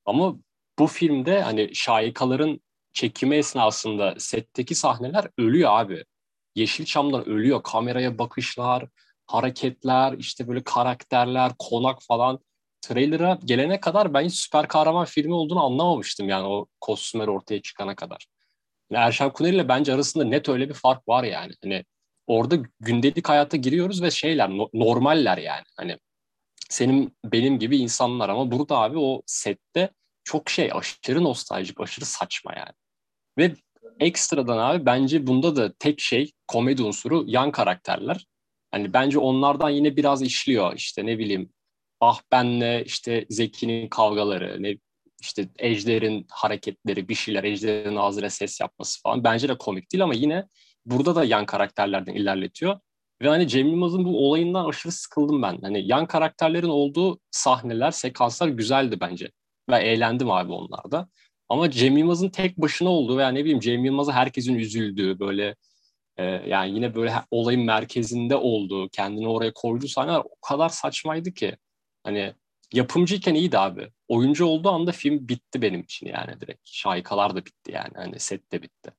Ama 0.05 0.35
bu 0.79 0.87
filmde 0.87 1.41
hani 1.41 1.75
şaikaların 1.75 2.61
çekimi 2.93 3.35
esnasında 3.35 4.15
setteki 4.17 4.75
sahneler 4.75 5.27
ölüyor 5.37 5.69
abi. 5.73 6.03
Yeşilçam'dan 6.55 7.29
ölüyor. 7.29 7.63
Kameraya 7.63 8.17
bakışlar, 8.17 8.85
hareketler, 9.27 10.13
işte 10.17 10.47
böyle 10.47 10.63
karakterler, 10.63 11.51
konak 11.59 12.01
falan. 12.01 12.39
Trailer'a 12.81 13.39
gelene 13.45 13.79
kadar 13.79 14.13
ben 14.13 14.21
hiç 14.25 14.35
süper 14.35 14.67
kahraman 14.67 15.05
filmi 15.05 15.33
olduğunu 15.33 15.63
anlamamıştım 15.63 16.29
yani 16.29 16.47
o 16.47 16.65
kostümler 16.81 17.27
ortaya 17.27 17.61
çıkana 17.61 17.95
kadar. 17.95 18.25
Erşan 18.93 19.33
Kuneri 19.33 19.55
ile 19.55 19.67
bence 19.67 19.93
arasında 19.93 20.23
net 20.23 20.49
öyle 20.49 20.69
bir 20.69 20.73
fark 20.73 21.07
var 21.07 21.23
yani. 21.23 21.53
Hani 21.63 21.85
orada 22.27 22.57
gündelik 22.79 23.29
hayata 23.29 23.57
giriyoruz 23.57 24.01
ve 24.01 24.11
şeyler 24.11 24.49
no- 24.49 24.69
normaller 24.73 25.37
yani. 25.37 25.63
Hani 25.77 25.97
senin 26.69 27.17
benim 27.25 27.59
gibi 27.59 27.77
insanlar 27.77 28.29
ama 28.29 28.51
burada 28.51 28.77
abi 28.77 28.97
o 28.97 29.21
sette 29.25 29.89
çok 30.23 30.49
şey 30.49 30.69
aşırı 30.73 31.23
nostaljik, 31.23 31.81
aşırı 31.81 32.05
saçma 32.05 32.53
yani. 32.57 32.71
Ve 33.37 33.55
ekstradan 33.99 34.57
abi 34.57 34.85
bence 34.85 35.27
bunda 35.27 35.55
da 35.55 35.73
tek 35.73 35.99
şey 35.99 36.31
komedi 36.47 36.83
unsuru 36.83 37.23
yan 37.27 37.51
karakterler. 37.51 38.25
Hani 38.71 38.93
bence 38.93 39.19
onlardan 39.19 39.69
yine 39.69 39.95
biraz 39.97 40.21
işliyor 40.21 40.73
işte 40.75 41.05
ne 41.05 41.19
bileyim 41.19 41.49
ah 42.01 42.21
benle 42.31 42.83
işte 42.85 43.25
Zeki'nin 43.29 43.87
kavgaları, 43.89 44.63
ne 44.63 44.77
işte 45.21 45.49
Ejder'in 45.59 46.25
hareketleri, 46.31 47.09
bir 47.09 47.15
şeyler, 47.15 47.43
Ejder'in 47.43 47.95
ağzıyla 47.95 48.29
ses 48.29 48.61
yapması 48.61 49.01
falan. 49.01 49.23
Bence 49.23 49.49
de 49.49 49.57
komik 49.57 49.91
değil 49.91 50.03
ama 50.03 50.13
yine 50.13 50.45
burada 50.85 51.15
da 51.15 51.23
yan 51.23 51.45
karakterlerden 51.45 52.13
ilerletiyor. 52.13 52.79
Ve 53.21 53.29
hani 53.29 53.47
Cem 53.47 53.67
Yılmaz'ın 53.67 54.05
bu 54.05 54.27
olayından 54.27 54.65
aşırı 54.65 54.91
sıkıldım 54.91 55.41
ben. 55.41 55.57
Hani 55.61 55.87
yan 55.87 56.05
karakterlerin 56.05 56.67
olduğu 56.67 57.19
sahneler, 57.31 57.91
sekanslar 57.91 58.47
güzeldi 58.47 58.97
bence. 59.01 59.31
Ve 59.69 59.77
eğlendim 59.77 60.31
abi 60.31 60.51
onlarda. 60.51 61.09
Ama 61.49 61.71
Cem 61.71 61.97
Yılmaz'ın 61.97 62.29
tek 62.29 62.57
başına 62.57 62.89
olduğu 62.89 63.17
veya 63.17 63.29
ne 63.29 63.39
bileyim 63.39 63.59
Cem 63.59 63.85
Yılmaz'a 63.85 64.13
herkesin 64.13 64.55
üzüldüğü 64.55 65.19
böyle 65.19 65.55
e, 66.17 66.23
yani 66.23 66.75
yine 66.75 66.95
böyle 66.95 67.13
olayın 67.31 67.61
merkezinde 67.61 68.35
olduğu, 68.35 68.89
kendini 68.89 69.27
oraya 69.27 69.53
koyduğu 69.53 69.87
sahneler 69.87 70.19
o 70.19 70.47
kadar 70.47 70.69
saçmaydı 70.69 71.33
ki. 71.33 71.57
Hani 72.03 72.33
yapımcıyken 72.73 73.35
iyiydi 73.35 73.57
abi. 73.59 73.91
Oyuncu 74.07 74.45
olduğu 74.45 74.69
anda 74.69 74.91
film 74.91 75.27
bitti 75.27 75.61
benim 75.61 75.81
için 75.81 76.07
yani 76.07 76.41
direkt. 76.41 76.61
Şahikalar 76.63 77.35
da 77.35 77.45
bitti 77.45 77.71
yani. 77.71 77.91
Hani 77.95 78.19
set 78.19 78.51
de 78.51 78.61
bitti. 78.61 78.91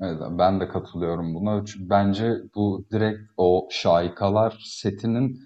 Evet, 0.00 0.20
ben 0.30 0.60
de 0.60 0.68
katılıyorum 0.68 1.34
buna. 1.34 1.64
Çünkü 1.64 1.90
bence 1.90 2.34
bu 2.54 2.86
direkt 2.92 3.20
o 3.36 3.68
şahikalar 3.70 4.58
setinin 4.64 5.40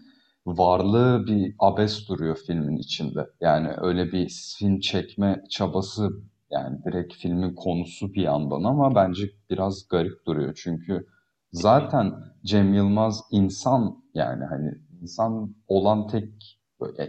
varlığı 0.46 1.26
bir 1.26 1.54
abes 1.58 2.08
duruyor 2.08 2.36
filmin 2.46 2.76
içinde. 2.76 3.26
Yani 3.40 3.68
öyle 3.76 4.12
bir 4.12 4.54
film 4.58 4.80
çekme 4.80 5.44
çabası 5.50 6.10
yani 6.50 6.84
direkt 6.84 7.14
filmin 7.14 7.54
konusu 7.54 8.14
bir 8.14 8.22
yandan 8.22 8.64
ama 8.64 8.94
bence 8.94 9.30
biraz 9.50 9.88
garip 9.88 10.26
duruyor. 10.26 10.54
Çünkü 10.62 11.06
zaten 11.52 12.12
Cem 12.44 12.74
Yılmaz 12.74 13.20
insan 13.30 14.04
yani 14.14 14.44
hani 14.44 14.70
insan 15.02 15.54
olan 15.68 16.06
tek 16.08 16.58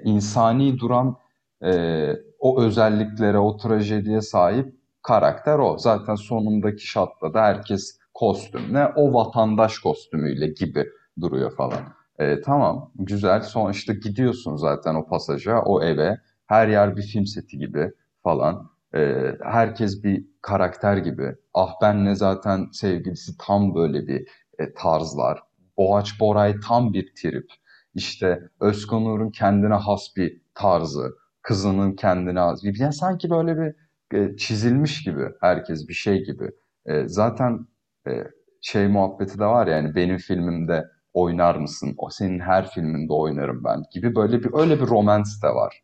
insani 0.04 0.80
duran 0.80 1.18
e, 1.64 2.12
o 2.40 2.62
özelliklere, 2.62 3.38
o 3.40 3.58
trajediye 3.58 4.22
sahip 4.22 4.76
karakter 5.04 5.60
o. 5.60 5.78
Zaten 5.78 6.16
sonundaki 6.16 6.88
şatta 6.88 7.34
da 7.34 7.42
herkes 7.42 8.00
kostümle, 8.14 8.88
o 8.96 9.14
vatandaş 9.14 9.80
kostümüyle 9.80 10.48
gibi 10.48 10.86
duruyor 11.22 11.56
falan. 11.56 11.82
E, 12.20 12.42
tamam, 12.42 12.92
güzel. 12.96 13.42
Sonra 13.42 13.72
işte 13.72 13.94
gidiyorsun 13.94 14.56
zaten 14.56 14.96
o 14.96 15.08
pasaja, 15.08 15.62
o 15.62 15.84
eve. 15.84 16.18
Her 16.46 16.68
yer 16.68 16.98
bir 16.98 17.02
film 17.02 17.26
seti 17.26 17.58
gibi 17.58 17.92
falan. 18.24 18.70
E, 18.96 19.32
herkes 19.44 20.04
bir 20.04 20.26
karakter 20.42 20.98
gibi. 20.98 21.36
Ah 21.54 21.74
benle 21.82 22.16
zaten 22.16 22.68
sevgilisi 22.72 23.38
tam 23.38 23.76
böyle 23.76 24.08
bir 24.08 24.28
e, 24.60 24.74
tarzlar. 24.74 25.44
Boğaç 25.78 26.20
Boray 26.20 26.56
tam 26.68 26.94
bir 26.94 27.14
trip. 27.16 27.52
İşte 27.96 28.50
Özkan 28.60 29.06
Uğur'un 29.06 29.32
kendine 29.32 29.74
has 29.74 30.16
bir 30.18 30.42
tarzı. 30.56 31.12
Kızının 31.42 31.96
kendine 31.96 32.40
has 32.40 32.64
bir... 32.64 32.80
Yani 32.80 32.94
sanki 32.94 33.30
böyle 33.30 33.58
bir 33.58 33.76
e, 34.18 34.38
çizilmiş 34.38 35.04
gibi 35.04 35.30
herkes 35.42 35.88
bir 35.88 35.94
şey 35.94 36.24
gibi. 36.26 36.52
E, 36.86 37.08
zaten 37.08 37.68
e, 38.08 38.24
şey 38.62 38.88
muhabbeti 38.88 39.40
de 39.40 39.46
var 39.46 39.68
yani 39.68 39.96
benim 39.96 40.18
filmimde 40.18 40.86
oynar 41.14 41.56
mısın? 41.56 41.96
O 41.98 42.10
senin 42.10 42.40
her 42.40 42.70
filminde 42.70 43.14
oynarım 43.14 43.64
ben 43.64 43.84
gibi 43.92 44.16
böyle 44.16 44.44
bir 44.44 44.54
öyle 44.54 44.82
bir 44.82 44.88
romans 44.88 45.44
de 45.44 45.48
var. 45.48 45.84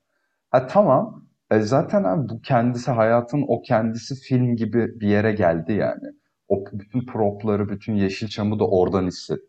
Ha 0.51 0.67
tamam. 0.67 1.25
E, 1.51 1.59
zaten 1.59 2.03
abi 2.03 2.29
bu 2.29 2.41
kendisi 2.41 2.91
hayatın 2.91 3.45
o 3.47 3.61
kendisi 3.61 4.15
film 4.15 4.55
gibi 4.55 4.99
bir 4.99 5.07
yere 5.07 5.31
geldi 5.31 5.73
yani. 5.73 6.07
O 6.47 6.65
bütün 6.73 7.05
propları, 7.05 7.69
bütün 7.69 7.93
Yeşilçam'ı 7.93 8.59
da 8.59 8.67
oradan 8.67 9.07
hissettik 9.07 9.48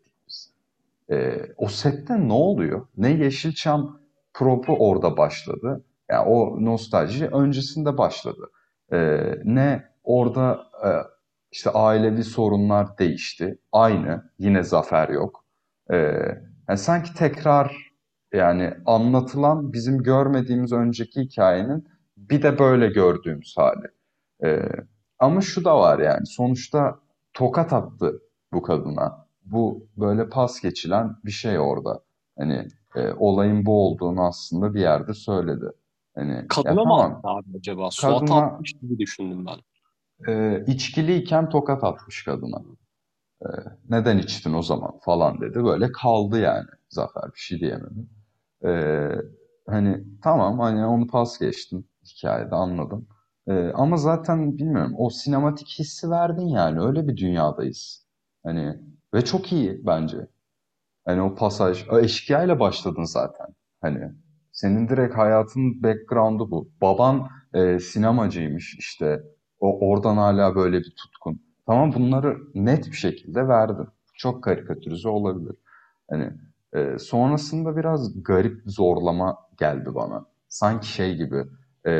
E, 1.11 1.41
o 1.57 1.67
sette 1.67 2.27
ne 2.27 2.33
oluyor? 2.33 2.87
Ne 2.97 3.09
Yeşilçam 3.09 3.99
propu 4.33 4.89
orada 4.89 5.17
başladı. 5.17 5.85
Yani 6.09 6.27
o 6.27 6.65
nostalji 6.65 7.27
öncesinde 7.27 7.97
başladı. 7.97 8.51
E, 8.91 9.19
ne 9.43 9.83
orada 10.03 10.63
e, 10.85 10.89
işte 11.51 11.69
ailevi 11.69 12.23
sorunlar 12.23 12.97
değişti. 12.97 13.59
Aynı. 13.71 14.31
Yine 14.39 14.63
zafer 14.63 15.09
yok. 15.09 15.45
E, 15.91 15.95
yani 16.69 16.77
sanki 16.77 17.13
tekrar 17.13 17.91
yani 18.33 18.73
anlatılan 18.85 19.73
bizim 19.73 20.03
görmediğimiz 20.03 20.73
önceki 20.73 21.21
hikayenin 21.21 21.87
bir 22.17 22.41
de 22.43 22.59
böyle 22.59 22.87
gördüğümüz 22.87 23.55
hali. 23.57 23.87
E, 24.43 24.69
ama 25.19 25.41
şu 25.41 25.65
da 25.65 25.79
var 25.79 25.99
yani 25.99 26.25
sonuçta 26.25 26.99
tokat 27.33 27.73
attı 27.73 28.21
bu 28.53 28.61
kadına. 28.61 29.27
Bu 29.51 29.87
böyle 29.97 30.29
pas 30.29 30.61
geçilen 30.61 31.15
bir 31.25 31.31
şey 31.31 31.59
orada. 31.59 31.99
Hani 32.37 32.67
e, 32.95 33.13
olayın 33.13 33.65
bu 33.65 33.87
olduğunu 33.87 34.21
aslında 34.25 34.73
bir 34.73 34.79
yerde 34.79 35.13
söyledi. 35.13 35.65
Hani, 36.15 36.47
Kadına 36.47 36.83
mı 36.83 36.83
tamam, 36.83 37.21
abi 37.23 37.57
acaba? 37.57 37.91
Suat 37.91 38.19
kadına, 38.19 38.41
atmış 38.41 38.73
gibi 38.73 38.99
düşündüm 38.99 39.45
ben. 39.45 39.57
E, 40.33 40.63
içkiliyken 40.67 41.49
tokat 41.49 41.83
atmış 41.83 42.23
kadına. 42.23 42.61
E, 43.41 43.47
neden 43.89 44.17
içtin 44.17 44.53
o 44.53 44.61
zaman 44.61 44.99
falan 45.01 45.41
dedi. 45.41 45.63
Böyle 45.63 45.91
kaldı 45.91 46.39
yani 46.39 46.67
Zafer 46.89 47.23
bir 47.33 47.39
şey 47.39 47.59
diyemedi. 47.59 48.07
E, 48.65 48.71
hani 49.67 50.03
tamam 50.23 50.59
hani 50.59 50.85
onu 50.85 51.07
pas 51.07 51.39
geçtim 51.39 51.85
hikayede 52.05 52.55
anladım. 52.55 53.07
E, 53.47 53.71
ama 53.73 53.97
zaten 53.97 54.57
bilmiyorum 54.57 54.93
o 54.97 55.09
sinematik 55.09 55.67
hissi 55.79 56.09
verdin 56.09 56.47
yani 56.47 56.81
öyle 56.81 57.07
bir 57.07 57.17
dünyadayız. 57.17 58.05
Hani 58.43 58.79
ve 59.13 59.25
çok 59.25 59.51
iyi 59.51 59.85
bence. 59.85 60.27
Hani 61.05 61.21
o 61.21 61.35
pasaj, 61.35 61.87
o 61.89 61.99
eşkıyayla 61.99 62.59
başladın 62.59 63.03
zaten. 63.03 63.47
Hani 63.81 64.11
senin 64.51 64.89
direkt 64.89 65.17
hayatın 65.17 65.83
background'u 65.83 66.51
bu. 66.51 66.69
Baban 66.81 67.29
e, 67.53 67.79
sinemacıymış 67.79 68.75
işte. 68.79 69.23
O 69.59 69.89
oradan 69.89 70.17
hala 70.17 70.55
böyle 70.55 70.79
bir 70.79 70.95
tutkun. 71.03 71.41
Tamam 71.67 71.93
bunları 71.93 72.37
net 72.55 72.87
bir 72.87 72.95
şekilde 72.95 73.47
verdin. 73.47 73.87
Çok 74.13 74.43
karikatürize 74.43 75.09
olabilir. 75.09 75.55
Hani 76.09 76.33
e, 76.73 76.99
sonrasında 76.99 77.77
biraz 77.77 78.23
garip 78.23 78.61
zorlama 78.65 79.37
geldi 79.59 79.95
bana. 79.95 80.25
Sanki 80.47 80.87
şey 80.87 81.15
gibi 81.15 81.43
e, 81.87 81.93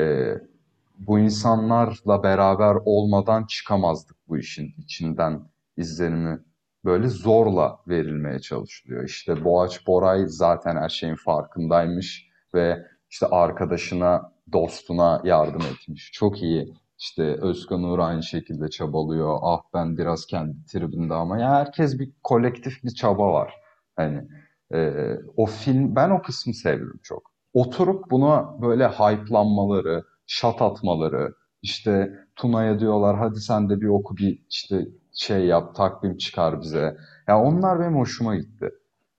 bu 0.99 1.19
insanlarla 1.19 2.23
beraber 2.23 2.75
olmadan 2.85 3.45
çıkamazdık 3.45 4.17
bu 4.27 4.37
işin 4.37 4.73
içinden 4.77 5.41
izlenimi 5.77 6.39
böyle 6.85 7.07
zorla 7.07 7.79
verilmeye 7.87 8.39
çalışılıyor. 8.39 9.03
İşte 9.03 9.43
Boğaç 9.45 9.87
Boray 9.87 10.23
zaten 10.27 10.75
her 10.75 10.89
şeyin 10.89 11.15
farkındaymış 11.15 12.29
ve 12.53 12.85
işte 13.09 13.27
arkadaşına, 13.27 14.33
dostuna 14.53 15.21
yardım 15.23 15.61
etmiş. 15.61 16.11
Çok 16.13 16.41
iyi. 16.43 16.73
İşte 16.99 17.23
Özkan 17.23 17.83
Uğur 17.83 17.99
aynı 17.99 18.23
şekilde 18.23 18.69
çabalıyor. 18.69 19.39
Ah 19.41 19.61
ben 19.73 19.97
biraz 19.97 20.25
kendi 20.25 20.65
tribinde 20.65 21.13
ama 21.13 21.39
ya 21.39 21.49
herkes 21.49 21.99
bir 21.99 22.11
kolektif 22.23 22.83
bir 22.83 22.89
çaba 22.89 23.33
var. 23.33 23.53
Hani 23.95 24.27
e, 24.73 24.93
o 25.37 25.45
film 25.45 25.95
ben 25.95 26.09
o 26.09 26.21
kısmı 26.21 26.53
sevdim 26.53 26.99
çok. 27.03 27.31
Oturup 27.53 28.11
buna 28.11 28.61
böyle 28.61 28.87
hype'lanmaları, 28.87 30.03
şat 30.27 30.61
atmaları, 30.61 31.33
işte 31.61 32.13
Tuna'ya 32.35 32.79
diyorlar 32.79 33.17
hadi 33.17 33.39
sen 33.39 33.69
de 33.69 33.81
bir 33.81 33.87
oku 33.87 34.17
bir 34.17 34.41
işte 34.49 34.87
şey 35.21 35.45
yap, 35.45 35.75
takvim 35.75 36.17
çıkar 36.17 36.61
bize. 36.61 36.79
Ya 36.79 36.95
yani 37.27 37.43
onlar 37.43 37.79
benim 37.79 37.95
hoşuma 37.97 38.35
gitti. 38.35 38.69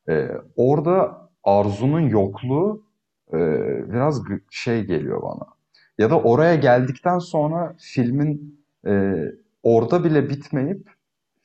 Ee, 0.09 0.31
orada 0.57 1.29
Arzu'nun 1.45 2.01
yokluğu 2.01 2.87
e, 3.33 3.39
biraz 3.93 4.23
şey 4.51 4.85
geliyor 4.85 5.23
bana. 5.23 5.47
Ya 5.99 6.11
da 6.11 6.21
oraya 6.21 6.55
geldikten 6.55 7.19
sonra 7.19 7.77
filmin 7.79 8.65
e, 8.87 9.25
orada 9.63 10.05
bile 10.05 10.29
bitmeyip 10.29 10.89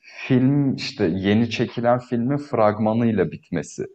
film 0.00 0.74
işte 0.74 1.04
yeni 1.06 1.50
çekilen 1.50 1.98
filmin 1.98 2.36
fragmanıyla 2.36 3.32
bitmesi. 3.32 3.86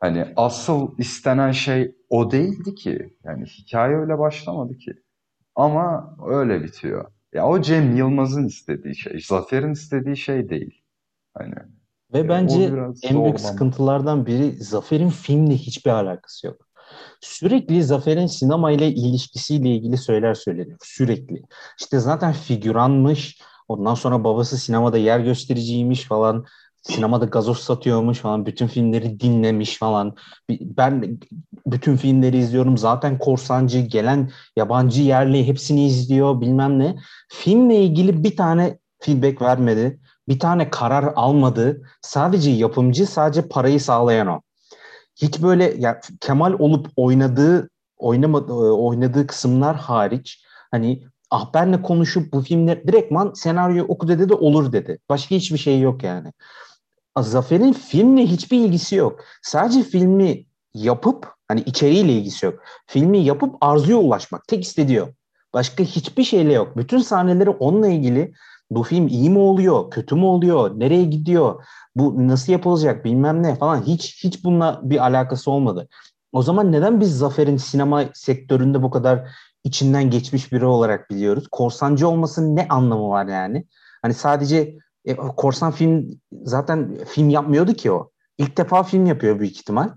Hani 0.00 0.32
asıl 0.36 0.98
istenen 0.98 1.52
şey 1.52 1.96
o 2.10 2.30
değildi 2.30 2.74
ki. 2.74 3.16
Yani 3.24 3.46
hikaye 3.46 3.96
öyle 3.96 4.18
başlamadı 4.18 4.78
ki. 4.78 4.92
Ama 5.54 6.16
öyle 6.28 6.64
bitiyor. 6.64 7.12
Ya 7.32 7.46
o 7.46 7.60
Cem 7.60 7.96
Yılmaz'ın 7.96 8.46
istediği 8.46 8.96
şey. 8.96 9.20
Zafer'in 9.20 9.72
istediği 9.72 10.16
şey 10.16 10.48
değil. 10.48 10.82
Hani 11.34 11.54
ve 12.14 12.28
bence 12.28 12.72
en 13.02 13.24
büyük 13.24 13.40
sıkıntılardan 13.40 14.26
biri 14.26 14.52
Zafer'in 14.52 15.08
filmle 15.08 15.54
hiçbir 15.54 15.90
alakası 15.90 16.46
yok. 16.46 16.68
Sürekli 17.20 17.82
Zafer'in 17.82 18.26
sinema 18.26 18.70
ile 18.70 18.88
ilişkisiyle 18.88 19.68
ilgili 19.68 19.96
söyler 19.96 20.34
söyleniyor. 20.34 20.78
Sürekli. 20.82 21.42
İşte 21.78 21.98
zaten 21.98 22.32
figüranmış, 22.32 23.38
Ondan 23.68 23.94
sonra 23.94 24.24
babası 24.24 24.58
sinemada 24.58 24.98
yer 24.98 25.20
göstericiymiş 25.20 26.04
falan. 26.04 26.46
Sinemada 26.90 27.24
gazoz 27.24 27.58
satıyormuş 27.58 28.18
falan. 28.18 28.46
Bütün 28.46 28.66
filmleri 28.66 29.20
dinlemiş 29.20 29.78
falan. 29.78 30.16
Ben 30.50 31.18
bütün 31.66 31.96
filmleri 31.96 32.38
izliyorum. 32.38 32.78
Zaten 32.78 33.18
korsancı, 33.18 33.78
gelen 33.78 34.30
yabancı 34.56 35.02
yerli 35.02 35.46
hepsini 35.46 35.86
izliyor 35.86 36.40
bilmem 36.40 36.78
ne. 36.78 36.96
Filmle 37.28 37.82
ilgili 37.82 38.24
bir 38.24 38.36
tane 38.36 38.78
feedback 39.00 39.42
vermedi. 39.42 40.00
Bir 40.28 40.38
tane 40.38 40.70
karar 40.70 41.12
almadı. 41.16 41.82
Sadece 42.02 42.50
yapımcı, 42.50 43.06
sadece 43.06 43.48
parayı 43.48 43.80
sağlayan 43.80 44.26
o. 44.26 44.40
Hiç 45.16 45.42
böyle 45.42 45.74
ya 45.78 46.00
Kemal 46.20 46.52
olup 46.58 46.88
oynadığı 46.96 47.70
oynamadı, 47.96 48.52
oynadığı 48.72 49.26
kısımlar 49.26 49.76
hariç 49.76 50.44
hani 50.70 51.02
ah 51.30 51.54
benle 51.54 51.82
konuşup 51.82 52.32
bu 52.32 52.42
filmler 52.42 52.86
direktman 52.86 53.32
senaryo 53.32 53.84
oku 53.84 54.08
dedi 54.08 54.28
de 54.28 54.34
olur 54.34 54.72
dedi. 54.72 54.98
Başka 55.08 55.34
hiçbir 55.34 55.58
şey 55.58 55.80
yok 55.80 56.02
yani. 56.02 56.32
Zafer'in 57.22 57.72
filmle 57.72 58.26
hiçbir 58.26 58.58
ilgisi 58.58 58.96
yok. 58.96 59.20
Sadece 59.42 59.82
filmi 59.82 60.46
yapıp 60.74 61.34
hani 61.48 61.60
içeriğiyle 61.60 62.12
ilgisi 62.12 62.46
yok. 62.46 62.54
Filmi 62.86 63.18
yapıp 63.18 63.56
arzuya 63.60 63.96
ulaşmak 63.96 64.48
tek 64.48 64.64
istediği 64.64 65.02
Başka 65.54 65.84
hiçbir 65.84 66.24
şeyle 66.24 66.52
yok. 66.52 66.76
Bütün 66.76 66.98
sahneleri 66.98 67.50
onunla 67.50 67.88
ilgili 67.88 68.32
bu 68.70 68.82
film 68.82 69.06
iyi 69.06 69.30
mi 69.30 69.38
oluyor, 69.38 69.90
kötü 69.90 70.14
mü 70.14 70.24
oluyor, 70.24 70.80
nereye 70.80 71.04
gidiyor, 71.04 71.64
bu 71.96 72.28
nasıl 72.28 72.52
yapılacak 72.52 73.04
bilmem 73.04 73.42
ne 73.42 73.56
falan 73.56 73.82
hiç 73.82 74.24
hiç 74.24 74.44
bununla 74.44 74.80
bir 74.82 75.04
alakası 75.04 75.50
olmadı. 75.50 75.88
O 76.32 76.42
zaman 76.42 76.72
neden 76.72 77.00
biz 77.00 77.18
Zafer'in 77.18 77.56
sinema 77.56 78.04
sektöründe 78.14 78.82
bu 78.82 78.90
kadar 78.90 79.28
içinden 79.64 80.10
geçmiş 80.10 80.52
biri 80.52 80.66
olarak 80.66 81.10
biliyoruz? 81.10 81.48
Korsancı 81.50 82.08
olmasının 82.08 82.56
ne 82.56 82.68
anlamı 82.68 83.08
var 83.08 83.26
yani? 83.26 83.64
Hani 84.02 84.14
sadece 84.14 84.78
e, 85.08 85.16
korsan 85.16 85.72
film 85.72 86.20
zaten 86.42 86.98
film 87.06 87.30
yapmıyordu 87.30 87.72
ki 87.72 87.92
o. 87.92 88.10
İlk 88.38 88.58
defa 88.58 88.82
film 88.82 89.06
yapıyor 89.06 89.40
büyük 89.40 89.56
ihtimal. 89.56 89.90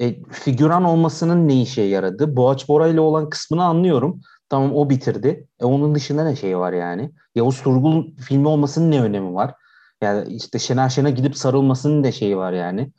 E, 0.00 0.22
figüran 0.22 0.84
olmasının 0.84 1.48
ne 1.48 1.62
işe 1.62 1.82
yaradı? 1.82 2.36
Boğaç 2.36 2.68
Bora 2.68 2.88
ile 2.88 3.00
olan 3.00 3.30
kısmını 3.30 3.64
anlıyorum. 3.64 4.20
Tamam 4.48 4.74
o 4.74 4.90
bitirdi. 4.90 5.48
E, 5.60 5.64
onun 5.64 5.94
dışında 5.94 6.24
ne 6.24 6.36
şey 6.36 6.58
var 6.58 6.72
yani? 6.72 7.10
Yavuz 7.34 7.62
Turgul 7.62 8.16
filmi 8.16 8.48
olmasının 8.48 8.90
ne 8.90 9.02
önemi 9.02 9.34
var? 9.34 9.54
Yani 10.02 10.34
işte 10.34 10.58
Şener 10.58 10.88
Şen'e 10.88 11.10
gidip 11.10 11.36
sarılmasının 11.36 12.02
ne 12.02 12.12
şeyi 12.12 12.36
var 12.36 12.52
yani? 12.52 12.92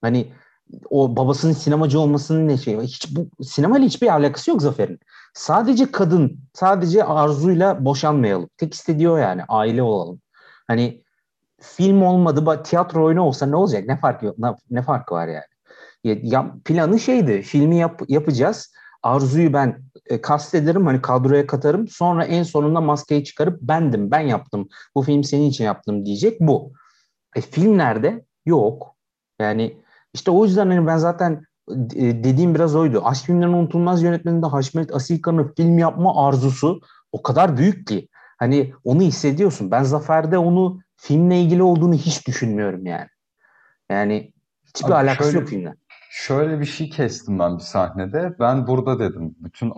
Hani 0.00 0.32
o 0.90 1.16
babasının 1.16 1.52
sinemacı 1.52 2.00
olmasının 2.00 2.48
ne 2.48 2.56
şeyi 2.56 2.76
var? 2.76 2.84
Hiç 2.84 3.16
bu 3.16 3.44
sinemayla 3.44 3.86
hiçbir 3.86 4.14
alakası 4.14 4.50
yok 4.50 4.62
Zafer'in. 4.62 5.00
Sadece 5.34 5.92
kadın, 5.92 6.40
sadece 6.54 7.04
arzuyla 7.04 7.84
boşanmayalım. 7.84 8.48
Tek 8.56 8.74
istediği 8.74 9.08
o 9.08 9.16
yani. 9.16 9.42
Aile 9.48 9.82
olalım. 9.82 10.20
Hani 10.68 11.04
film 11.60 12.02
olmadı, 12.02 12.62
tiyatro 12.62 13.04
oyunu 13.04 13.22
olsa 13.22 13.46
ne 13.46 13.56
olacak? 13.56 13.84
Ne 13.86 13.96
farkı 13.96 14.34
ne, 14.38 14.54
ne 14.70 14.82
farkı 14.82 15.14
var 15.14 15.28
yani? 15.28 15.44
Ya, 16.22 16.54
planı 16.64 16.98
şeydi. 16.98 17.42
Filmi 17.42 17.76
yap, 17.76 18.02
yapacağız. 18.08 18.72
Arzuyu 19.02 19.52
ben 19.52 19.82
e, 20.06 20.20
kastederim 20.20 20.86
hani 20.86 21.02
kadroya 21.02 21.46
katarım. 21.46 21.88
Sonra 21.88 22.24
en 22.24 22.42
sonunda 22.42 22.80
maskeyi 22.80 23.24
çıkarıp 23.24 23.60
bendim, 23.62 24.10
ben 24.10 24.20
yaptım. 24.20 24.68
Bu 24.94 25.02
film 25.02 25.24
senin 25.24 25.50
için 25.50 25.64
yaptım 25.64 26.06
diyecek 26.06 26.40
bu. 26.40 26.72
E, 27.36 27.40
film 27.40 27.78
nerede? 27.78 28.24
Yok. 28.46 28.96
Yani 29.40 29.76
işte 30.14 30.30
o 30.30 30.44
yüzden 30.44 30.66
hani 30.66 30.86
ben 30.86 30.96
zaten 30.96 31.42
e, 31.94 32.24
dediğim 32.24 32.54
biraz 32.54 32.76
oydu. 32.76 33.02
Aşk 33.04 33.24
filmlerinin 33.24 33.56
unutulmaz 33.56 34.02
yönetmeninde 34.02 34.46
Haşmet 34.46 34.94
Asikan'ın 34.94 35.52
film 35.56 35.78
yapma 35.78 36.26
arzusu 36.26 36.80
o 37.12 37.22
kadar 37.22 37.56
büyük 37.56 37.86
ki. 37.86 38.08
Hani 38.38 38.72
onu 38.84 39.00
hissediyorsun. 39.00 39.70
Ben 39.70 39.82
Zafer'de 39.82 40.38
onu 40.38 40.80
filmle 40.96 41.40
ilgili 41.40 41.62
olduğunu 41.62 41.94
hiç 41.94 42.26
düşünmüyorum 42.26 42.86
yani. 42.86 43.08
Yani 43.90 44.32
hiçbir 44.66 44.86
Abi 44.86 44.94
alakası 44.94 45.30
şöyle, 45.30 45.38
yok 45.38 45.48
filmle. 45.48 45.74
Şöyle 46.10 46.60
bir 46.60 46.64
şey 46.64 46.90
kestim 46.90 47.38
ben 47.38 47.56
bir 47.56 47.62
sahnede. 47.62 48.36
Ben 48.40 48.66
burada 48.66 48.98
dedim. 48.98 49.34
Bütün 49.38 49.72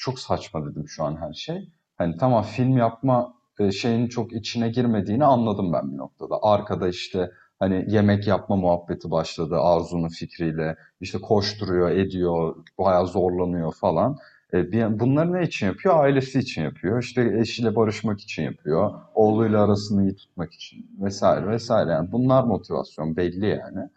çok 0.00 0.18
saçma 0.18 0.66
dedim 0.66 0.88
şu 0.88 1.04
an 1.04 1.20
her 1.20 1.32
şey. 1.32 1.72
Hani 1.98 2.16
tamam 2.16 2.42
film 2.42 2.76
yapma 2.76 3.34
e, 3.58 3.72
şeyin 3.72 4.08
çok 4.08 4.32
içine 4.32 4.68
girmediğini 4.68 5.24
anladım 5.24 5.72
ben 5.72 5.92
bir 5.92 5.96
noktada. 5.96 6.38
Arkada 6.42 6.88
işte 6.88 7.30
hani 7.58 7.84
yemek 7.88 8.26
yapma 8.26 8.56
muhabbeti 8.56 9.10
başladı 9.10 9.60
Arzu'nun 9.60 10.08
fikriyle. 10.08 10.76
İşte 11.00 11.20
koşturuyor, 11.20 11.90
ediyor, 11.90 12.56
bayağı 12.78 13.06
zorlanıyor 13.06 13.74
falan. 13.74 14.18
E, 14.54 15.00
bunları 15.00 15.32
ne 15.32 15.42
için 15.42 15.66
yapıyor? 15.66 16.04
Ailesi 16.04 16.38
için 16.38 16.62
yapıyor. 16.62 17.02
İşte 17.02 17.38
eşiyle 17.40 17.76
barışmak 17.76 18.20
için 18.20 18.42
yapıyor. 18.42 18.94
Oğluyla 19.14 19.64
arasını 19.64 20.02
iyi 20.02 20.16
tutmak 20.16 20.54
için 20.54 20.90
vesaire 21.00 21.46
vesaire. 21.48 21.90
Yani 21.90 22.12
bunlar 22.12 22.44
motivasyon 22.44 23.16
belli 23.16 23.46
yani. 23.46 23.88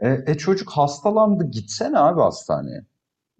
E, 0.00 0.24
e 0.26 0.38
çocuk 0.38 0.70
hastalandı 0.70 1.44
gitsene 1.44 1.98
abi 1.98 2.20
hastaneye. 2.20 2.86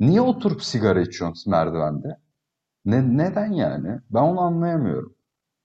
Niye 0.00 0.20
oturup 0.20 0.62
sigara 0.62 1.00
içiyorsun 1.00 1.50
merdivende? 1.50 2.18
Ne, 2.84 3.18
neden 3.18 3.52
yani? 3.52 4.00
Ben 4.10 4.22
onu 4.22 4.40
anlayamıyorum. 4.40 5.14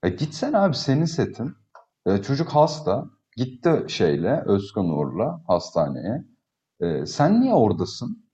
E 0.02 0.08
gitsene 0.08 0.58
abi 0.58 0.74
senin 0.76 1.04
setin. 1.04 1.54
E, 2.06 2.22
çocuk 2.22 2.48
hasta. 2.48 3.06
Gitti 3.36 3.84
şeyle 3.88 4.42
Özkan 4.46 4.88
Uğur'la 4.88 5.42
hastaneye. 5.46 6.24
E, 6.80 7.06
sen 7.06 7.40
niye 7.40 7.54
oradasın? 7.54 8.26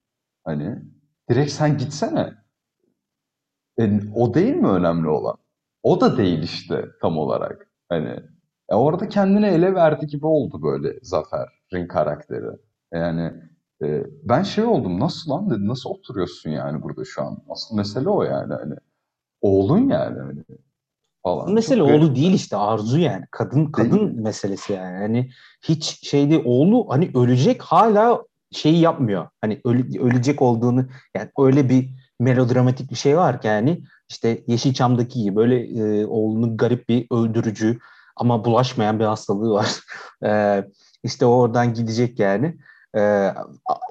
Hani 0.45 0.83
direkt 1.31 1.53
sen 1.53 1.79
gitsene. 1.79 2.43
E, 3.81 4.01
o 4.14 4.35
değil 4.35 4.57
mi 4.57 4.68
önemli 4.68 5.09
olan? 5.09 5.37
O 5.83 6.01
da 6.01 6.16
değil 6.16 6.43
işte 6.43 6.85
tam 7.01 7.18
olarak. 7.18 7.70
Hani 7.89 8.20
e, 8.68 8.75
orada 8.75 9.09
kendini 9.09 9.47
ele 9.47 9.75
verdi 9.75 10.07
gibi 10.07 10.27
oldu 10.27 10.62
böyle 10.62 10.99
Zafer'in 11.03 11.89
karakteri. 11.89 12.51
Yani 12.93 13.33
e, 13.83 14.05
ben 14.22 14.43
şey 14.43 14.64
oldum 14.64 15.01
nasıl 15.01 15.31
lan 15.31 15.51
dedi 15.51 15.68
nasıl 15.68 15.91
oturuyorsun 15.91 16.51
yani 16.51 16.83
burada 16.83 17.05
şu 17.05 17.22
an? 17.22 17.43
Asıl 17.49 17.77
mesele 17.77 18.09
o 18.09 18.22
yani 18.22 18.55
hani 18.55 18.75
oğlun 19.41 19.89
yani 19.89 20.18
hani 20.18 20.45
falan. 21.22 21.53
Mesele 21.53 21.81
Çok 21.81 21.91
oğlu 21.91 22.16
değil 22.16 22.33
işte 22.35 22.57
arzu 22.57 22.99
yani. 22.99 23.25
Kadın 23.31 23.66
kadın 23.66 24.09
değil. 24.09 24.20
meselesi 24.20 24.72
yani. 24.72 24.99
Hani 24.99 25.31
hiç 25.62 26.09
şey 26.09 26.31
değil 26.31 26.43
oğlu 26.45 26.87
hani 26.89 27.11
ölecek 27.14 27.62
hala 27.62 28.22
şeyi 28.53 28.81
yapmıyor. 28.81 29.29
Hani 29.41 29.61
öle, 29.64 30.01
ölecek 30.01 30.43
olduğunu 30.43 30.87
yani 31.16 31.31
öyle 31.39 31.68
bir 31.68 31.91
melodramatik 32.21 32.91
bir 32.91 32.97
şey 32.97 33.17
var 33.17 33.41
ki 33.41 33.47
yani 33.47 33.83
işte 34.09 34.45
Yeşilçam'daki 34.47 35.23
gibi 35.23 35.37
böyle 35.37 35.61
e, 35.61 36.07
oğlunu 36.07 36.57
garip 36.57 36.89
bir 36.89 37.07
öldürücü 37.11 37.79
ama 38.17 38.45
bulaşmayan 38.45 38.99
bir 38.99 39.05
hastalığı 39.05 39.51
var. 39.51 39.81
e, 40.25 40.65
işte 41.03 41.27
oradan 41.27 41.75
gidecek 41.75 42.19
yani. 42.19 42.57
E, 42.97 43.31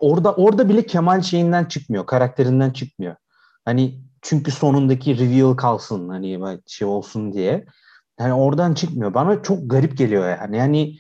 orada 0.02 0.34
orada 0.34 0.70
bile 0.70 0.86
Kemal 0.86 1.22
şeyinden 1.22 1.66
çıkmıyor, 1.66 2.06
karakterinden 2.06 2.70
çıkmıyor. 2.70 3.16
Hani 3.66 4.00
çünkü 4.22 4.52
sonundaki 4.52 5.20
reveal 5.20 5.54
kalsın 5.54 6.10
hani 6.10 6.60
şey 6.68 6.88
olsun 6.88 7.34
diye. 7.34 7.66
Yani 8.20 8.34
oradan 8.34 8.74
çıkmıyor. 8.74 9.14
Bana 9.14 9.44
çok 9.44 9.70
garip 9.70 9.98
geliyor 9.98 10.30
yani. 10.30 10.58
Yani 10.58 10.98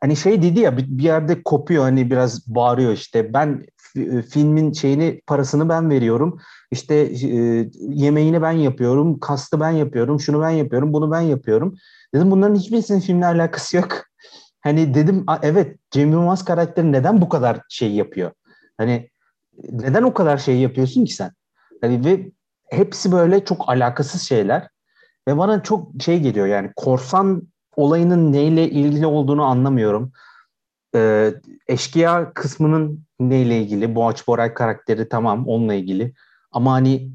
hani 0.00 0.16
şey 0.16 0.42
dedi 0.42 0.60
ya 0.60 0.76
bir 0.76 1.02
yerde 1.02 1.42
kopuyor 1.42 1.82
hani 1.82 2.10
biraz 2.10 2.54
bağırıyor 2.54 2.92
işte 2.92 3.34
ben 3.34 3.66
filmin 4.30 4.72
şeyini 4.72 5.20
parasını 5.26 5.68
ben 5.68 5.90
veriyorum. 5.90 6.40
İşte 6.70 6.94
e, 6.94 7.68
yemeğini 7.88 8.42
ben 8.42 8.52
yapıyorum 8.52 9.18
kastı 9.20 9.60
ben 9.60 9.70
yapıyorum 9.70 10.20
şunu 10.20 10.40
ben 10.40 10.50
yapıyorum 10.50 10.92
bunu 10.92 11.10
ben 11.10 11.20
yapıyorum. 11.20 11.74
Dedim 12.14 12.30
bunların 12.30 12.54
hiçbirisinin 12.54 13.00
filmle 13.00 13.26
alakası 13.26 13.76
yok. 13.76 13.88
Hani 14.60 14.94
dedim 14.94 15.26
evet 15.42 15.78
Cem 15.90 16.10
Yılmaz 16.10 16.44
karakteri 16.44 16.92
neden 16.92 17.20
bu 17.20 17.28
kadar 17.28 17.60
şey 17.68 17.92
yapıyor? 17.92 18.30
Hani 18.78 19.10
neden 19.70 20.02
o 20.02 20.14
kadar 20.14 20.36
şey 20.36 20.58
yapıyorsun 20.58 21.04
ki 21.04 21.14
sen? 21.14 21.30
Hani 21.80 22.04
ve 22.04 22.30
hepsi 22.70 23.12
böyle 23.12 23.44
çok 23.44 23.68
alakasız 23.68 24.22
şeyler. 24.22 24.68
Ve 25.28 25.38
bana 25.38 25.62
çok 25.62 26.02
şey 26.02 26.20
geliyor 26.20 26.46
yani 26.46 26.70
korsan 26.76 27.42
olayının 27.76 28.32
neyle 28.32 28.70
ilgili 28.70 29.06
olduğunu 29.06 29.42
anlamıyorum. 29.42 30.12
Ee, 30.94 31.34
eşkıya 31.68 32.32
kısmının 32.34 33.04
neyle 33.30 33.62
ilgili? 33.62 33.94
Boğaç 33.94 34.28
Boray 34.28 34.54
karakteri 34.54 35.08
tamam 35.08 35.48
onunla 35.48 35.74
ilgili. 35.74 36.14
Ama 36.52 36.72
hani 36.72 37.12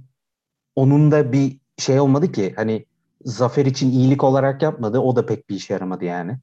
onun 0.76 1.12
da 1.12 1.32
bir 1.32 1.60
şey 1.78 2.00
olmadı 2.00 2.32
ki 2.32 2.54
hani 2.56 2.86
Zafer 3.22 3.66
için 3.66 3.92
iyilik 3.92 4.24
olarak 4.24 4.62
yapmadı. 4.62 5.00
O 5.00 5.16
da 5.16 5.26
pek 5.26 5.50
bir 5.50 5.56
işe 5.56 5.74
yaramadı 5.74 6.06
yani. 6.06 6.38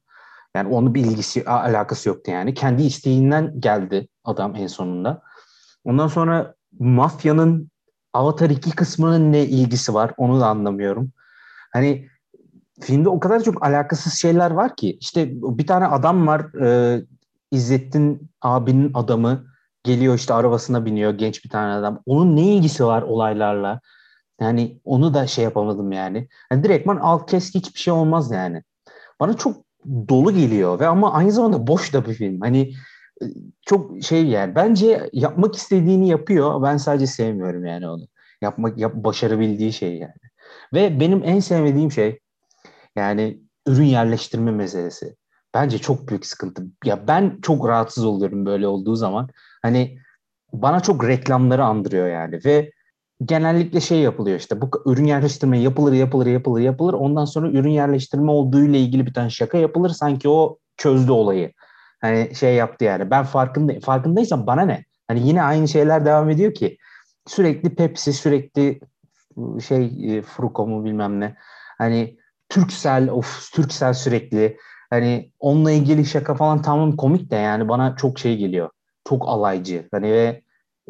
Yani 0.55 0.75
onun 0.75 0.93
bir 0.93 1.05
ilgisi, 1.05 1.45
alakası 1.45 2.09
yoktu 2.09 2.31
yani. 2.31 2.53
Kendi 2.53 2.83
isteğinden 2.83 3.59
geldi 3.59 4.07
adam 4.23 4.55
en 4.55 4.67
sonunda. 4.67 5.21
Ondan 5.83 6.07
sonra 6.07 6.55
mafyanın 6.79 7.71
Avatar 8.13 8.49
2 8.49 8.71
kısmının 8.71 9.31
ne 9.31 9.45
ilgisi 9.45 9.93
var 9.93 10.11
onu 10.17 10.39
da 10.39 10.47
anlamıyorum. 10.47 11.11
Hani 11.73 12.07
filmde 12.81 13.09
o 13.09 13.19
kadar 13.19 13.43
çok 13.43 13.65
alakasız 13.65 14.13
şeyler 14.13 14.51
var 14.51 14.75
ki 14.75 14.97
işte 15.01 15.31
bir 15.33 15.67
tane 15.67 15.85
adam 15.85 16.27
var 16.27 16.61
e, 16.61 17.01
İzzettin 17.51 18.29
abinin 18.41 18.91
adamı 18.93 19.45
geliyor 19.85 20.15
işte 20.15 20.33
arabasına 20.33 20.85
biniyor 20.85 21.13
genç 21.13 21.43
bir 21.45 21.49
tane 21.49 21.73
adam. 21.73 22.01
Onun 22.05 22.35
ne 22.35 22.41
ilgisi 22.41 22.85
var 22.85 23.01
olaylarla? 23.01 23.81
Yani 24.41 24.79
onu 24.83 25.13
da 25.13 25.27
şey 25.27 25.43
yapamadım 25.43 25.91
yani. 25.91 26.27
yani 26.51 26.63
direktman 26.63 26.97
al 26.97 27.27
kes 27.27 27.55
hiçbir 27.55 27.79
şey 27.79 27.93
olmaz 27.93 28.31
yani. 28.31 28.63
Bana 29.19 29.33
çok 29.37 29.57
dolu 30.09 30.31
geliyor 30.31 30.79
ve 30.79 30.87
ama 30.87 31.13
aynı 31.13 31.31
zamanda 31.31 31.67
boş 31.67 31.93
da 31.93 32.05
bir 32.05 32.13
film. 32.13 32.41
Hani 32.41 32.73
e, 33.21 33.25
çok 33.65 34.03
şey 34.03 34.25
yani 34.25 34.55
bence 34.55 35.09
yapmak 35.13 35.55
istediğini 35.55 36.09
yapıyor. 36.09 36.63
Ben 36.63 36.77
sadece 36.77 37.07
sevmiyorum 37.07 37.65
yani 37.65 37.87
onu. 37.89 38.07
Yapmak 38.41 38.77
yap, 38.77 38.93
başarabildiği 38.95 39.73
şey 39.73 39.97
yani. 39.97 40.13
Ve 40.73 40.99
benim 40.99 41.21
en 41.23 41.39
sevmediğim 41.39 41.91
şey 41.91 42.19
yani 42.95 43.41
ürün 43.67 43.85
yerleştirme 43.85 44.51
meselesi. 44.51 45.15
Bence 45.53 45.77
çok 45.77 46.09
büyük 46.09 46.25
sıkıntı. 46.25 46.63
Ya 46.85 47.07
ben 47.07 47.39
çok 47.41 47.67
rahatsız 47.67 48.05
oluyorum 48.05 48.45
böyle 48.45 48.67
olduğu 48.67 48.95
zaman. 48.95 49.29
Hani 49.65 49.97
bana 50.53 50.79
çok 50.79 51.07
reklamları 51.07 51.63
andırıyor 51.63 52.07
yani 52.07 52.39
ve 52.45 52.71
genellikle 53.25 53.81
şey 53.81 53.99
yapılıyor 53.99 54.39
işte 54.39 54.61
bu 54.61 54.69
ürün 54.85 55.05
yerleştirme 55.05 55.59
yapılır 55.59 55.93
yapılır 55.93 56.25
yapılır 56.25 56.61
yapılır 56.61 56.93
ondan 56.93 57.25
sonra 57.25 57.49
ürün 57.49 57.69
yerleştirme 57.69 58.31
olduğu 58.31 58.63
ile 58.63 58.79
ilgili 58.79 59.05
bir 59.05 59.13
tane 59.13 59.29
şaka 59.29 59.57
yapılır 59.57 59.89
sanki 59.89 60.29
o 60.29 60.57
çözdü 60.77 61.11
olayı. 61.11 61.53
Hani 62.01 62.35
şey 62.35 62.55
yaptı 62.55 62.85
yani 62.85 63.11
ben 63.11 63.23
farkında 63.23 63.79
farkındaysam 63.79 64.47
bana 64.47 64.61
ne? 64.61 64.85
Hani 65.07 65.27
yine 65.27 65.43
aynı 65.43 65.67
şeyler 65.67 66.05
devam 66.05 66.29
ediyor 66.29 66.53
ki 66.53 66.77
sürekli 67.27 67.75
Pepsi 67.75 68.13
sürekli 68.13 68.79
şey 69.67 70.17
e, 70.17 70.21
Fruko 70.21 70.67
mu 70.67 70.85
bilmem 70.85 71.19
ne. 71.19 71.35
Hani 71.77 72.17
Türksel 72.49 73.09
of 73.09 73.51
Türksel 73.53 73.93
sürekli 73.93 74.57
hani 74.89 75.31
onunla 75.39 75.71
ilgili 75.71 76.05
şaka 76.05 76.35
falan 76.35 76.61
tamam 76.61 76.95
komik 76.95 77.31
de 77.31 77.35
yani 77.35 77.69
bana 77.69 77.95
çok 77.95 78.19
şey 78.19 78.37
geliyor. 78.37 78.69
Çok 79.09 79.29
alaycı. 79.29 79.87
Hani 79.91 80.11
ve 80.11 80.41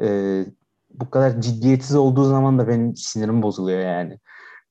e, 0.01 0.07
bu 0.93 1.09
kadar 1.09 1.41
ciddiyetsiz 1.41 1.95
olduğu 1.95 2.23
zaman 2.23 2.59
da 2.59 2.67
benim 2.67 2.95
sinirim 2.95 3.41
bozuluyor 3.41 3.79
yani. 3.79 4.19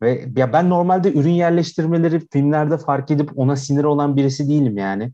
Ve 0.03 0.28
ya 0.36 0.53
ben 0.53 0.70
normalde 0.70 1.12
ürün 1.12 1.32
yerleştirmeleri 1.32 2.20
filmlerde 2.32 2.78
fark 2.78 3.11
edip 3.11 3.38
ona 3.38 3.57
sinir 3.57 3.84
olan 3.84 4.16
birisi 4.16 4.49
değilim 4.49 4.78
yani. 4.78 5.12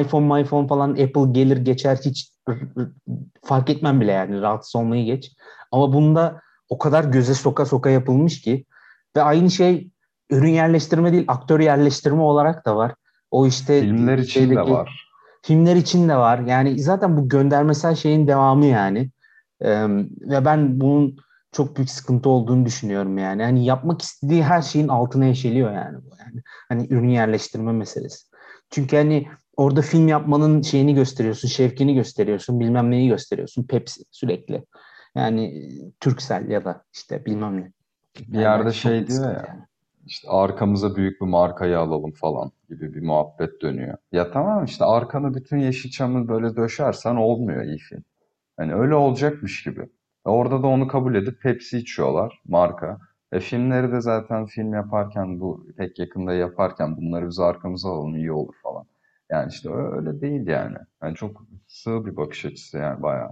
iPhone, 0.00 0.40
iPhone 0.40 0.66
falan 0.66 0.90
Apple 0.90 1.32
gelir 1.32 1.56
geçer 1.56 1.98
hiç 2.04 2.32
fark 3.44 3.70
etmem 3.70 4.00
bile 4.00 4.12
yani 4.12 4.40
rahatsız 4.40 4.76
olmayı 4.76 5.04
geç. 5.04 5.32
Ama 5.72 5.92
bunda 5.92 6.40
o 6.68 6.78
kadar 6.78 7.04
göze 7.04 7.34
soka 7.34 7.66
soka 7.66 7.90
yapılmış 7.90 8.40
ki 8.40 8.64
ve 9.16 9.22
aynı 9.22 9.50
şey 9.50 9.90
ürün 10.30 10.52
yerleştirme 10.52 11.12
değil 11.12 11.24
aktör 11.28 11.60
yerleştirme 11.60 12.22
olarak 12.22 12.66
da 12.66 12.76
var. 12.76 12.94
O 13.30 13.46
işte 13.46 13.80
filmler 13.80 14.18
için 14.18 14.32
şeydeki, 14.32 14.56
de 14.56 14.70
var. 14.70 15.09
Filmler 15.42 15.76
için 15.76 16.08
de 16.08 16.16
var. 16.16 16.38
Yani 16.38 16.80
zaten 16.80 17.16
bu 17.16 17.28
göndermesel 17.28 17.94
şeyin 17.94 18.26
devamı 18.26 18.66
yani. 18.66 19.10
Ee, 19.60 19.86
ve 20.20 20.44
ben 20.44 20.80
bunun 20.80 21.16
çok 21.52 21.76
büyük 21.76 21.90
sıkıntı 21.90 22.28
olduğunu 22.28 22.66
düşünüyorum 22.66 23.18
yani. 23.18 23.42
Hani 23.42 23.64
yapmak 23.64 24.02
istediği 24.02 24.42
her 24.42 24.62
şeyin 24.62 24.88
altına 24.88 25.26
eşeliyor 25.26 25.72
yani 25.72 25.96
bu 25.96 26.16
yani. 26.20 26.42
Hani 26.68 26.86
ürün 26.90 27.08
yerleştirme 27.08 27.72
meselesi. 27.72 28.26
Çünkü 28.70 28.96
hani 28.96 29.26
orada 29.56 29.82
film 29.82 30.08
yapmanın 30.08 30.62
şeyini 30.62 30.94
gösteriyorsun, 30.94 31.48
şevkini 31.48 31.94
gösteriyorsun, 31.94 32.60
bilmem 32.60 32.90
neyi 32.90 33.08
gösteriyorsun. 33.08 33.66
Pepsi 33.66 34.04
sürekli. 34.10 34.64
Yani 35.14 35.68
Türksel 36.00 36.48
ya 36.48 36.64
da 36.64 36.84
işte 36.94 37.24
bilmem 37.24 37.60
ne. 37.60 37.72
Bir 38.18 38.34
yani 38.34 38.42
yerde 38.42 38.72
şey 38.72 39.06
diyor 39.06 39.24
ya. 39.24 39.44
Yani. 39.48 39.69
İşte 40.06 40.28
arkamıza 40.30 40.96
büyük 40.96 41.20
bir 41.20 41.26
markayı 41.26 41.78
alalım 41.78 42.12
falan 42.12 42.52
gibi 42.68 42.94
bir 42.94 43.02
muhabbet 43.02 43.62
dönüyor. 43.62 43.98
Ya 44.12 44.30
tamam 44.30 44.64
işte 44.64 44.84
arkanı 44.84 45.34
bütün 45.34 45.58
Yeşilçam'ı 45.58 46.28
böyle 46.28 46.56
döşersen 46.56 47.16
olmuyor 47.16 47.64
iyi 47.64 47.78
film. 47.78 48.04
Hani 48.56 48.74
öyle 48.74 48.94
olacakmış 48.94 49.64
gibi. 49.64 49.88
Orada 50.24 50.62
da 50.62 50.66
onu 50.66 50.88
kabul 50.88 51.14
edip 51.14 51.42
Pepsi 51.42 51.78
içiyorlar 51.78 52.42
marka. 52.48 52.98
E 53.32 53.40
filmleri 53.40 53.92
de 53.92 54.00
zaten 54.00 54.46
film 54.46 54.74
yaparken 54.74 55.40
bu 55.40 55.66
pek 55.76 55.98
yakında 55.98 56.32
yaparken 56.34 56.96
bunları 56.96 57.28
biz 57.28 57.40
arkamıza 57.40 57.88
alalım 57.90 58.16
iyi 58.16 58.32
olur 58.32 58.54
falan. 58.62 58.86
Yani 59.30 59.48
işte 59.50 59.70
öyle 59.70 60.20
değil 60.20 60.46
yani. 60.46 60.76
Yani 61.02 61.14
çok 61.14 61.44
sığ 61.66 62.06
bir 62.06 62.16
bakış 62.16 62.44
açısı 62.44 62.78
yani 62.78 63.02
bayağı. 63.02 63.30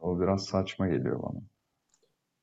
O 0.00 0.20
biraz 0.20 0.44
saçma 0.44 0.88
geliyor 0.88 1.22
bana. 1.22 1.40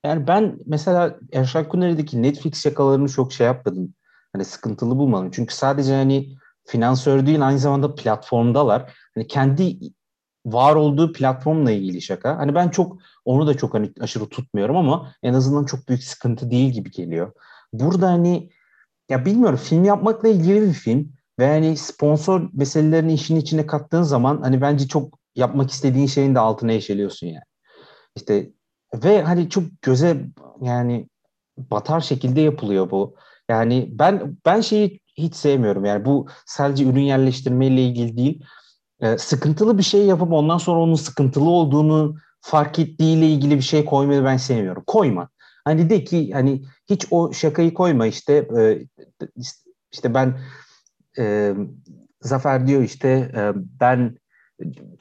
Yani 0.05 0.27
ben 0.27 0.57
mesela 0.65 1.19
Erşan 1.33 1.69
Kuneri'deki 1.69 2.21
Netflix 2.21 2.63
şakalarını 2.63 3.09
çok 3.09 3.33
şey 3.33 3.47
yapmadım. 3.47 3.93
Hani 4.33 4.45
sıkıntılı 4.45 4.97
bulmadım. 4.97 5.31
Çünkü 5.31 5.55
sadece 5.55 5.95
hani 5.95 6.35
finansör 6.65 7.25
değil 7.25 7.47
aynı 7.47 7.59
zamanda 7.59 7.95
platformdalar. 7.95 8.93
Hani 9.15 9.27
kendi 9.27 9.79
var 10.45 10.75
olduğu 10.75 11.13
platformla 11.13 11.71
ilgili 11.71 12.01
şaka. 12.01 12.37
Hani 12.37 12.55
ben 12.55 12.69
çok 12.69 12.97
onu 13.25 13.47
da 13.47 13.57
çok 13.57 13.73
hani 13.73 13.93
aşırı 13.99 14.29
tutmuyorum 14.29 14.77
ama 14.77 15.11
en 15.23 15.33
azından 15.33 15.65
çok 15.65 15.87
büyük 15.89 16.03
sıkıntı 16.03 16.51
değil 16.51 16.71
gibi 16.71 16.91
geliyor. 16.91 17.31
Burada 17.73 18.07
hani 18.07 18.49
ya 19.09 19.25
bilmiyorum 19.25 19.59
film 19.63 19.83
yapmakla 19.83 20.27
ilgili 20.27 20.61
bir 20.61 20.73
film 20.73 21.11
ve 21.39 21.47
hani 21.47 21.77
sponsor 21.77 22.49
meselelerini 22.53 23.13
işin 23.13 23.35
içine 23.35 23.65
kattığın 23.67 24.01
zaman 24.01 24.41
hani 24.41 24.61
bence 24.61 24.87
çok 24.87 25.19
yapmak 25.35 25.71
istediğin 25.71 26.07
şeyin 26.07 26.35
de 26.35 26.39
altına 26.39 26.71
eşeliyorsun 26.71 27.27
yani. 27.27 27.43
İşte 28.15 28.51
ve 28.93 29.21
hani 29.21 29.49
çok 29.49 29.63
göze 29.81 30.25
yani 30.61 31.07
batar 31.57 32.01
şekilde 32.01 32.41
yapılıyor 32.41 32.91
bu. 32.91 33.15
Yani 33.49 33.89
ben 33.91 34.37
ben 34.45 34.61
şeyi 34.61 34.99
hiç 35.17 35.35
sevmiyorum 35.35 35.85
yani 35.85 36.05
bu 36.05 36.27
sadece 36.45 36.85
ürün 36.85 37.01
yerleştirmeyle 37.01 37.81
ilgili 37.83 38.17
değil 38.17 38.43
e, 39.01 39.17
sıkıntılı 39.17 39.77
bir 39.77 39.83
şey 39.83 40.05
yapıp 40.05 40.33
ondan 40.33 40.57
sonra 40.57 40.79
onun 40.79 40.95
sıkıntılı 40.95 41.49
olduğunu 41.49 42.15
fark 42.41 42.79
ettiğiyle 42.79 43.27
ilgili 43.27 43.55
bir 43.55 43.61
şey 43.61 43.85
koymayı 43.85 44.23
ben 44.23 44.37
sevmiyorum. 44.37 44.83
Koyma. 44.87 45.29
Hani 45.65 45.89
de 45.89 46.03
ki 46.03 46.31
hani 46.33 46.63
hiç 46.89 47.07
o 47.11 47.33
şakayı 47.33 47.73
koyma 47.73 48.07
işte 48.07 48.33
e, 48.59 48.87
işte 49.91 50.13
ben 50.13 50.39
e, 51.17 51.53
Zafer 52.21 52.67
diyor 52.67 52.81
işte 52.83 53.31
e, 53.35 53.51
ben 53.55 54.17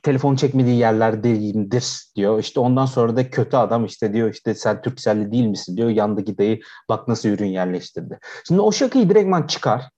telefon 0.03 0.37
çekmediği 0.37 0.79
yerlerdeyimdir 0.79 2.05
diyor. 2.17 2.39
İşte 2.39 2.61
ondan 2.61 2.87
sonra 2.87 3.17
da 3.17 3.31
kötü 3.31 3.57
adam 3.57 3.85
işte 3.85 4.13
diyor 4.13 4.31
işte 4.31 4.55
sen 4.55 4.83
Türkcelli 4.83 5.33
değil 5.33 5.47
misin 5.47 5.77
diyor. 5.77 5.89
Yandaki 5.89 6.39
dayı 6.39 6.61
bak 6.89 7.09
nasıl 7.09 7.29
ürün 7.29 7.47
yerleştirdi. 7.47 8.19
Şimdi 8.49 8.61
o 8.61 8.73
şakayı 8.73 9.11
direktman 9.11 9.43
çıkar. 9.43 9.91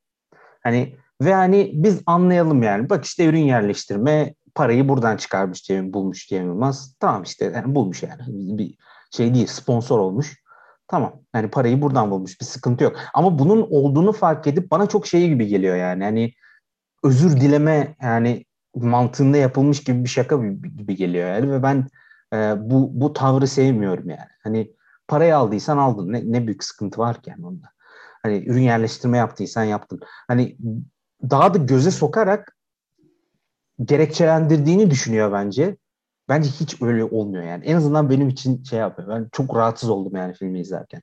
Hani 0.63 0.97
ve 1.23 1.35
hani 1.35 1.71
biz 1.75 2.03
anlayalım 2.07 2.63
yani. 2.63 2.91
Bak 2.91 3.05
işte 3.05 3.25
ürün 3.27 3.45
yerleştirme 3.45 4.35
parayı 4.55 4.89
buradan 4.89 5.17
çıkarmış 5.17 5.63
Cem 5.63 5.93
bulmuş 5.93 6.29
Cem 6.29 6.47
Yılmaz. 6.47 6.95
Tamam 7.01 7.23
işte 7.23 7.53
yani 7.55 7.75
bulmuş 7.75 8.03
yani. 8.03 8.21
Bir 8.59 8.77
şey 9.11 9.35
değil 9.35 9.47
sponsor 9.47 9.99
olmuş. 9.99 10.41
Tamam 10.89 11.23
yani 11.35 11.51
parayı 11.51 11.83
buradan 11.83 12.11
bulmuş 12.11 12.41
bir 12.41 12.47
sıkıntı 12.47 12.85
yok. 12.85 12.97
Ama 13.15 13.39
bunun 13.39 13.67
olduğunu 13.71 14.13
fark 14.13 14.47
edip 14.47 14.71
bana 14.71 14.87
çok 14.87 15.07
şey 15.07 15.29
gibi 15.29 15.47
geliyor 15.47 15.77
yani. 15.77 16.05
Hani 16.05 16.33
özür 17.05 17.41
dileme 17.41 17.97
yani 18.03 18.45
mantığında 18.75 19.37
yapılmış 19.37 19.85
gibi 19.85 20.05
bir 20.05 20.09
şaka 20.09 20.37
gibi 20.77 20.97
geliyor 20.97 21.29
yani 21.29 21.53
ve 21.53 21.63
ben 21.63 21.89
e, 22.35 22.37
bu 22.71 22.91
bu 23.01 23.13
tavrı 23.13 23.47
sevmiyorum 23.47 24.09
yani. 24.09 24.31
Hani 24.43 24.73
parayı 25.09 25.37
aldıysan 25.37 25.79
aldın. 25.79 26.13
Ne, 26.13 26.33
ne 26.33 26.47
büyük 26.47 26.65
sıkıntı 26.65 27.01
var 27.01 27.23
ki 27.23 27.31
yani 27.31 27.47
onda. 27.47 27.67
Hani 28.23 28.45
ürün 28.47 28.63
yerleştirme 28.63 29.19
yaptıysan 29.19 29.65
yaptın. 29.65 30.01
Hani 30.29 30.57
daha 31.31 31.55
da 31.55 31.59
göze 31.59 31.91
sokarak 31.91 32.57
gerekçelendirdiğini 33.85 34.91
düşünüyor 34.91 35.33
bence. 35.33 35.77
Bence 36.29 36.51
hiç 36.51 36.83
öyle 36.83 37.05
olmuyor 37.05 37.45
yani. 37.45 37.65
En 37.65 37.77
azından 37.77 38.11
benim 38.11 38.29
için 38.29 38.65
şey 38.65 38.79
yapıyor. 38.79 39.09
Ben 39.09 39.29
çok 39.33 39.57
rahatsız 39.57 39.91
oldum 39.91 40.17
yani 40.17 40.35
filmi 40.35 40.61
izlerken. 40.61 41.03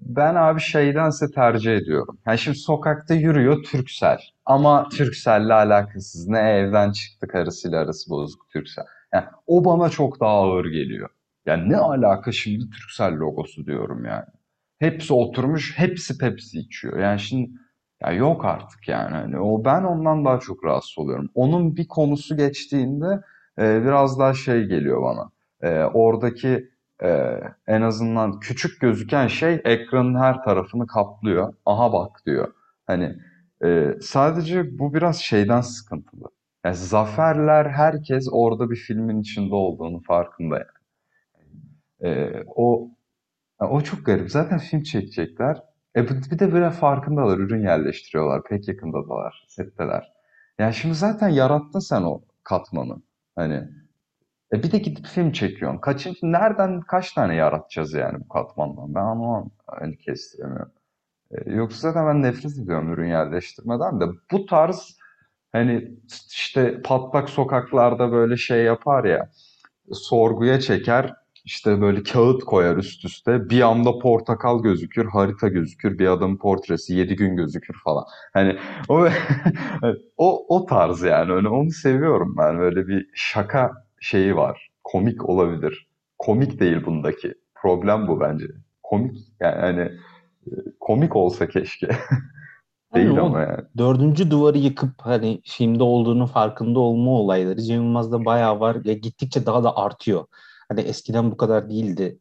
Ben 0.00 0.34
abi 0.34 0.60
şeydense 0.60 1.30
tercih 1.30 1.76
ediyorum. 1.76 2.18
Yani 2.26 2.38
şimdi 2.38 2.58
sokakta 2.58 3.14
yürüyor 3.14 3.62
Türksel. 3.62 4.18
Ama 4.46 4.88
Türksel'le 4.88 5.50
alakasız. 5.50 6.28
Ne 6.28 6.38
evden 6.38 6.92
çıktı 6.92 7.28
karısıyla 7.28 7.80
arası 7.80 8.10
bozuk 8.10 8.50
Türksel. 8.50 8.84
Yani 9.12 9.24
o 9.46 9.64
bana 9.64 9.88
çok 9.88 10.20
daha 10.20 10.30
ağır 10.30 10.64
geliyor. 10.64 11.08
Yani 11.46 11.68
ne 11.68 11.76
alaka 11.76 12.32
şimdi 12.32 12.70
Türksel 12.70 13.12
logosu 13.12 13.66
diyorum 13.66 14.04
yani. 14.04 14.26
Hepsi 14.78 15.14
oturmuş, 15.14 15.78
hepsi 15.78 16.18
Pepsi 16.18 16.58
içiyor. 16.58 16.98
Yani 16.98 17.20
şimdi 17.20 17.50
ya 18.02 18.12
yok 18.12 18.44
artık 18.44 18.88
yani. 18.88 19.14
Hani 19.16 19.40
o 19.40 19.64
ben 19.64 19.82
ondan 19.82 20.24
daha 20.24 20.40
çok 20.40 20.64
rahatsız 20.64 20.98
oluyorum. 20.98 21.30
Onun 21.34 21.76
bir 21.76 21.88
konusu 21.88 22.36
geçtiğinde 22.36 23.20
e, 23.58 23.82
biraz 23.84 24.18
daha 24.18 24.34
şey 24.34 24.64
geliyor 24.64 25.02
bana. 25.02 25.30
E, 25.62 25.84
oradaki 25.84 26.71
e, 27.02 27.40
en 27.66 27.82
azından 27.82 28.40
küçük 28.40 28.80
gözüken 28.80 29.26
şey 29.26 29.60
ekranın 29.64 30.14
her 30.18 30.42
tarafını 30.44 30.86
kaplıyor. 30.86 31.54
Aha 31.66 31.92
bak 31.92 32.22
diyor. 32.26 32.52
Hani 32.86 33.16
e, 33.64 33.94
sadece 34.00 34.78
bu 34.78 34.94
biraz 34.94 35.20
şeyden 35.20 35.60
sıkıntılı. 35.60 36.28
Yani 36.64 36.76
zaferler 36.76 37.66
herkes 37.70 38.28
orada 38.32 38.70
bir 38.70 38.76
filmin 38.76 39.20
içinde 39.20 39.54
olduğunu 39.54 40.00
farkında 40.00 40.54
yani. 40.58 40.66
E, 42.14 42.42
o 42.56 42.90
o 43.60 43.80
çok 43.80 44.06
garip. 44.06 44.30
Zaten 44.30 44.58
film 44.58 44.82
çekecekler. 44.82 45.62
E 45.96 46.08
bir 46.08 46.38
de 46.38 46.52
böyle 46.52 46.70
farkındalar, 46.70 47.38
ürün 47.38 47.62
yerleştiriyorlar, 47.62 48.44
pek 48.44 48.68
yakındadalar, 48.68 49.44
setteler. 49.48 50.12
Yani 50.58 50.74
şimdi 50.74 50.94
zaten 50.94 51.28
yarattın 51.28 51.78
sen 51.78 52.02
o 52.02 52.22
katmanı. 52.44 53.02
Hani 53.36 53.68
E 54.52 54.62
bir 54.62 54.72
de 54.72 54.78
gidip 54.78 55.06
film 55.06 55.32
çekiyorsun. 55.32 55.78
Kaçıncı, 55.78 56.18
nereden 56.22 56.80
kaç 56.80 57.12
tane 57.12 57.34
yaratacağız 57.34 57.92
yani 57.92 58.20
bu 58.20 58.28
katmandan? 58.28 58.94
Ben 58.94 59.00
anlamam. 59.00 59.50
Hani 59.66 59.98
kestiremiyorum. 59.98 60.72
E, 61.30 61.52
yoksa 61.52 61.78
zaten 61.78 62.06
ben 62.06 62.22
nefret 62.22 62.58
ediyorum 62.58 62.92
ürün 62.92 63.08
yerleştirmeden 63.08 64.00
de. 64.00 64.04
Bu 64.32 64.46
tarz 64.46 64.98
hani 65.52 65.90
işte 66.30 66.82
patlak 66.82 67.30
sokaklarda 67.30 68.12
böyle 68.12 68.36
şey 68.36 68.64
yapar 68.64 69.04
ya 69.04 69.30
sorguya 69.92 70.60
çeker 70.60 71.14
işte 71.44 71.80
böyle 71.80 72.02
kağıt 72.02 72.44
koyar 72.44 72.76
üst 72.76 73.04
üste. 73.04 73.50
Bir 73.50 73.60
anda 73.60 73.98
portakal 73.98 74.62
gözükür, 74.62 75.06
harita 75.06 75.48
gözükür, 75.48 75.98
bir 75.98 76.06
adamın 76.06 76.36
portresi 76.36 76.94
yedi 76.94 77.16
gün 77.16 77.36
gözükür 77.36 77.74
falan. 77.84 78.04
Hani 78.34 78.58
o 78.88 79.08
o 80.16 80.56
o 80.56 80.66
tarz 80.66 81.02
yani. 81.02 81.32
Hani 81.32 81.48
onu 81.48 81.70
seviyorum 81.70 82.34
ben. 82.38 82.58
Böyle 82.58 82.88
bir 82.88 83.06
şaka 83.14 83.81
şeyi 84.02 84.36
var. 84.36 84.68
Komik 84.84 85.28
olabilir. 85.28 85.88
Komik 86.18 86.60
değil 86.60 86.84
bundaki. 86.86 87.34
Problem 87.54 88.08
bu 88.08 88.20
bence. 88.20 88.44
Komik 88.82 89.16
yani 89.40 89.60
hani 89.60 89.92
komik 90.80 91.16
olsa 91.16 91.48
keşke. 91.48 91.88
değil 92.94 93.06
Yani 93.06 93.20
ama 93.20 93.40
yani. 93.40 93.60
dördüncü 93.78 94.30
duvarı 94.30 94.58
yıkıp 94.58 94.90
hani 94.98 95.40
filmde 95.44 95.82
olduğunu 95.82 96.26
farkında 96.26 96.80
olma 96.80 97.10
olayları 97.10 97.62
Cem 97.62 97.82
Yılmaz'da 97.82 98.24
bayağı 98.24 98.60
var. 98.60 98.76
Ya 98.84 98.92
gittikçe 98.92 99.46
daha 99.46 99.64
da 99.64 99.76
artıyor. 99.76 100.24
Hani 100.68 100.80
eskiden 100.80 101.30
bu 101.30 101.36
kadar 101.36 101.70
değildi. 101.70 102.18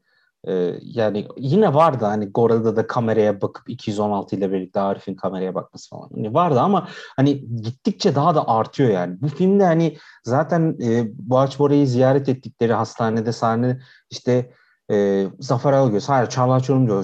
Ee, 0.47 0.73
yani 0.81 1.27
yine 1.37 1.73
vardı 1.73 2.05
hani 2.05 2.25
Gora'da 2.25 2.75
da 2.75 2.87
kameraya 2.87 3.41
bakıp 3.41 3.69
216 3.69 4.35
ile 4.35 4.51
birlikte 4.51 4.79
Arif'in 4.79 5.15
kameraya 5.15 5.55
bakması 5.55 5.89
falan. 5.89 6.09
Hani 6.15 6.33
vardı 6.33 6.59
ama 6.59 6.87
hani 7.15 7.61
gittikçe 7.61 8.15
daha 8.15 8.35
da 8.35 8.47
artıyor 8.47 8.89
yani. 8.89 9.21
Bu 9.21 9.27
filmde 9.27 9.63
hani 9.63 9.97
zaten 10.23 10.77
e, 10.83 11.07
Boğaç 11.13 11.59
Bora'yı 11.59 11.87
ziyaret 11.87 12.29
ettikleri 12.29 12.73
hastanede 12.73 13.31
sahne 13.31 13.79
işte 14.09 14.51
e, 14.91 15.27
Zafer 15.39 15.73
Algöz, 15.73 16.09
hayır 16.09 16.29
Çağla 16.29 16.59
Çorumcu, 16.59 17.03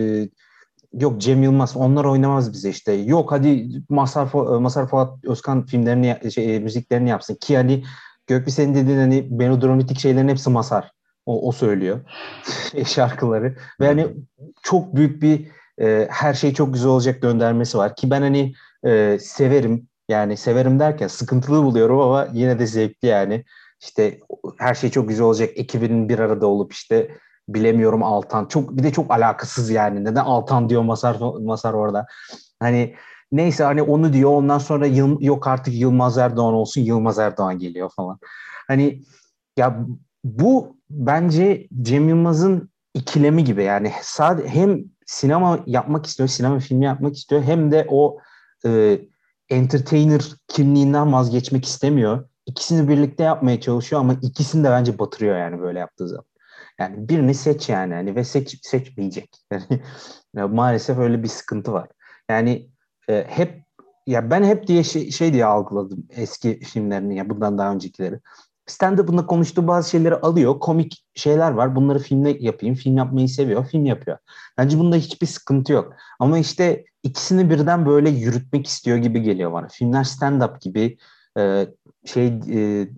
e, 0.00 0.28
Yok 0.92 1.20
Cem 1.20 1.42
Yılmaz 1.42 1.76
onlar 1.76 2.04
oynamaz 2.04 2.52
bize 2.52 2.70
işte. 2.70 2.92
Yok 2.92 3.32
hadi 3.32 3.68
Masar, 3.88 4.28
Masar 4.60 4.86
Fuat 4.86 5.24
Özkan 5.24 5.66
filmlerini 5.66 6.32
şey, 6.32 6.56
e, 6.56 6.58
müziklerini 6.58 7.08
yapsın 7.08 7.34
ki 7.34 7.56
hani 7.56 7.84
Gökbi 8.26 8.50
senin 8.50 8.74
dediğin 8.74 8.98
hani 8.98 9.28
melodromatik 9.30 9.98
şeylerin 9.98 10.28
hepsi 10.28 10.50
Masar. 10.50 10.92
O, 11.26 11.48
o 11.48 11.52
söylüyor 11.52 12.00
şarkıları 12.86 13.56
ve 13.80 13.86
hani 13.86 14.06
çok 14.62 14.96
büyük 14.96 15.22
bir 15.22 15.48
e, 15.80 16.06
her 16.10 16.34
şey 16.34 16.54
çok 16.54 16.72
güzel 16.72 16.88
olacak 16.88 17.22
göndermesi 17.22 17.78
var 17.78 17.96
ki 17.96 18.10
ben 18.10 18.22
hani 18.22 18.54
e, 18.84 19.18
severim 19.20 19.88
yani 20.08 20.36
severim 20.36 20.78
derken 20.80 21.08
sıkıntılı 21.08 21.62
buluyorum 21.62 22.00
ama 22.00 22.28
yine 22.32 22.58
de 22.58 22.66
zevkli 22.66 23.08
yani 23.08 23.44
işte 23.82 24.20
her 24.58 24.74
şey 24.74 24.90
çok 24.90 25.08
güzel 25.08 25.24
olacak 25.26 25.50
ekibinin 25.56 26.08
bir 26.08 26.18
arada 26.18 26.46
olup 26.46 26.72
işte 26.72 27.10
bilemiyorum 27.48 28.02
Altan. 28.02 28.46
Çok 28.46 28.76
bir 28.76 28.82
de 28.82 28.92
çok 28.92 29.10
alakasız 29.10 29.70
yani. 29.70 30.04
Neden 30.04 30.24
Altan 30.24 30.68
diyor 30.68 30.82
Masar 30.82 31.16
Masar 31.40 31.72
orada. 31.72 32.06
Hani 32.60 32.94
neyse 33.32 33.64
hani 33.64 33.82
onu 33.82 34.12
diyor. 34.12 34.30
Ondan 34.30 34.58
sonra 34.58 34.86
Yıl, 34.86 35.20
yok 35.20 35.46
artık 35.46 35.74
Yılmaz 35.74 36.18
Erdoğan 36.18 36.54
olsun. 36.54 36.80
Yılmaz 36.80 37.18
Erdoğan 37.18 37.58
geliyor 37.58 37.90
falan. 37.96 38.18
Hani 38.68 39.02
ya 39.56 39.86
bu 40.26 40.76
bence 40.90 41.68
Cem 41.82 42.08
Yılmaz'ın 42.08 42.70
ikilemi 42.94 43.44
gibi 43.44 43.64
yani 43.64 43.92
sadece 44.02 44.48
hem 44.48 44.84
sinema 45.06 45.58
yapmak 45.66 46.06
istiyor, 46.06 46.28
sinema 46.28 46.58
filmi 46.58 46.84
yapmak 46.84 47.16
istiyor 47.16 47.42
hem 47.42 47.72
de 47.72 47.86
o 47.88 48.18
e, 48.66 49.00
entertainer 49.48 50.22
kimliğinden 50.48 51.12
vazgeçmek 51.12 51.64
istemiyor. 51.64 52.28
İkisini 52.46 52.88
birlikte 52.88 53.24
yapmaya 53.24 53.60
çalışıyor 53.60 54.00
ama 54.00 54.14
ikisini 54.22 54.64
de 54.64 54.70
bence 54.70 54.98
batırıyor 54.98 55.38
yani 55.38 55.60
böyle 55.60 55.78
yaptığı 55.78 56.08
zaman. 56.08 56.24
Yani 56.78 57.08
birini 57.08 57.34
seç 57.34 57.68
yani 57.68 57.94
hani 57.94 58.16
ve 58.16 58.24
seç 58.24 58.66
seçmeyecek. 58.66 59.30
Yani 60.36 60.54
maalesef 60.54 60.98
öyle 60.98 61.22
bir 61.22 61.28
sıkıntı 61.28 61.72
var. 61.72 61.88
Yani 62.30 62.70
e, 63.08 63.24
hep 63.28 63.62
ya 64.06 64.30
ben 64.30 64.44
hep 64.44 64.66
diye 64.66 64.84
şey, 64.84 65.10
şey 65.10 65.32
diye 65.32 65.44
algıladım 65.44 66.06
eski 66.10 66.60
filmlerini 66.60 67.16
ya 67.16 67.30
bundan 67.30 67.58
daha 67.58 67.72
öncekileri. 67.72 68.20
Stand-up'ında 68.66 69.26
konuştuğu 69.26 69.68
bazı 69.68 69.90
şeyleri 69.90 70.14
alıyor. 70.14 70.58
Komik 70.60 71.04
şeyler 71.14 71.50
var. 71.50 71.76
Bunları 71.76 71.98
filmde 71.98 72.36
yapayım. 72.40 72.74
Film 72.74 72.96
yapmayı 72.96 73.28
seviyor. 73.28 73.66
Film 73.66 73.84
yapıyor. 73.84 74.18
Bence 74.58 74.78
bunda 74.78 74.96
hiçbir 74.96 75.26
sıkıntı 75.26 75.72
yok. 75.72 75.92
Ama 76.18 76.38
işte 76.38 76.84
ikisini 77.02 77.50
birden 77.50 77.86
böyle 77.86 78.10
yürütmek 78.10 78.66
istiyor 78.66 78.96
gibi 78.96 79.22
geliyor 79.22 79.52
bana. 79.52 79.68
Filmler 79.68 80.04
stand-up 80.04 80.60
gibi 80.60 80.98
e, 81.38 81.66
şey 82.04 82.26
e, 82.26 82.88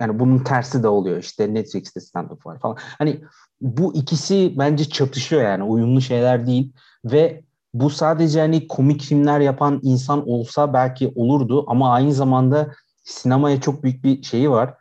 yani 0.00 0.18
bunun 0.18 0.38
tersi 0.38 0.82
de 0.82 0.88
oluyor. 0.88 1.18
İşte 1.18 1.54
Netflix'te 1.54 2.00
stand-up 2.00 2.46
var 2.46 2.58
falan. 2.58 2.76
Hani 2.98 3.20
bu 3.60 3.94
ikisi 3.94 4.54
bence 4.58 4.84
çatışıyor 4.84 5.42
yani. 5.42 5.62
Uyumlu 5.62 6.00
şeyler 6.00 6.46
değil. 6.46 6.72
Ve 7.04 7.42
bu 7.74 7.90
sadece 7.90 8.40
hani 8.40 8.68
komik 8.68 9.02
filmler 9.02 9.40
yapan 9.40 9.80
insan 9.82 10.28
olsa 10.28 10.72
belki 10.72 11.12
olurdu 11.14 11.64
ama 11.68 11.92
aynı 11.92 12.12
zamanda 12.12 12.72
sinemaya 13.04 13.60
çok 13.60 13.84
büyük 13.84 14.04
bir 14.04 14.22
şeyi 14.22 14.50
var. 14.50 14.74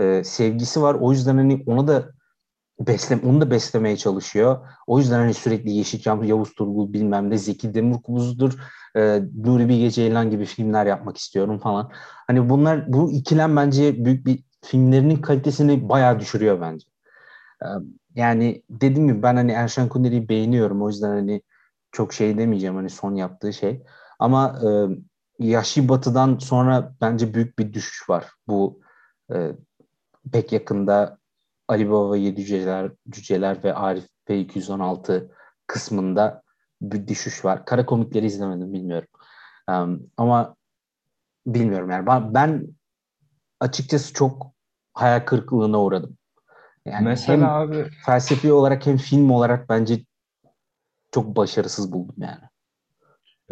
E, 0.00 0.24
sevgisi 0.24 0.82
var. 0.82 0.94
O 1.00 1.12
yüzden 1.12 1.36
hani 1.36 1.62
onu 1.66 1.88
da 1.88 2.12
beslem 2.80 3.20
onu 3.24 3.40
da 3.40 3.50
beslemeye 3.50 3.96
çalışıyor. 3.96 4.68
O 4.86 4.98
yüzden 4.98 5.18
hani 5.18 5.34
sürekli 5.34 5.70
Yeşilçam, 5.70 6.24
Yavuz 6.24 6.54
Turgul 6.54 6.92
bilmem 6.92 7.30
ne 7.30 7.38
Zeki 7.38 7.74
Demirkubuz'dur, 7.74 8.52
e, 8.96 9.22
Nuri 9.44 9.68
Bilge 9.68 9.90
Ceylan 9.90 10.30
gibi 10.30 10.44
filmler 10.44 10.86
yapmak 10.86 11.16
istiyorum 11.16 11.58
falan. 11.58 11.90
Hani 12.26 12.48
bunlar 12.50 12.92
bu 12.92 13.12
ikilem 13.12 13.56
bence 13.56 14.04
büyük 14.04 14.26
bir 14.26 14.44
filmlerinin 14.64 15.16
kalitesini 15.16 15.88
bayağı 15.88 16.20
düşürüyor 16.20 16.60
bence. 16.60 16.86
Ee, 17.62 17.66
Yani 18.14 18.62
dediğim 18.70 19.08
gibi 19.08 19.22
ben 19.22 19.36
hani 19.36 19.52
Erşen 19.52 19.88
Kuneri'yi 19.88 20.28
beğeniyorum. 20.28 20.82
O 20.82 20.88
yüzden 20.88 21.08
hani 21.10 21.42
çok 21.92 22.12
şey 22.12 22.38
demeyeceğim 22.38 22.76
hani 22.76 22.90
son 22.90 23.14
yaptığı 23.14 23.52
şey. 23.52 23.82
Ama 24.18 24.58
e, 24.64 24.68
Yahşi 25.38 25.88
Batı'dan 25.88 26.38
sonra 26.38 26.94
bence 27.00 27.34
büyük 27.34 27.58
bir 27.58 27.72
düşüş 27.72 28.10
var. 28.10 28.26
Bu 28.48 28.80
e, 29.32 29.52
pek 30.32 30.52
yakında 30.52 31.18
Ali 31.68 31.90
Baba 31.90 32.16
Yedi 32.16 32.44
Cüceler, 32.44 32.92
Cüceler 33.10 33.64
ve 33.64 33.74
Arif 33.74 34.04
P216 34.28 35.30
kısmında 35.66 36.42
bir 36.82 37.08
düşüş 37.08 37.44
var. 37.44 37.64
Kara 37.64 37.86
komikleri 37.86 38.26
izlemedim 38.26 38.72
bilmiyorum. 38.72 39.08
Um, 39.68 40.10
ama 40.16 40.56
bilmiyorum 41.46 41.90
yani 41.90 42.06
ben, 42.06 42.34
ben 42.34 42.66
açıkçası 43.60 44.12
çok 44.12 44.52
hayal 44.94 45.20
kırıklığına 45.20 45.80
uğradım. 45.82 46.16
Yani 46.84 47.04
Mesela 47.04 47.38
hem 47.38 47.44
abi 47.44 47.90
felsefi 48.06 48.52
olarak 48.52 48.86
hem 48.86 48.96
film 48.96 49.30
olarak 49.30 49.68
bence 49.68 50.04
çok 51.10 51.36
başarısız 51.36 51.92
buldum 51.92 52.14
yani. 52.18 52.42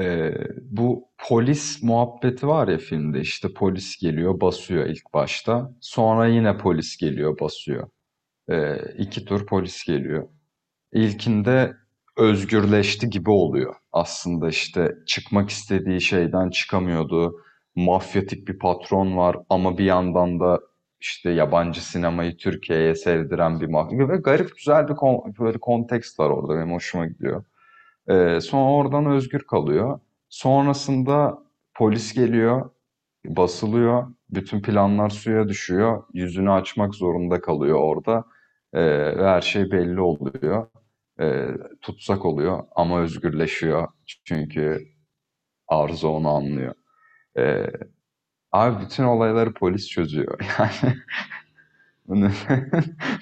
Ee, 0.01 0.35
bu 0.63 1.09
polis 1.29 1.83
muhabbeti 1.83 2.49
var 2.49 2.69
ya 2.69 2.79
filmde 2.79 3.21
işte 3.21 3.49
polis 3.55 3.99
geliyor 3.99 4.41
basıyor 4.41 4.87
ilk 4.87 5.15
başta. 5.15 5.73
Sonra 5.81 6.27
yine 6.27 6.59
polis 6.59 6.97
geliyor 6.97 7.41
basıyor. 7.41 7.89
Ee, 8.51 8.77
iki 8.99 9.25
tur 9.25 9.47
polis 9.47 9.85
geliyor. 9.85 10.29
İlkinde 10.93 11.77
özgürleşti 12.19 13.11
gibi 13.11 13.31
oluyor. 13.31 13.75
Aslında 13.93 14.49
işte 14.49 14.95
çıkmak 15.07 15.51
istediği 15.51 16.01
şeyden 16.01 16.51
çıkamıyordu. 16.51 17.37
Mafyatik 17.77 18.49
bir 18.49 18.59
patron 18.59 19.17
var 19.17 19.37
ama 19.49 19.79
bir 19.79 19.85
yandan 19.85 20.41
da 20.41 20.61
işte 21.01 21.31
yabancı 21.31 21.87
sinemayı 21.87 22.37
Türkiye'ye 22.37 22.95
sevdiren 22.95 23.61
bir 23.61 23.67
mafya. 23.67 24.09
Ve 24.09 24.17
garip 24.17 24.57
güzel 24.57 24.89
bir 24.89 24.95
kon 24.95 25.35
böyle 25.39 25.59
kontekst 25.59 26.21
var 26.21 26.31
orada. 26.31 26.57
Benim 26.57 26.73
hoşuma 26.73 27.07
gidiyor. 27.07 27.45
Ee, 28.09 28.41
sonra 28.41 28.71
oradan 28.73 29.07
özgür 29.07 29.41
kalıyor. 29.41 30.01
Sonrasında 30.29 31.39
polis 31.75 32.15
geliyor, 32.15 32.71
basılıyor. 33.27 34.07
Bütün 34.31 34.63
planlar 34.63 35.11
suya 35.11 35.49
düşüyor. 35.49 36.03
Yüzünü 36.15 36.51
açmak 36.51 36.95
zorunda 36.95 37.41
kalıyor 37.41 37.79
orada. 37.79 38.25
Ee, 38.73 39.17
ve 39.19 39.27
her 39.29 39.41
şey 39.41 39.71
belli 39.71 40.01
oluyor. 40.01 40.67
Ee, 41.21 41.49
tutsak 41.83 42.25
oluyor 42.25 42.65
ama 42.77 43.01
özgürleşiyor. 43.01 43.89
Çünkü 44.25 44.87
Arzu 45.69 46.09
onu 46.09 46.29
anlıyor. 46.29 46.75
Ee, 47.39 47.67
abi 48.53 48.85
bütün 48.85 49.05
olayları 49.05 49.55
polis 49.55 49.89
çözüyor. 49.89 50.39
Yani 52.09 52.33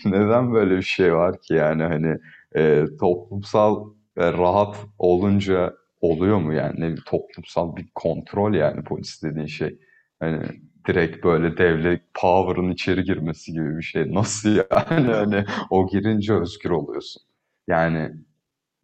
neden 0.04 0.52
böyle 0.54 0.76
bir 0.76 0.82
şey 0.82 1.14
var 1.14 1.40
ki 1.40 1.54
yani 1.54 1.82
hani 1.82 2.18
e, 2.56 2.84
toplumsal 3.00 3.92
ve 4.18 4.32
rahat 4.32 4.76
olunca 4.98 5.74
oluyor 6.00 6.38
mu? 6.38 6.52
Yani 6.54 6.80
ne 6.80 6.92
bir 6.92 7.02
toplumsal 7.06 7.76
bir 7.76 7.88
kontrol 7.94 8.54
yani 8.54 8.84
polis 8.84 9.22
dediğin 9.22 9.46
şey. 9.46 9.78
Hani 10.20 10.42
direkt 10.88 11.24
böyle 11.24 11.56
devlet 11.58 12.02
power'ın 12.14 12.70
içeri 12.70 13.04
girmesi 13.04 13.52
gibi 13.52 13.76
bir 13.76 13.82
şey. 13.82 14.14
Nasıl 14.14 14.48
yani? 14.48 15.12
Hani 15.12 15.44
o 15.70 15.88
girince 15.88 16.34
özgür 16.34 16.70
oluyorsun. 16.70 17.22
Yani 17.68 18.12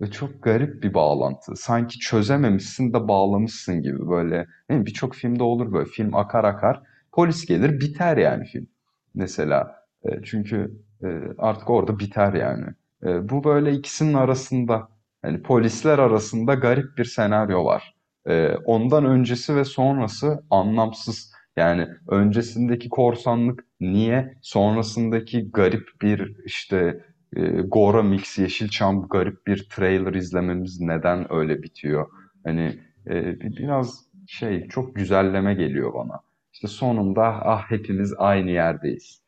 ve 0.01 0.11
çok 0.11 0.43
garip 0.43 0.83
bir 0.83 0.95
bağlantı. 0.95 1.57
Sanki 1.57 1.99
çözememişsin 1.99 2.93
de 2.93 3.09
bağlamışsın 3.09 3.83
gibi 3.83 4.09
böyle. 4.09 4.47
Mi? 4.69 4.87
birçok 4.87 5.15
filmde 5.15 5.43
olur 5.43 5.73
böyle. 5.73 5.91
Film 5.91 6.15
akar 6.15 6.45
akar 6.45 6.83
polis 7.13 7.47
gelir 7.47 7.81
biter 7.81 8.17
yani 8.17 8.45
film. 8.45 8.67
Mesela. 9.15 9.85
E, 10.05 10.23
çünkü 10.25 10.83
e, 11.05 11.09
artık 11.39 11.71
orada 11.71 11.99
biter 11.99 12.33
yani. 12.33 12.67
E, 13.07 13.29
bu 13.29 13.45
böyle 13.45 13.73
ikisinin 13.73 14.15
arasında 14.15 14.89
hani 15.23 15.43
polisler 15.43 15.99
arasında 15.99 16.55
garip 16.55 16.99
bir 16.99 17.05
senaryo 17.05 17.65
var. 17.65 17.95
E, 18.27 18.49
ondan 18.65 19.05
öncesi 19.05 19.57
ve 19.57 19.65
sonrası 19.65 20.45
anlamsız. 20.51 21.33
Yani 21.57 21.89
öncesindeki 22.09 22.89
korsanlık 22.89 23.65
niye, 23.81 24.39
sonrasındaki 24.43 25.51
garip 25.51 25.89
bir 26.03 26.37
işte 26.45 27.05
e, 27.37 27.43
Gora 27.51 28.03
Mix 28.03 28.39
Yeşilçam 28.39 29.09
garip 29.09 29.47
bir 29.47 29.69
trailer 29.69 30.15
izlememiz 30.15 30.81
neden 30.81 31.33
öyle 31.33 31.63
bitiyor? 31.63 32.07
Hani 32.45 32.79
e, 33.07 33.41
biraz 33.41 34.05
şey 34.27 34.69
çok 34.69 34.97
güzelleme 34.97 35.55
geliyor 35.55 35.95
bana. 35.95 36.21
İşte 36.53 36.69
sonunda 36.69 37.23
ah 37.25 37.71
hepimiz 37.71 38.15
aynı 38.19 38.51
yerdeyiz. 38.51 39.23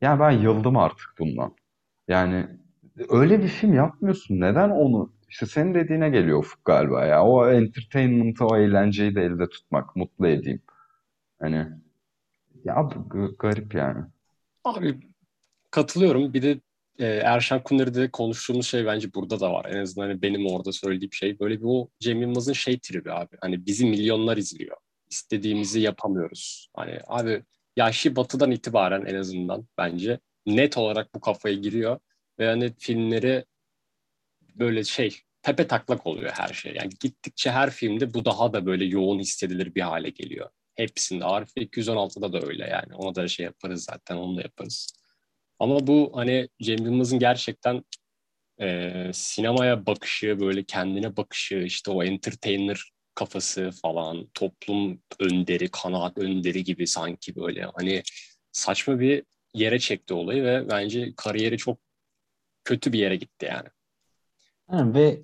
Yani 0.00 0.20
ben 0.20 0.30
yıldım 0.30 0.76
artık 0.76 1.08
bundan. 1.18 1.54
Yani 2.08 2.46
öyle 3.08 3.42
bir 3.42 3.48
film 3.48 3.74
yapmıyorsun. 3.74 4.40
Neden 4.40 4.70
onu? 4.70 5.12
İşte 5.30 5.46
senin 5.46 5.74
dediğine 5.74 6.10
geliyor 6.10 6.38
Ufuk 6.38 6.64
galiba 6.64 7.06
ya. 7.06 7.24
O 7.24 7.50
entertainment'ı, 7.50 8.46
o 8.46 8.56
eğlenceyi 8.56 9.14
de 9.14 9.22
elde 9.22 9.48
tutmak, 9.48 9.96
mutlu 9.96 10.28
edeyim. 10.28 10.62
Hani 11.40 11.66
ya 12.64 12.88
garip 13.38 13.74
yani. 13.74 14.04
Abi 14.64 15.00
katılıyorum. 15.70 16.34
Bir 16.34 16.42
de 16.42 16.60
e, 16.98 17.06
Erşan 17.06 17.62
Kuneri'de 17.62 18.10
konuştuğumuz 18.10 18.66
şey 18.66 18.86
bence 18.86 19.14
burada 19.14 19.40
da 19.40 19.52
var. 19.52 19.64
En 19.70 19.76
azından 19.76 20.06
hani 20.06 20.22
benim 20.22 20.46
orada 20.46 20.72
söylediğim 20.72 21.12
şey. 21.12 21.40
Böyle 21.40 21.58
bir 21.60 21.64
o 21.64 21.88
Cem 22.00 22.22
Yılmaz'ın 22.22 22.52
şey 22.52 22.78
tribi 22.78 23.12
abi. 23.12 23.36
Hani 23.40 23.66
bizi 23.66 23.86
milyonlar 23.86 24.36
izliyor. 24.36 24.76
İstediğimizi 25.10 25.80
yapamıyoruz. 25.80 26.68
Hani 26.76 27.00
abi 27.06 27.42
Yaşlı 27.76 28.16
Batı'dan 28.16 28.50
itibaren 28.50 29.04
en 29.04 29.14
azından 29.14 29.66
bence 29.78 30.18
net 30.46 30.78
olarak 30.78 31.14
bu 31.14 31.20
kafaya 31.20 31.54
giriyor. 31.54 31.98
Ve 32.38 32.46
hani 32.46 32.72
filmleri 32.78 33.44
böyle 34.58 34.84
şey 34.84 35.20
tepe 35.42 35.66
taklak 35.66 36.06
oluyor 36.06 36.32
her 36.34 36.54
şey. 36.54 36.74
Yani 36.74 36.90
gittikçe 37.00 37.50
her 37.50 37.70
filmde 37.70 38.14
bu 38.14 38.24
daha 38.24 38.52
da 38.52 38.66
böyle 38.66 38.84
yoğun 38.84 39.18
hissedilir 39.18 39.74
bir 39.74 39.80
hale 39.80 40.10
geliyor. 40.10 40.50
Hepsinde. 40.74 41.24
Arif 41.24 41.48
216'da 41.56 42.32
da 42.32 42.46
öyle 42.46 42.66
yani. 42.66 42.94
Ona 42.94 43.14
da 43.14 43.28
şey 43.28 43.44
yaparız 43.46 43.84
zaten 43.84 44.16
onu 44.16 44.36
da 44.36 44.40
yaparız. 44.40 44.88
Ama 45.58 45.86
bu 45.86 46.12
hani 46.14 46.48
Cem 46.62 46.84
Yılmaz'ın 46.84 47.18
gerçekten 47.18 47.84
e, 48.60 49.10
sinemaya 49.14 49.86
bakışı, 49.86 50.40
böyle 50.40 50.64
kendine 50.64 51.16
bakışı, 51.16 51.54
işte 51.54 51.90
o 51.90 52.04
entertainer 52.04 52.92
kafası 53.14 53.70
falan, 53.82 54.28
toplum 54.34 55.02
önderi, 55.20 55.68
kanaat 55.70 56.18
önderi 56.18 56.64
gibi 56.64 56.86
sanki 56.86 57.36
böyle 57.36 57.62
hani 57.74 58.02
saçma 58.52 59.00
bir 59.00 59.24
yere 59.54 59.78
çekti 59.78 60.14
olayı 60.14 60.44
ve 60.44 60.68
bence 60.70 61.12
kariyeri 61.16 61.58
çok 61.58 61.78
kötü 62.64 62.92
bir 62.92 62.98
yere 62.98 63.16
gitti 63.16 63.46
yani. 63.46 63.68
Yani 64.72 64.94
ve 64.94 65.22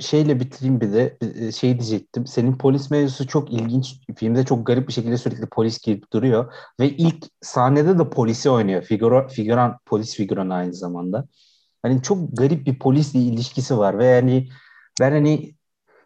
şeyle 0.00 0.40
bitireyim 0.40 0.80
bir 0.80 0.92
de 0.92 1.18
e, 1.20 1.52
şey 1.52 1.80
diyecektim. 1.80 2.26
Senin 2.26 2.58
polis 2.58 2.90
mevzusu 2.90 3.26
çok 3.26 3.52
ilginç. 3.52 4.00
Filmde 4.16 4.44
çok 4.44 4.66
garip 4.66 4.88
bir 4.88 4.92
şekilde 4.92 5.18
sürekli 5.18 5.46
polis 5.46 5.78
girip 5.82 6.12
duruyor. 6.12 6.54
Ve 6.80 6.88
ilk 6.90 7.24
sahnede 7.42 7.98
de 7.98 8.10
polisi 8.10 8.50
oynuyor. 8.50 8.82
Figura, 8.82 9.28
figuran, 9.28 9.78
polis 9.86 10.16
figuran 10.16 10.50
aynı 10.50 10.74
zamanda. 10.74 11.28
Hani 11.82 12.02
çok 12.02 12.36
garip 12.36 12.66
bir 12.66 12.78
polisle 12.78 13.18
ilişkisi 13.18 13.78
var 13.78 13.98
ve 13.98 14.06
yani 14.06 14.48
ben 15.00 15.10
hani 15.12 15.54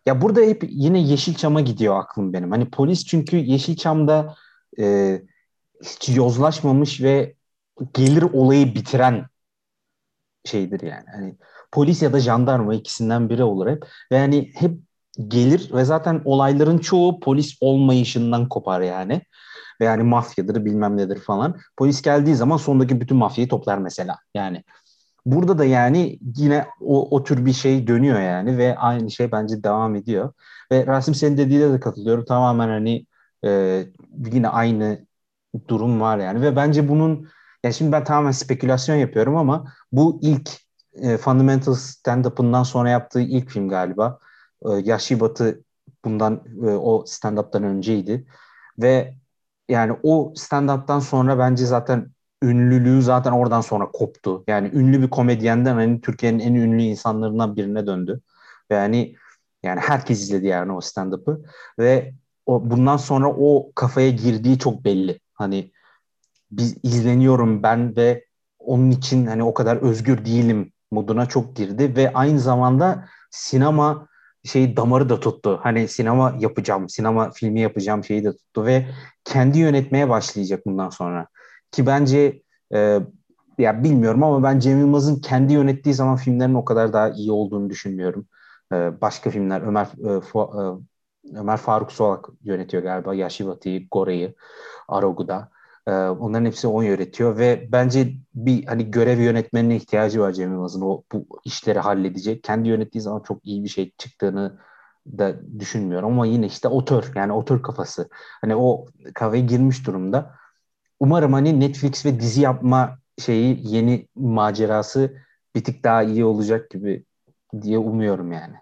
ya 0.06 0.22
burada 0.22 0.40
hep 0.40 0.64
yine 0.68 1.00
Yeşilçam'a 1.02 1.60
gidiyor 1.60 2.00
aklım 2.00 2.32
benim. 2.32 2.50
Hani 2.50 2.70
polis 2.70 3.04
çünkü 3.06 3.36
Yeşilçam'da 3.36 4.34
e, 4.78 5.22
hiç 5.84 6.16
yozlaşmamış 6.16 7.00
ve 7.02 7.34
gelir 7.94 8.22
olayı 8.22 8.74
bitiren 8.74 9.26
şeydir 10.44 10.80
yani. 10.80 11.04
Hani 11.14 11.36
polis 11.72 12.02
ya 12.02 12.12
da 12.12 12.20
jandarma 12.20 12.74
ikisinden 12.74 13.30
biri 13.30 13.44
olur 13.44 13.70
hep. 13.70 13.84
Ve 14.12 14.16
yani 14.16 14.52
hep 14.54 14.78
gelir 15.28 15.70
ve 15.74 15.84
zaten 15.84 16.22
olayların 16.24 16.78
çoğu 16.78 17.20
polis 17.20 17.58
olmayışından 17.60 18.48
kopar 18.48 18.80
yani. 18.80 19.22
Ve 19.80 19.84
yani 19.84 20.02
mafyadır 20.02 20.64
bilmem 20.64 20.96
nedir 20.96 21.20
falan. 21.20 21.56
Polis 21.76 22.02
geldiği 22.02 22.34
zaman 22.34 22.56
sondaki 22.56 23.00
bütün 23.00 23.16
mafyayı 23.16 23.48
toplar 23.48 23.78
mesela. 23.78 24.18
Yani 24.34 24.64
burada 25.26 25.58
da 25.58 25.64
yani 25.64 26.18
yine 26.36 26.66
o, 26.80 27.16
o 27.16 27.24
tür 27.24 27.46
bir 27.46 27.52
şey 27.52 27.86
dönüyor 27.86 28.20
yani 28.20 28.58
ve 28.58 28.76
aynı 28.76 29.10
şey 29.10 29.32
bence 29.32 29.62
devam 29.64 29.94
ediyor. 29.96 30.32
Ve 30.72 30.86
Rasim 30.86 31.14
senin 31.14 31.36
dediğine 31.36 31.72
de 31.72 31.80
katılıyorum. 31.80 32.24
Tamamen 32.24 32.68
hani 32.68 33.06
e, 33.44 33.84
yine 34.32 34.48
aynı 34.48 35.06
durum 35.68 36.00
var 36.00 36.18
yani 36.18 36.42
ve 36.42 36.56
bence 36.56 36.88
bunun 36.88 37.28
yani 37.64 37.74
şimdi 37.74 37.92
ben 37.92 38.04
tamamen 38.04 38.30
spekülasyon 38.30 38.96
yapıyorum 38.96 39.36
ama 39.36 39.72
bu 39.92 40.18
ilk 40.22 40.50
e, 40.94 41.16
Fundamental 41.16 41.74
stand-up'ından 41.74 42.62
sonra 42.62 42.90
yaptığı 42.90 43.20
ilk 43.20 43.50
film 43.50 43.68
galiba. 43.68 44.18
E, 44.64 44.68
Yaşı 44.72 45.20
Batı 45.20 45.64
bundan 46.04 46.44
e, 46.62 46.66
o 46.66 47.04
stand-up'tan 47.06 47.64
önceydi. 47.64 48.26
Ve 48.78 49.14
yani 49.68 49.96
o 50.02 50.32
stand-up'tan 50.36 51.00
sonra 51.00 51.38
bence 51.38 51.66
zaten 51.66 52.10
ünlülüğü 52.42 53.02
zaten 53.02 53.32
oradan 53.32 53.60
sonra 53.60 53.90
koptu. 53.90 54.44
Yani 54.46 54.70
ünlü 54.74 55.02
bir 55.02 55.10
komedyenden 55.10 55.74
hani 55.74 56.00
Türkiye'nin 56.00 56.38
en 56.38 56.54
ünlü 56.54 56.82
insanlarından 56.82 57.56
birine 57.56 57.86
döndü. 57.86 58.20
Ve 58.70 58.74
yani 58.74 59.16
yani 59.62 59.80
herkes 59.80 60.22
izledi 60.22 60.46
yani 60.46 60.72
o 60.72 60.80
stand-up'ı 60.80 61.42
ve 61.78 62.14
o 62.46 62.70
bundan 62.70 62.96
sonra 62.96 63.28
o 63.28 63.72
kafaya 63.74 64.10
girdiği 64.10 64.58
çok 64.58 64.84
belli. 64.84 65.20
Hani 65.34 65.72
biz 66.50 66.76
izleniyorum 66.82 67.62
ben 67.62 67.96
ve 67.96 68.24
onun 68.58 68.90
için 68.90 69.26
hani 69.26 69.42
o 69.42 69.54
kadar 69.54 69.76
özgür 69.76 70.24
değilim 70.24 70.72
moduna 70.92 71.26
çok 71.26 71.56
girdi 71.56 71.96
ve 71.96 72.12
aynı 72.14 72.40
zamanda 72.40 73.08
sinema 73.30 74.08
şey 74.44 74.76
damarı 74.76 75.08
da 75.08 75.20
tuttu. 75.20 75.60
Hani 75.62 75.88
sinema 75.88 76.34
yapacağım, 76.38 76.88
sinema 76.88 77.30
filmi 77.30 77.60
yapacağım 77.60 78.04
şeyi 78.04 78.24
de 78.24 78.32
tuttu 78.36 78.66
ve 78.66 78.86
kendi 79.24 79.58
yönetmeye 79.58 80.08
başlayacak 80.08 80.66
bundan 80.66 80.90
sonra. 80.90 81.26
Ki 81.72 81.86
bence 81.86 82.42
e, 82.74 83.00
ya 83.58 83.84
bilmiyorum 83.84 84.22
ama 84.22 84.42
ben 84.42 84.58
Cem 84.58 84.78
Yılmaz'ın 84.78 85.20
kendi 85.20 85.52
yönettiği 85.52 85.94
zaman 85.94 86.16
filmlerin 86.16 86.54
o 86.54 86.64
kadar 86.64 86.92
daha 86.92 87.10
iyi 87.10 87.32
olduğunu 87.32 87.70
düşünmüyorum. 87.70 88.26
E, 88.72 89.00
başka 89.00 89.30
filmler 89.30 89.60
Ömer 89.60 90.16
e, 90.16 90.20
Fu, 90.20 90.40
e, 90.40 90.60
Ömer 91.38 91.56
Faruk 91.56 91.92
Solak 91.92 92.28
yönetiyor 92.42 92.82
galiba. 92.82 93.14
Yashivata'yı, 93.14 93.88
Gore'yi, 93.90 94.34
Arogu'da. 94.88 95.50
Ee, 95.86 95.92
onların 95.92 96.44
hepsi 96.44 96.68
o 96.68 96.82
yönetiyor 96.82 97.38
ve 97.38 97.68
bence 97.72 98.12
bir 98.34 98.66
hani 98.66 98.90
görev 98.90 99.20
yönetmenine 99.20 99.76
ihtiyacı 99.76 100.20
var 100.20 100.32
Cem 100.32 100.52
Yılmaz'ın 100.52 100.80
o 100.80 101.02
bu 101.12 101.26
işleri 101.44 101.78
halledecek. 101.78 102.44
Kendi 102.44 102.68
yönettiği 102.68 103.02
zaman 103.02 103.22
çok 103.22 103.46
iyi 103.46 103.64
bir 103.64 103.68
şey 103.68 103.92
çıktığını 103.98 104.58
da 105.06 105.36
düşünmüyorum 105.60 106.12
ama 106.12 106.26
yine 106.26 106.46
işte 106.46 106.68
otör 106.68 107.12
yani 107.14 107.32
otör 107.32 107.62
kafası. 107.62 108.08
Hani 108.40 108.56
o 108.56 108.86
kafaya 109.14 109.42
girmiş 109.42 109.86
durumda. 109.86 110.34
Umarım 111.00 111.32
hani 111.32 111.60
Netflix 111.60 112.06
ve 112.06 112.20
dizi 112.20 112.40
yapma 112.40 112.98
şeyi 113.18 113.74
yeni 113.74 114.08
macerası 114.14 115.16
bir 115.54 115.64
tık 115.64 115.84
daha 115.84 116.02
iyi 116.02 116.24
olacak 116.24 116.70
gibi 116.70 117.04
diye 117.62 117.78
umuyorum 117.78 118.32
yani. 118.32 118.56